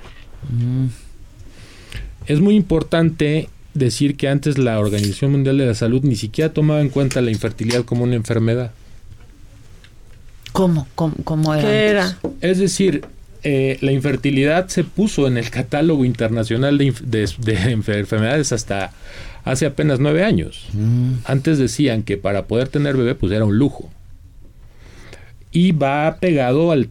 [2.27, 6.81] Es muy importante decir que antes la Organización Mundial de la Salud ni siquiera tomaba
[6.81, 8.73] en cuenta la infertilidad como una enfermedad.
[10.53, 10.87] ¿Cómo?
[10.95, 12.09] ¿Cómo, cómo era?
[12.09, 12.31] antes?
[12.43, 13.05] Es decir,
[13.45, 18.93] eh, la infertilidad se puso en el catálogo internacional de, de- de enfer- enfermedades hasta
[19.45, 20.69] hace apenas nueve años.
[21.25, 23.91] Antes decían que para poder tener bebé pues era un lujo.
[25.51, 26.89] Y va pegado al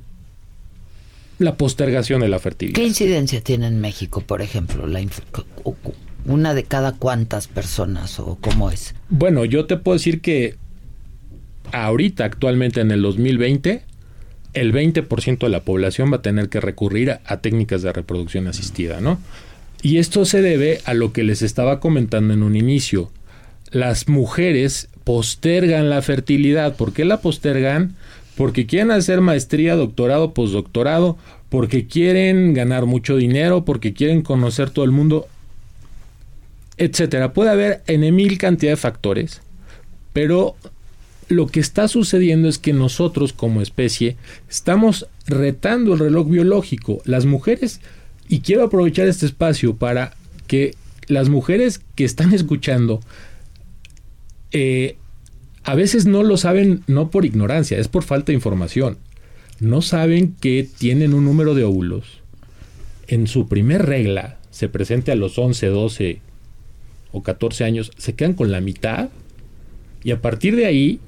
[1.40, 2.76] la postergación de la fertilidad.
[2.76, 4.86] ¿Qué incidencia tiene en México, por ejemplo?
[4.86, 5.02] La
[6.26, 8.94] ¿Una de cada cuántas personas o cómo es?
[9.10, 10.56] Bueno, yo te puedo decir que
[11.72, 13.84] ahorita, actualmente en el 2020,
[14.54, 19.02] el 20% de la población va a tener que recurrir a, técnicas de reproducción asistida,
[19.02, 19.20] ¿no?
[19.82, 23.12] Y esto se debe a lo que les estaba comentando en un inicio.
[23.72, 26.76] Las mujeres postergan la fertilidad.
[26.76, 27.96] ¿Por qué la postergan?
[28.36, 31.18] Porque quieren hacer maestría, doctorado, postdoctorado,
[31.50, 35.28] porque quieren ganar mucho dinero, porque quieren conocer todo el mundo
[36.82, 37.34] etcétera.
[37.34, 39.42] Puede haber en mil cantidad de factores,
[40.14, 40.56] pero
[41.32, 44.18] lo que está sucediendo es que nosotros como especie
[44.50, 47.02] estamos retando el reloj biológico.
[47.06, 47.82] Las mujeres,
[48.28, 50.14] y quiero aprovechar este espacio para
[50.48, 50.76] que
[51.08, 53.02] las mujeres que están escuchando,
[54.52, 54.98] eh,
[55.64, 58.98] a veces no lo saben, no por ignorancia, es por falta de información.
[59.60, 62.20] No saben que tienen un número de óvulos.
[63.08, 66.22] En su primer regla, se presente a los 11, 12
[67.12, 69.10] o 14 años, se quedan con la mitad
[70.04, 71.00] y a partir de ahí,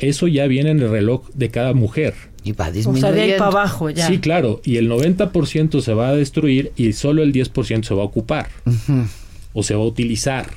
[0.00, 2.14] eso ya viene en el reloj de cada mujer.
[2.42, 4.06] Y va O sea, de ahí para abajo ya.
[4.06, 8.02] Sí, claro, y el 90% se va a destruir y solo el 10% se va
[8.02, 8.48] a ocupar
[9.52, 10.50] o se va a utilizar.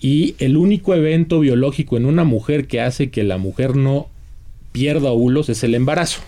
[0.00, 4.08] Y el único evento biológico en una mujer que hace que la mujer no
[4.72, 6.20] pierda óvulos es el embarazo.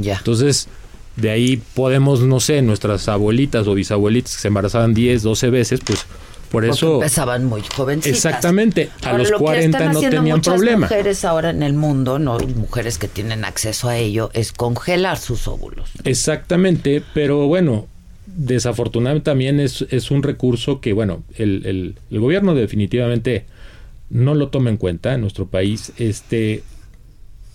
[0.00, 0.16] Ya.
[0.18, 0.68] Entonces,
[1.16, 5.80] de ahí podemos, no sé, nuestras abuelitas o bisabuelitas que se embarazaban 10, 12 veces,
[5.84, 6.06] pues
[6.54, 6.94] por Porque eso...
[6.94, 8.16] empezaban muy jovencitas.
[8.16, 10.86] Exactamente, a Ahora, los lo que 40 están no tenían muchas problema.
[10.86, 15.46] mujeres ahora en el mundo, no mujeres que tienen acceso a ello, es congelar sus
[15.48, 15.90] óvulos.
[16.04, 17.86] Exactamente, pero bueno,
[18.26, 23.44] desafortunadamente también es, es un recurso que, bueno, el, el- el gobierno definitivamente
[24.10, 25.92] no lo toma en cuenta en nuestro país.
[25.98, 26.62] Este,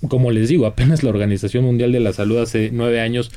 [0.07, 3.31] como les digo, apenas la Organización Mundial de la Salud hace nueve años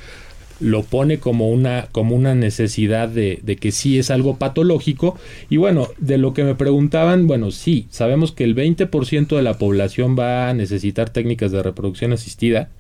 [0.63, 5.19] lo pone como una, como una necesidad de, de que sí es algo patológico.
[5.51, 9.59] Y bueno, de lo que me preguntaban, bueno, sí, sabemos que el 20% de la
[9.59, 12.71] población va a necesitar técnicas de reproducción asistida.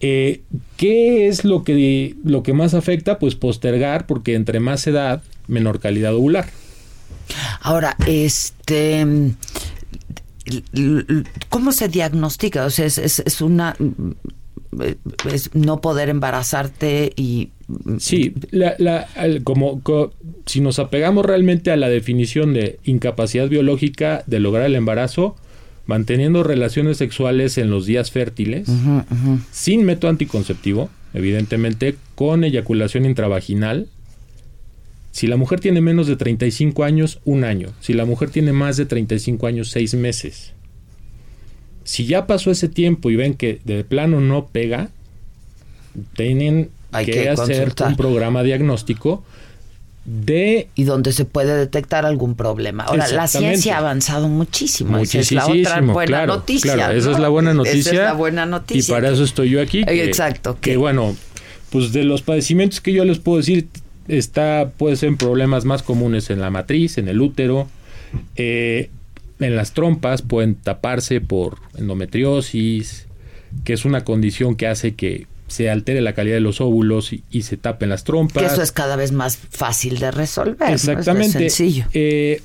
[0.00, 0.42] Eh,
[0.76, 3.18] ¿Qué es lo que, lo que más afecta?
[3.18, 6.46] Pues postergar, porque entre más edad, menor calidad ovular.
[7.60, 9.04] Ahora, este,
[11.48, 12.64] ¿cómo se diagnostica?
[12.64, 13.74] O sea, es, es, una,
[15.30, 17.50] es no poder embarazarte y
[17.98, 19.08] Sí, la, la-
[19.42, 20.12] como, co-
[20.46, 25.34] si nos apegamos realmente a la definición de incapacidad biológica de lograr el embarazo,
[25.86, 28.68] manteniendo relaciones sexuales en los días fértiles,
[29.50, 33.88] sin método anticonceptivo, evidentemente, con eyaculación intravaginal.
[35.10, 37.70] Si la mujer tiene menos de 35 años, un año.
[37.80, 40.52] Si la mujer tiene más de 35 años, seis meses.
[41.86, 44.90] Si ya pasó ese tiempo y ven que de plano no pega,
[46.16, 49.22] tienen Hay que, que hacer un programa diagnóstico
[50.04, 50.68] de...
[50.74, 52.84] y donde se puede detectar algún problema.
[52.84, 54.98] Ahora, la ciencia ha avanzado muchísimo.
[54.98, 56.74] Esa es la otra buena claro, noticia.
[56.74, 57.78] claro, esa es la buena noticia.
[57.80, 58.92] Esa es la buena noticia.
[58.92, 59.84] Y para eso estoy yo aquí.
[59.84, 61.16] que- Exacto, Que, bueno,
[61.70, 63.68] pues de los padecimientos que yo les puedo decir,
[64.08, 67.68] está, puede ser problemas más comunes en la matriz, en el útero,
[68.36, 68.90] eh,
[69.40, 73.06] en las trompas, pueden taparse por endometriosis,
[73.64, 77.22] que es una condición que hace que se altere la calidad de los óvulos y,
[77.30, 78.42] y se tapen las trompas.
[78.42, 80.58] Que eso es cada vez más fácil de resolver.
[80.68, 80.74] ¿no?
[80.74, 81.38] Es más Exactamente.
[81.38, 81.84] sencillo.
[81.92, 82.40] Eh,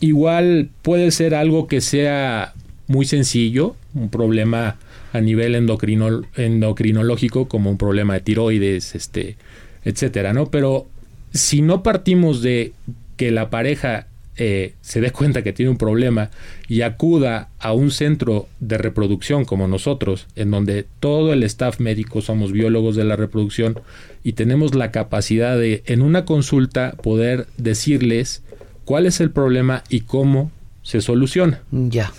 [0.00, 2.54] igual puede ser algo que sea
[2.86, 4.76] muy sencillo, un problema
[5.12, 9.36] a nivel endocrino- endocrinológico, como un problema de tiroides, este,
[9.84, 10.46] etcétera, ¿no?
[10.46, 10.86] Pero
[11.32, 12.72] si no partimos de
[13.16, 14.06] que la pareja
[14.42, 16.30] eh, se dé cuenta que tiene un problema
[16.66, 22.22] y acuda a un centro de reproducción como nosotros, en donde todo el staff médico
[22.22, 23.78] somos biólogos de la reproducción
[24.24, 28.42] y tenemos la capacidad de en una consulta poder decirles
[28.86, 30.50] cuál es el problema y cómo
[30.82, 31.60] se soluciona.
[31.70, 32.10] Ya.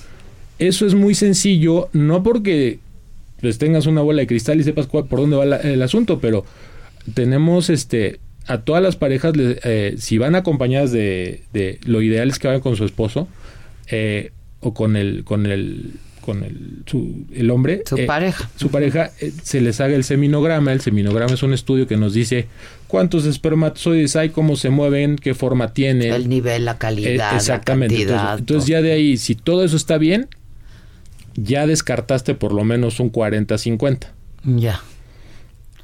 [0.60, 2.78] Eso es muy sencillo, no porque
[3.42, 6.20] pues tengas una bola de cristal y sepas cuál- por dónde va la- el asunto,
[6.20, 6.46] pero
[7.16, 12.40] tenemos este a todas las parejas, eh, si van acompañadas de, de- lo ideal es
[12.40, 13.28] que vayan con su esposo
[13.88, 15.92] eh, o con el con el
[16.22, 18.48] con el, su- el hombre Su eh, pareja.
[18.56, 22.14] su pareja eh, se les haga el seminograma el seminograma es un estudio que nos
[22.14, 22.46] dice
[22.88, 27.96] cuántos espermatozoides hay cómo se mueven qué forma tienen El nivel, la calidad, eh, exactamente.
[27.96, 28.20] la cantidad.
[28.22, 30.28] entonces, entonces ya de ahí, si todo eso está bien,
[31.36, 34.08] ya descartaste por lo menos un 40-50.
[34.44, 34.82] Ya.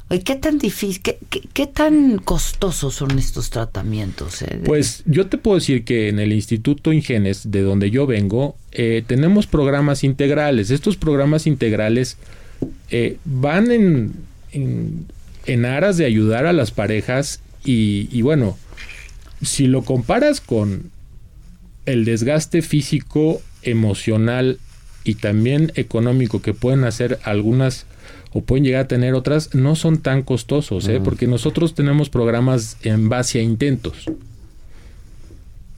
[0.10, 4.42] ¿Qué tan difícil, qué, tan costosos son estos tratamientos?
[4.42, 4.62] eh?
[4.64, 9.04] Pues yo te puedo decir que en el Instituto Ingenes, de donde yo vengo, eh,
[9.06, 10.72] tenemos programas integrales.
[10.72, 12.18] Estos programas integrales
[12.90, 14.14] eh, van en,
[14.54, 15.08] en,
[15.46, 18.58] en aras de ayudar a las parejas y, y bueno,
[19.42, 20.90] si lo comparas con
[21.86, 24.60] el desgaste físico, emocional
[25.04, 27.86] y también económico que pueden hacer algunas
[28.34, 31.00] o pueden llegar a tener otras, no son tan costosos, ¿eh?
[31.04, 34.06] Porque nosotros tenemos programas en base a intentos.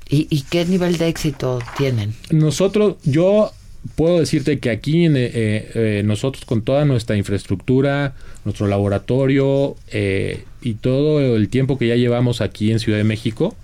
[0.09, 2.13] ¿Y, y qué nivel de éxito tienen?
[2.31, 3.51] Nosotros, yo
[3.95, 10.43] puedo decirte que aquí en, eh, eh, nosotros con toda nuestra infraestructura, nuestro laboratorio eh,
[10.61, 13.55] y todo el tiempo que ya llevamos aquí en Ciudad de México,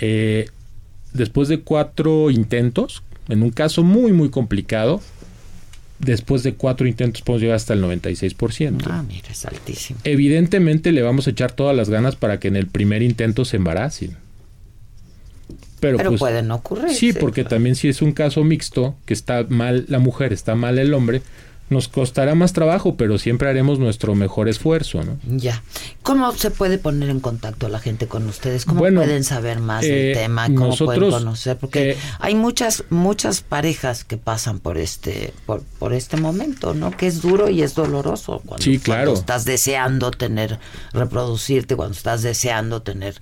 [0.00, 0.48] eh,
[1.12, 5.00] después de cuatro intentos, en un caso muy muy complicado,
[5.98, 8.82] después de cuatro intentos podemos llegar hasta el 96%.
[8.86, 10.00] Ah, mira, es altísimo.
[10.04, 13.56] Evidentemente le vamos a echar todas las ganas para que en el primer intento se
[13.56, 14.16] embaracen.
[15.80, 16.94] Pero, Pero pues, pueden ocurrir.
[16.94, 20.78] Sí, porque también si es un caso mixto, que está mal la mujer, está mal
[20.78, 21.22] el hombre,
[21.68, 25.18] nos costará más trabajo, pero siempre haremos nuestro mejor esfuerzo, ¿no?
[25.26, 25.62] Ya.
[26.02, 28.64] ¿Cómo se puede poner en contacto la gente con ustedes?
[28.64, 30.46] ¿Cómo Bueno, pueden saber más eh, del tema?
[30.46, 31.56] ¿Cómo pueden nosotros, conocer?
[31.56, 36.90] Porque eh, hay muchas muchas parejas que pasan por este por, por este momento, ¿no?
[36.96, 39.04] Que es duro y es doloroso cuando, Sí, claro.
[39.04, 40.58] cuando estás deseando tener
[40.92, 43.16] reproducirte, cuando estás deseando tener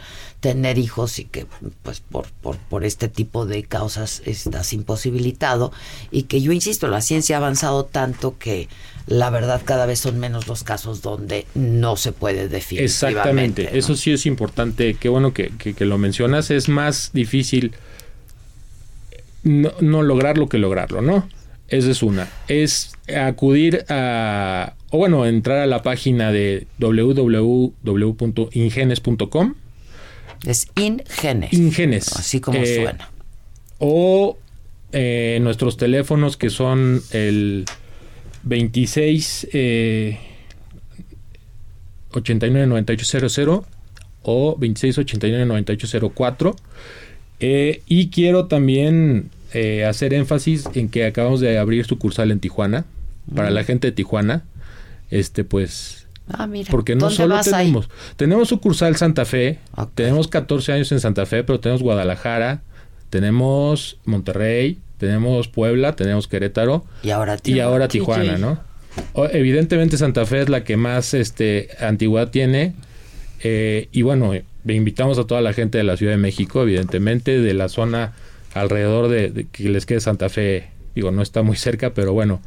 [0.45, 1.47] tener hijos y que
[1.83, 5.73] pues por, por, por este tipo de causas estás imposibilitado
[6.11, 8.69] y que yo insisto, la ciencia ha avanzado tanto que
[9.07, 12.85] la verdad cada vez son menos los casos donde no se puede definir.
[12.85, 17.73] Exactamente, eso sí es importante, qué bueno que, que- que lo mencionas, es más difícil
[19.45, 21.27] no, no lograrlo que lograrlo, ¿no?
[21.69, 29.55] Esa es una, es acudir a, o bueno, entrar a la página de www.ingenes.com.
[30.47, 31.53] Es Ingenes.
[31.53, 32.13] Ingenes.
[32.17, 33.11] Así como Eh, suena.
[33.79, 34.39] O
[34.93, 37.65] eh, nuestros teléfonos que son el
[38.45, 40.19] 26 eh,
[42.13, 43.65] 89 9800
[44.23, 46.57] o 26 89 9804
[47.41, 52.85] eh, y quiero también eh, hacer énfasis en que acabamos de abrir sucursal en Tijuana
[53.35, 54.45] para la gente de Tijuana
[55.11, 56.71] este pues Ah, mira.
[56.71, 57.67] porque no ¿Dónde solo vas ahí?
[57.67, 59.59] tenemos tenemos sucursal Santa Fe
[59.95, 62.63] tenemos 14 años en Santa Fe pero tenemos Guadalajara
[63.11, 67.65] tenemos Monterrey tenemos Puebla tenemos Querétaro Y ahora y Tijuana.
[67.69, 68.59] ahora Tijuana, ¿no?
[69.13, 72.75] O- evidentemente Santa Fe es la que más este antigüedad tiene
[73.43, 77.39] eh, y bueno, eh, invitamos a toda la gente de la Ciudad de México, evidentemente,
[77.41, 78.13] de la zona
[78.55, 82.41] alrededor de, de que les quede Santa Fe, digo, no está muy cerca, pero bueno,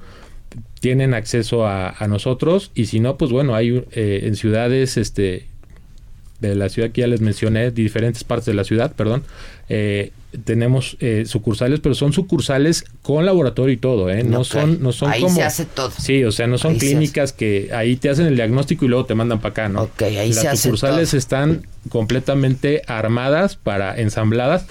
[0.79, 5.47] tienen acceso a, a nosotros y si no, pues bueno, hay eh, en ciudades este
[6.39, 9.23] de la ciudad que ya les mencioné, diferentes partes de la ciudad, perdón,
[9.69, 10.11] eh,
[10.45, 14.23] tenemos eh, sucursales, pero son sucursales con laboratorio y todo, ¿eh?
[14.23, 15.33] No son, no son Ahí como...
[15.33, 15.89] se hace todo.
[15.89, 19.05] Sí, o sea, no son Ahí clínicas que ahí te hacen el diagnóstico y luego
[19.05, 19.83] te mandan para acá, ¿no?
[19.83, 21.17] Ok, ahí Las se hace sucursales todo.
[21.17, 24.67] están completamente armadas para ensambladas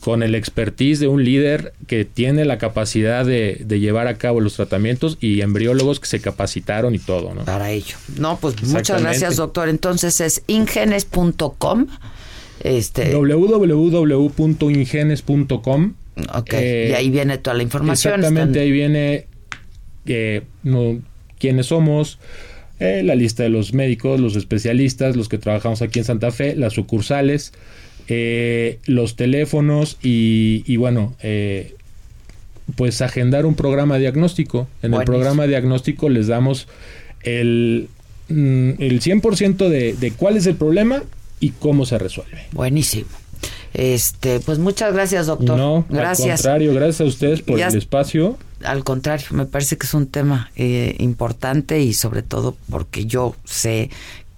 [0.00, 4.40] con el expertise de un líder que tiene la capacidad de, de llevar a cabo
[4.40, 7.44] los tratamientos y embriólogos que se capacitaron y todo, ¿no?
[7.44, 7.96] Para ello.
[8.18, 9.68] No, pues muchas gracias, doctor.
[9.68, 11.86] Entonces es ingenes.com.
[12.64, 13.14] Este,
[14.58, 15.94] www.ingenes.com
[16.34, 18.14] ok, Eh, y ahí viene toda la información.
[18.14, 19.26] Exactamente, Están- ahí viene
[20.06, 20.98] eh, no,
[21.38, 22.18] quiénes somos,
[22.80, 26.56] eh, la lista de los médicos, los especialistas, los que trabajamos aquí en Santa Fe,
[26.56, 27.52] las sucursales,
[28.08, 31.74] eh, los teléfonos y, y bueno, eh,
[32.76, 34.66] pues agendar un programa diagnóstico.
[34.82, 36.68] En el programa diagnóstico les damos
[37.22, 37.88] el,
[38.28, 41.02] mm, el 100% de, de cuál es el problema
[41.40, 42.42] y cómo se resuelve.
[42.52, 43.08] Buenísimo.
[43.74, 45.56] Este, pues muchas gracias, doctor.
[45.56, 46.26] No, gracias.
[46.30, 48.36] al contrario, gracias a ustedes por Ya- el espacio.
[48.64, 53.36] Al contrario, me parece que es un tema eh, importante y sobre todo porque yo
[53.44, 53.88] sé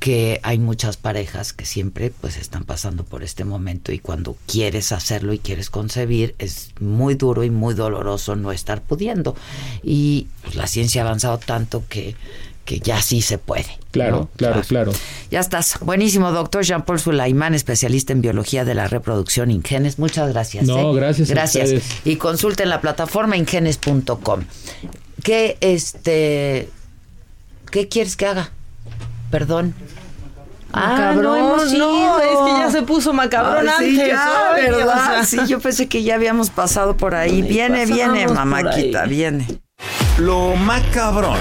[0.00, 4.92] que hay muchas parejas que siempre pues están pasando por este momento y cuando quieres
[4.92, 9.36] hacerlo y quieres concebir es muy duro y muy doloroso no estar pudiendo
[9.82, 12.16] y pues, la ciencia ha avanzado tanto que
[12.64, 13.66] que ya sí se puede.
[13.90, 14.30] Claro, ¿no?
[14.36, 14.92] claro, claro.
[15.28, 15.80] Ya estás.
[15.80, 19.98] Buenísimo, doctor Jean-Paul Sulaimán, especialista en biología de la reproducción Ingenes.
[19.98, 20.66] Muchas gracias.
[20.66, 20.94] No, ¿eh?
[20.94, 21.72] gracias a Gracias.
[21.72, 22.00] ustedes.
[22.04, 24.44] Y consulten la plataforma ingenes.com.
[25.24, 26.68] ¿Qué, este,
[27.72, 28.52] qué quieres que haga?
[29.30, 29.74] Perdón.
[30.72, 32.20] Macabrón, no, hemos no, ido.
[32.20, 35.20] es que ya se puso macabrón sí, antes, ya, oye, ¿verdad?
[35.20, 35.24] o sea.
[35.24, 37.42] Sí, yo pensé que ya habíamos pasado por ahí.
[37.42, 39.46] Viene, viene, mamáquita, viene.
[40.18, 41.38] Lo macabrón.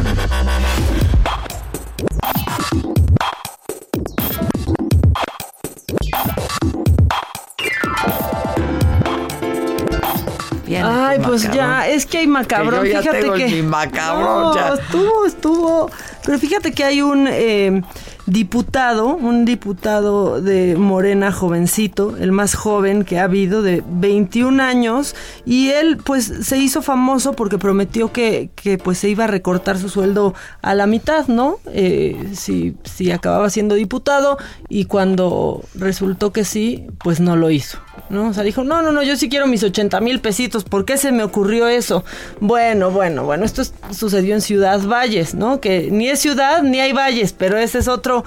[10.65, 11.67] Viene Ay, pues macabrón.
[11.67, 14.73] ya, es que hay macabrón, Que yo ya fíjate tengo que mi macabrón, No, ya.
[14.75, 15.91] estuvo, estuvo,
[16.25, 17.81] pero fíjate que hay un eh,
[18.25, 25.15] diputado, un diputado de Morena jovencito, el más joven que ha habido de 21 años
[25.45, 29.77] y él pues se hizo famoso porque prometió que, que pues se iba a recortar
[29.77, 31.57] su sueldo a la mitad, ¿no?
[31.67, 34.37] Eh, si, si acababa siendo diputado
[34.67, 37.79] y cuando resultó que sí, pues no lo hizo.
[38.09, 38.29] ¿No?
[38.29, 40.97] O sea, dijo, no, no, no, yo sí quiero mis 80 mil pesitos, ¿por qué
[40.97, 42.03] se me ocurrió eso?
[42.39, 45.59] Bueno, bueno, bueno, esto es- sucedió en Ciudad Valles, ¿no?
[45.61, 48.23] Que ni es ciudad ni hay valles, pero ese es otro,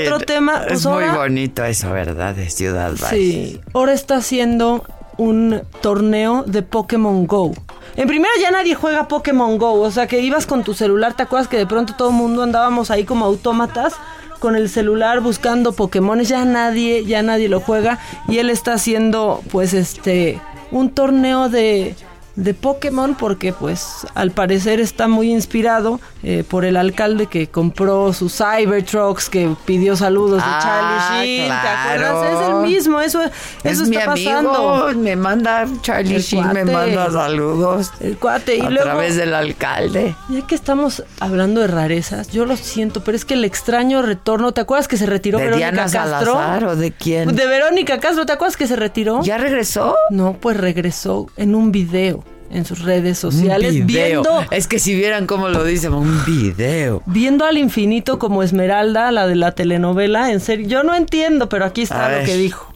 [0.00, 0.58] otro tema.
[0.62, 2.34] Es Pues muy ahora- bonito eso, ¿verdad?
[2.34, 3.10] De Ciudad Valles.
[3.10, 4.84] Sí, ahora está haciendo
[5.16, 7.52] un torneo de Pokémon Go.
[7.96, 11.24] En primera ya nadie juega Pokémon Go, o sea que ibas con tu celular, ¿te
[11.24, 13.94] acuerdas que de pronto todo el mundo andábamos ahí como autómatas?
[14.38, 17.98] Con el celular buscando Pokémones, ya nadie, ya nadie lo juega
[18.28, 20.40] y él está haciendo pues este
[20.70, 21.94] un torneo de
[22.38, 28.12] de Pokémon porque pues al parecer está muy inspirado eh, por el alcalde que compró
[28.12, 32.32] sus Cybertrucks que pidió saludos de Ah, Charlie Sheen, ¿te acuerdas?
[32.32, 33.32] Es el mismo, eso, eso
[33.64, 34.92] Es está mi amigo, pasando.
[35.00, 37.90] me manda Charlie El Sheen, me manda saludos.
[37.98, 40.14] El cuate y a luego través del alcalde.
[40.28, 44.52] ya que estamos hablando de rarezas, yo lo siento, pero es que el extraño retorno,
[44.52, 46.34] ¿te acuerdas que se retiró ¿De Verónica Diana Castro?
[46.34, 47.34] Salazar o de quién?
[47.34, 49.22] De Verónica Castro, ¿te acuerdas que se retiró?
[49.24, 49.96] ¿Ya regresó?
[50.10, 54.22] No, pues regresó en un video en sus redes Un sociales video.
[54.22, 57.02] viendo Es que si vieran cómo lo dice, un video.
[57.06, 61.64] viendo al infinito como Esmeralda, la de la telenovela, en serio, yo no entiendo, pero
[61.64, 62.26] aquí A está lo ver.
[62.26, 62.72] que dijo.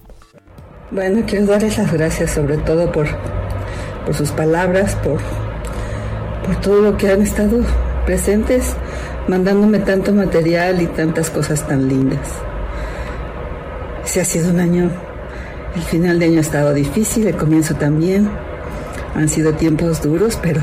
[0.91, 3.07] Bueno, quiero darles las gracias sobre todo por,
[4.05, 5.21] por sus palabras, por,
[6.45, 7.65] por todo lo que han estado
[8.05, 8.75] presentes,
[9.27, 12.29] mandándome tanto material y tantas cosas tan lindas.
[14.05, 14.91] Ese ha sido un año,
[15.75, 18.29] el final de año ha estado difícil, el comienzo también.
[19.15, 20.61] Han sido tiempos duros, pero,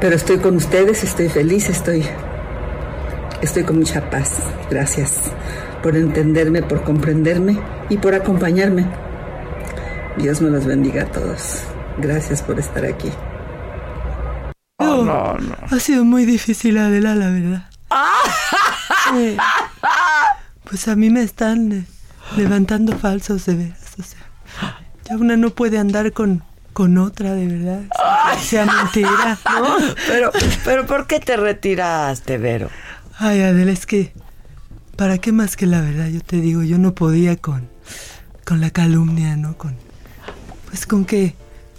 [0.00, 2.04] pero estoy con ustedes, estoy feliz, estoy,
[3.40, 4.38] estoy con mucha paz.
[4.70, 5.20] Gracias
[5.82, 7.58] por entenderme, por comprenderme
[7.88, 8.86] y por acompañarme.
[10.16, 11.62] Dios me los bendiga a todos.
[11.98, 13.10] Gracias por estar aquí.
[14.78, 15.56] Oh, no, no.
[15.70, 17.70] Ha sido muy difícil, Adela, la verdad.
[19.14, 19.36] Eh,
[20.64, 21.84] pues a mí me están eh,
[22.36, 23.94] levantando falsos de veras.
[23.98, 24.18] O sea,
[25.04, 26.42] ya una no puede andar con,
[26.76, 27.80] con otra, de verdad.
[28.38, 29.76] Sea, sea mentira, ¿no?
[30.06, 30.30] Pero,
[30.62, 32.68] pero ¿por qué te retiraste, Vero?
[33.18, 34.12] Ay, Adela, es que.
[34.94, 36.08] ¿Para qué más que la verdad?
[36.08, 37.70] Yo te digo, yo no podía con.
[38.44, 39.56] con la calumnia, ¿no?
[39.56, 39.74] Con.
[40.68, 41.34] Pues con que.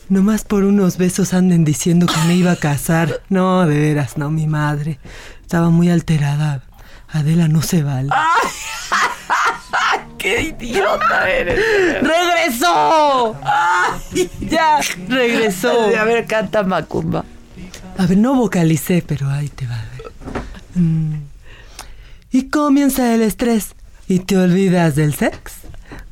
[0.10, 3.22] Nomás por unos besos anden diciendo que me iba a casar.
[3.30, 4.98] No, de veras, no, mi madre.
[5.44, 6.64] Estaba muy alterada.
[7.08, 8.10] Adela, no se vale.
[10.18, 11.60] ¡Qué idiota eres!
[12.02, 13.36] ¡Regresó!
[14.42, 15.96] ya, regresó.
[15.98, 17.24] A ver, canta Macumba.
[17.98, 19.76] A ver, no vocalicé, pero ahí te va.
[19.76, 20.12] a ver.
[20.76, 21.22] Mm.
[22.32, 23.76] Y comienza el estrés
[24.08, 25.67] y te olvidas del sex.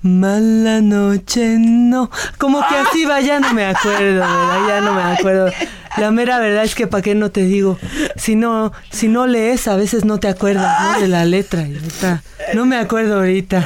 [0.06, 2.11] Mala noche, no.
[2.38, 4.68] Como que así va, ya no me acuerdo, ¿verdad?
[4.68, 5.49] Ya no me acuerdo.
[5.98, 7.80] La mera verdad es que para qué no te digo.
[8.15, 10.99] Si no, si no lees, a veces no te acuerdas ¿no?
[11.02, 11.61] de la letra.
[11.61, 12.22] Ahorita,
[12.53, 13.65] no me acuerdo ahorita.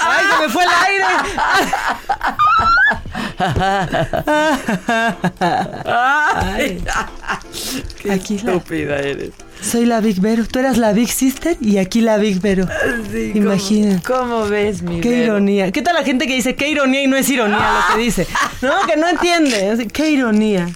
[0.00, 1.04] ¡Ay, se me fue el aire!
[5.86, 6.84] Ay.
[8.02, 9.30] Qué Aquí estúpida eres.
[9.64, 10.44] Soy la Big Vero.
[10.46, 12.66] Tú eras la Big Sister y aquí la Big Vero.
[13.10, 14.00] Sí, Imagina.
[14.06, 15.24] ¿Cómo, cómo ves, mi Qué Vero?
[15.24, 15.72] ironía.
[15.72, 17.56] ¿Qué tal la gente que dice qué ironía y no es ironía
[17.88, 18.26] lo que dice?
[18.62, 19.88] No, que no entiende.
[19.92, 20.68] Qué ironía.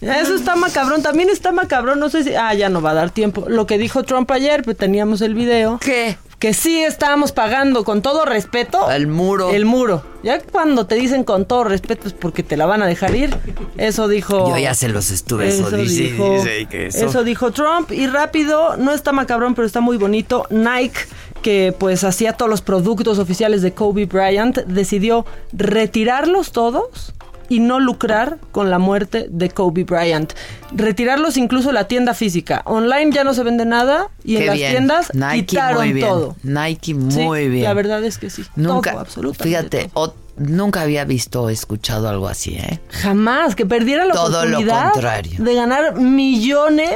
[0.00, 1.02] Eso está macabrón.
[1.02, 1.98] También está macabrón.
[2.00, 2.34] No sé si.
[2.34, 3.44] Ah, ya no va a dar tiempo.
[3.48, 5.78] Lo que dijo Trump ayer, pues teníamos el video.
[5.78, 6.16] ¿Qué?
[6.38, 8.90] Que sí estábamos pagando con todo respeto.
[8.90, 9.50] El muro.
[9.50, 10.04] El muro.
[10.22, 13.36] Ya cuando te dicen con todo respeto es porque te la van a dejar ir.
[13.76, 14.48] Eso dijo.
[14.50, 15.48] Yo ya se los estuve.
[15.48, 17.06] Eso, dice, dijo, dice que eso.
[17.06, 17.90] eso dijo Trump.
[17.90, 20.46] Y rápido, no está macabrón, pero está muy bonito.
[20.50, 21.00] Nike
[21.42, 27.14] que pues hacía todos los productos oficiales de Kobe Bryant, decidió retirarlos todos
[27.48, 30.32] y no lucrar con la muerte de Kobe Bryant.
[30.72, 32.62] Retirarlos incluso la tienda física.
[32.66, 36.06] Online ya no se vende nada y en las tiendas Nike quitaron muy bien.
[36.08, 36.36] todo.
[36.42, 37.64] Nike Sí, muy bien.
[37.64, 38.44] La verdad es que sí.
[38.56, 39.48] Nunca, todo, absolutamente
[39.78, 42.80] fíjate, o- nunca había visto o escuchado algo así, ¿eh?
[42.90, 45.42] Jamás, que perdiera la Todo lo oportunidad contrario.
[45.42, 46.94] de ganar millones.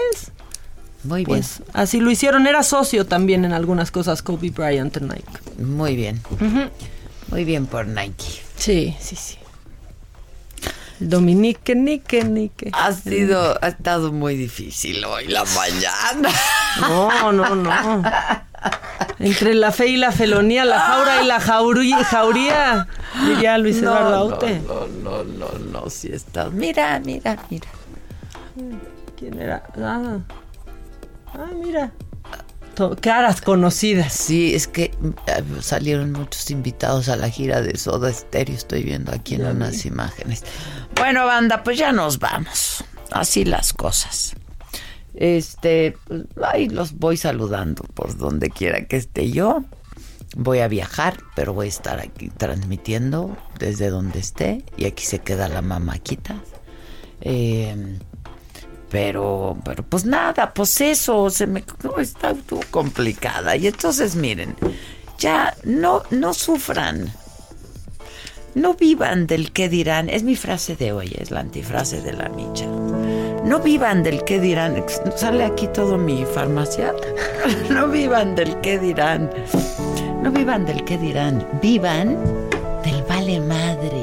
[1.04, 1.38] Muy bien.
[1.40, 2.46] Pues así lo hicieron.
[2.46, 5.24] Era socio también en algunas cosas Kobe Bryant en Nike.
[5.58, 6.20] Muy bien.
[7.30, 8.42] Muy bien por Nike.
[8.56, 9.36] Sí, sí, sí.
[11.08, 12.70] Dominique, Nique, Nique.
[12.72, 16.28] Ha sido, ha estado muy difícil hoy la mañana.
[16.80, 18.02] No, no, no.
[19.18, 22.86] Entre la fe y la felonía, la jaura y la jaurí- jauría,
[23.26, 24.60] diría Luis No, Eduardo no, Aute.
[24.60, 26.48] No, no, no, no, sí está.
[26.50, 27.68] Mira, mira, mira.
[29.18, 29.62] ¿Quién era?
[29.76, 30.18] Ah,
[31.34, 31.92] ah mira.
[32.82, 34.12] To- caras conocidas.
[34.12, 39.12] Sí, es que eh, salieron muchos invitados a la gira de Soda Stereo, estoy viendo
[39.12, 40.42] aquí en unas imágenes.
[40.96, 42.82] Bueno, banda, pues ya nos vamos.
[43.12, 44.34] Así las cosas.
[45.14, 49.62] Este, pues, ahí los voy saludando por donde quiera que esté yo.
[50.34, 54.64] Voy a viajar, pero voy a estar aquí transmitiendo desde donde esté.
[54.76, 56.34] Y aquí se queda la mamaquita.
[57.20, 57.98] Eh,
[58.92, 62.34] pero, pero pues nada, pues eso, se me no, está
[62.70, 63.56] complicada.
[63.56, 64.54] Y entonces miren,
[65.18, 67.10] ya no, no sufran.
[68.54, 70.10] No vivan del qué dirán.
[70.10, 72.66] Es mi frase de hoy, es la antifrase de la micha.
[72.66, 74.84] No vivan del qué dirán.
[75.16, 76.94] Sale aquí todo mi farmacia.
[77.70, 79.30] No vivan del qué dirán.
[80.22, 81.48] No vivan del qué dirán.
[81.62, 82.18] Vivan
[82.84, 84.01] del vale madres.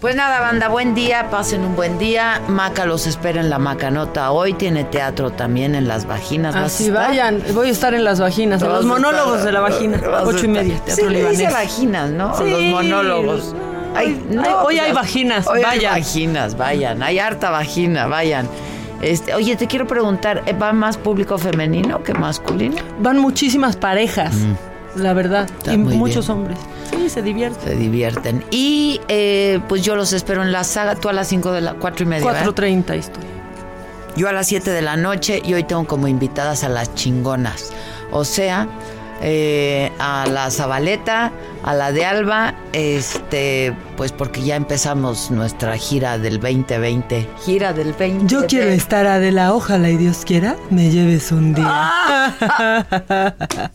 [0.00, 2.42] Pues nada, banda, buen día, pasen un buen día.
[2.46, 4.32] Maca los espera en la Macanota.
[4.32, 6.54] Hoy tiene teatro también en las vaginas.
[6.54, 9.52] ¿Vas a Así vayan, voy a estar en las vaginas, en los monólogos estar- de
[9.52, 11.52] la vagina, ocho y media, Sí, teatro dice libanés.
[11.54, 12.36] vaginas, ¿no?
[12.36, 12.50] Sí.
[12.50, 13.54] Los monólogos.
[13.96, 15.92] Ay, no, Ay, hoy pues, hay vaginas, hoy hay vayan.
[15.94, 17.02] vaginas, vayan.
[17.02, 18.46] Hay harta vagina, vayan.
[19.00, 22.76] Este, oye, te quiero preguntar, ¿eh, ¿va más público femenino que masculino?
[22.98, 24.34] Van muchísimas parejas,
[24.96, 25.48] la verdad.
[25.50, 26.38] Está y muchos bien.
[26.38, 26.58] hombres.
[26.90, 27.68] Sí, se divierten.
[27.68, 28.44] Se divierten.
[28.50, 31.74] Y eh, pues yo los espero en la saga, tú a las 5 de la,
[31.74, 32.26] 4 y media.
[32.26, 32.46] ¿verdad?
[32.46, 33.24] 4.30 estoy.
[34.16, 37.72] Yo a las 7 de la noche y hoy tengo como invitadas a las chingonas.
[38.12, 38.68] O sea,
[39.22, 46.18] eh, a la Zabaleta, a la de Alba, este, pues porque ya empezamos nuestra gira
[46.18, 47.26] del 2020.
[47.44, 48.26] Gira del 2020.
[48.26, 51.90] Yo quiero estar Adela, ojalá y Dios quiera, me lleves un día.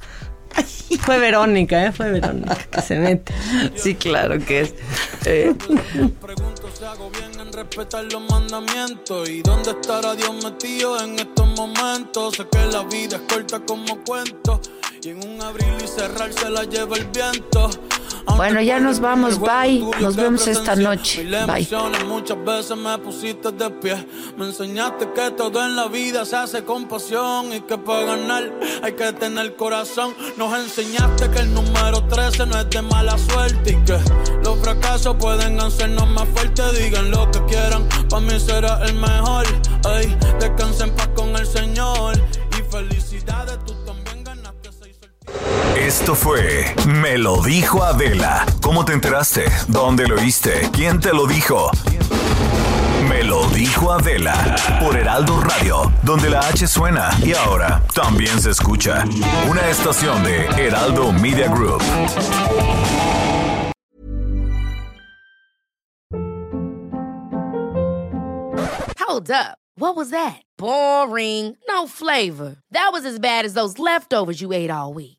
[1.01, 1.91] Fue Verónica, ¿eh?
[1.91, 3.33] Fue Verónica que se mete.
[3.75, 4.73] Sí, claro que es.
[5.25, 5.55] Eh,
[7.59, 12.35] respetar los mandamientos y dónde estará Dios metido en estos momentos.
[12.35, 14.61] Sé que la vida es corta como cuento
[15.03, 17.69] y en un abrir y cerrar se la lleva el viento.
[18.35, 19.83] Bueno, ya nos vamos, bye.
[19.99, 21.25] Nos vemos esta noche.
[21.45, 21.67] Bye.
[22.07, 24.07] muchas veces me pusiste de pie.
[24.37, 28.51] Me enseñaste que todo en la vida se hace con pasión y que para ganar
[28.83, 30.15] hay que tener corazón.
[30.37, 33.99] Nos enseñaste que el número 13 no es de mala suerte y que
[34.43, 36.79] los fracasos pueden hacernos más fuertes.
[36.79, 39.45] Digan lo que quieran, para mí será el mejor.
[39.85, 42.17] Ay, descansa en paz con el Señor
[42.57, 43.57] y felicidades,
[45.79, 48.45] Esto fue Me lo dijo Adela.
[48.61, 49.45] ¿Cómo te enteraste?
[49.67, 50.69] ¿Dónde lo oíste?
[50.73, 51.71] ¿Quién te lo dijo?
[53.07, 58.51] Me lo dijo Adela por Heraldo Radio, donde la H suena y ahora también se
[58.51, 59.05] escucha.
[59.49, 61.81] Una estación de Heraldo Media Group.
[68.97, 69.57] Hold up.
[69.75, 70.41] What was that?
[70.57, 71.55] Boring.
[71.69, 72.57] No flavor.
[72.71, 75.18] That was as bad as those leftovers you ate all week.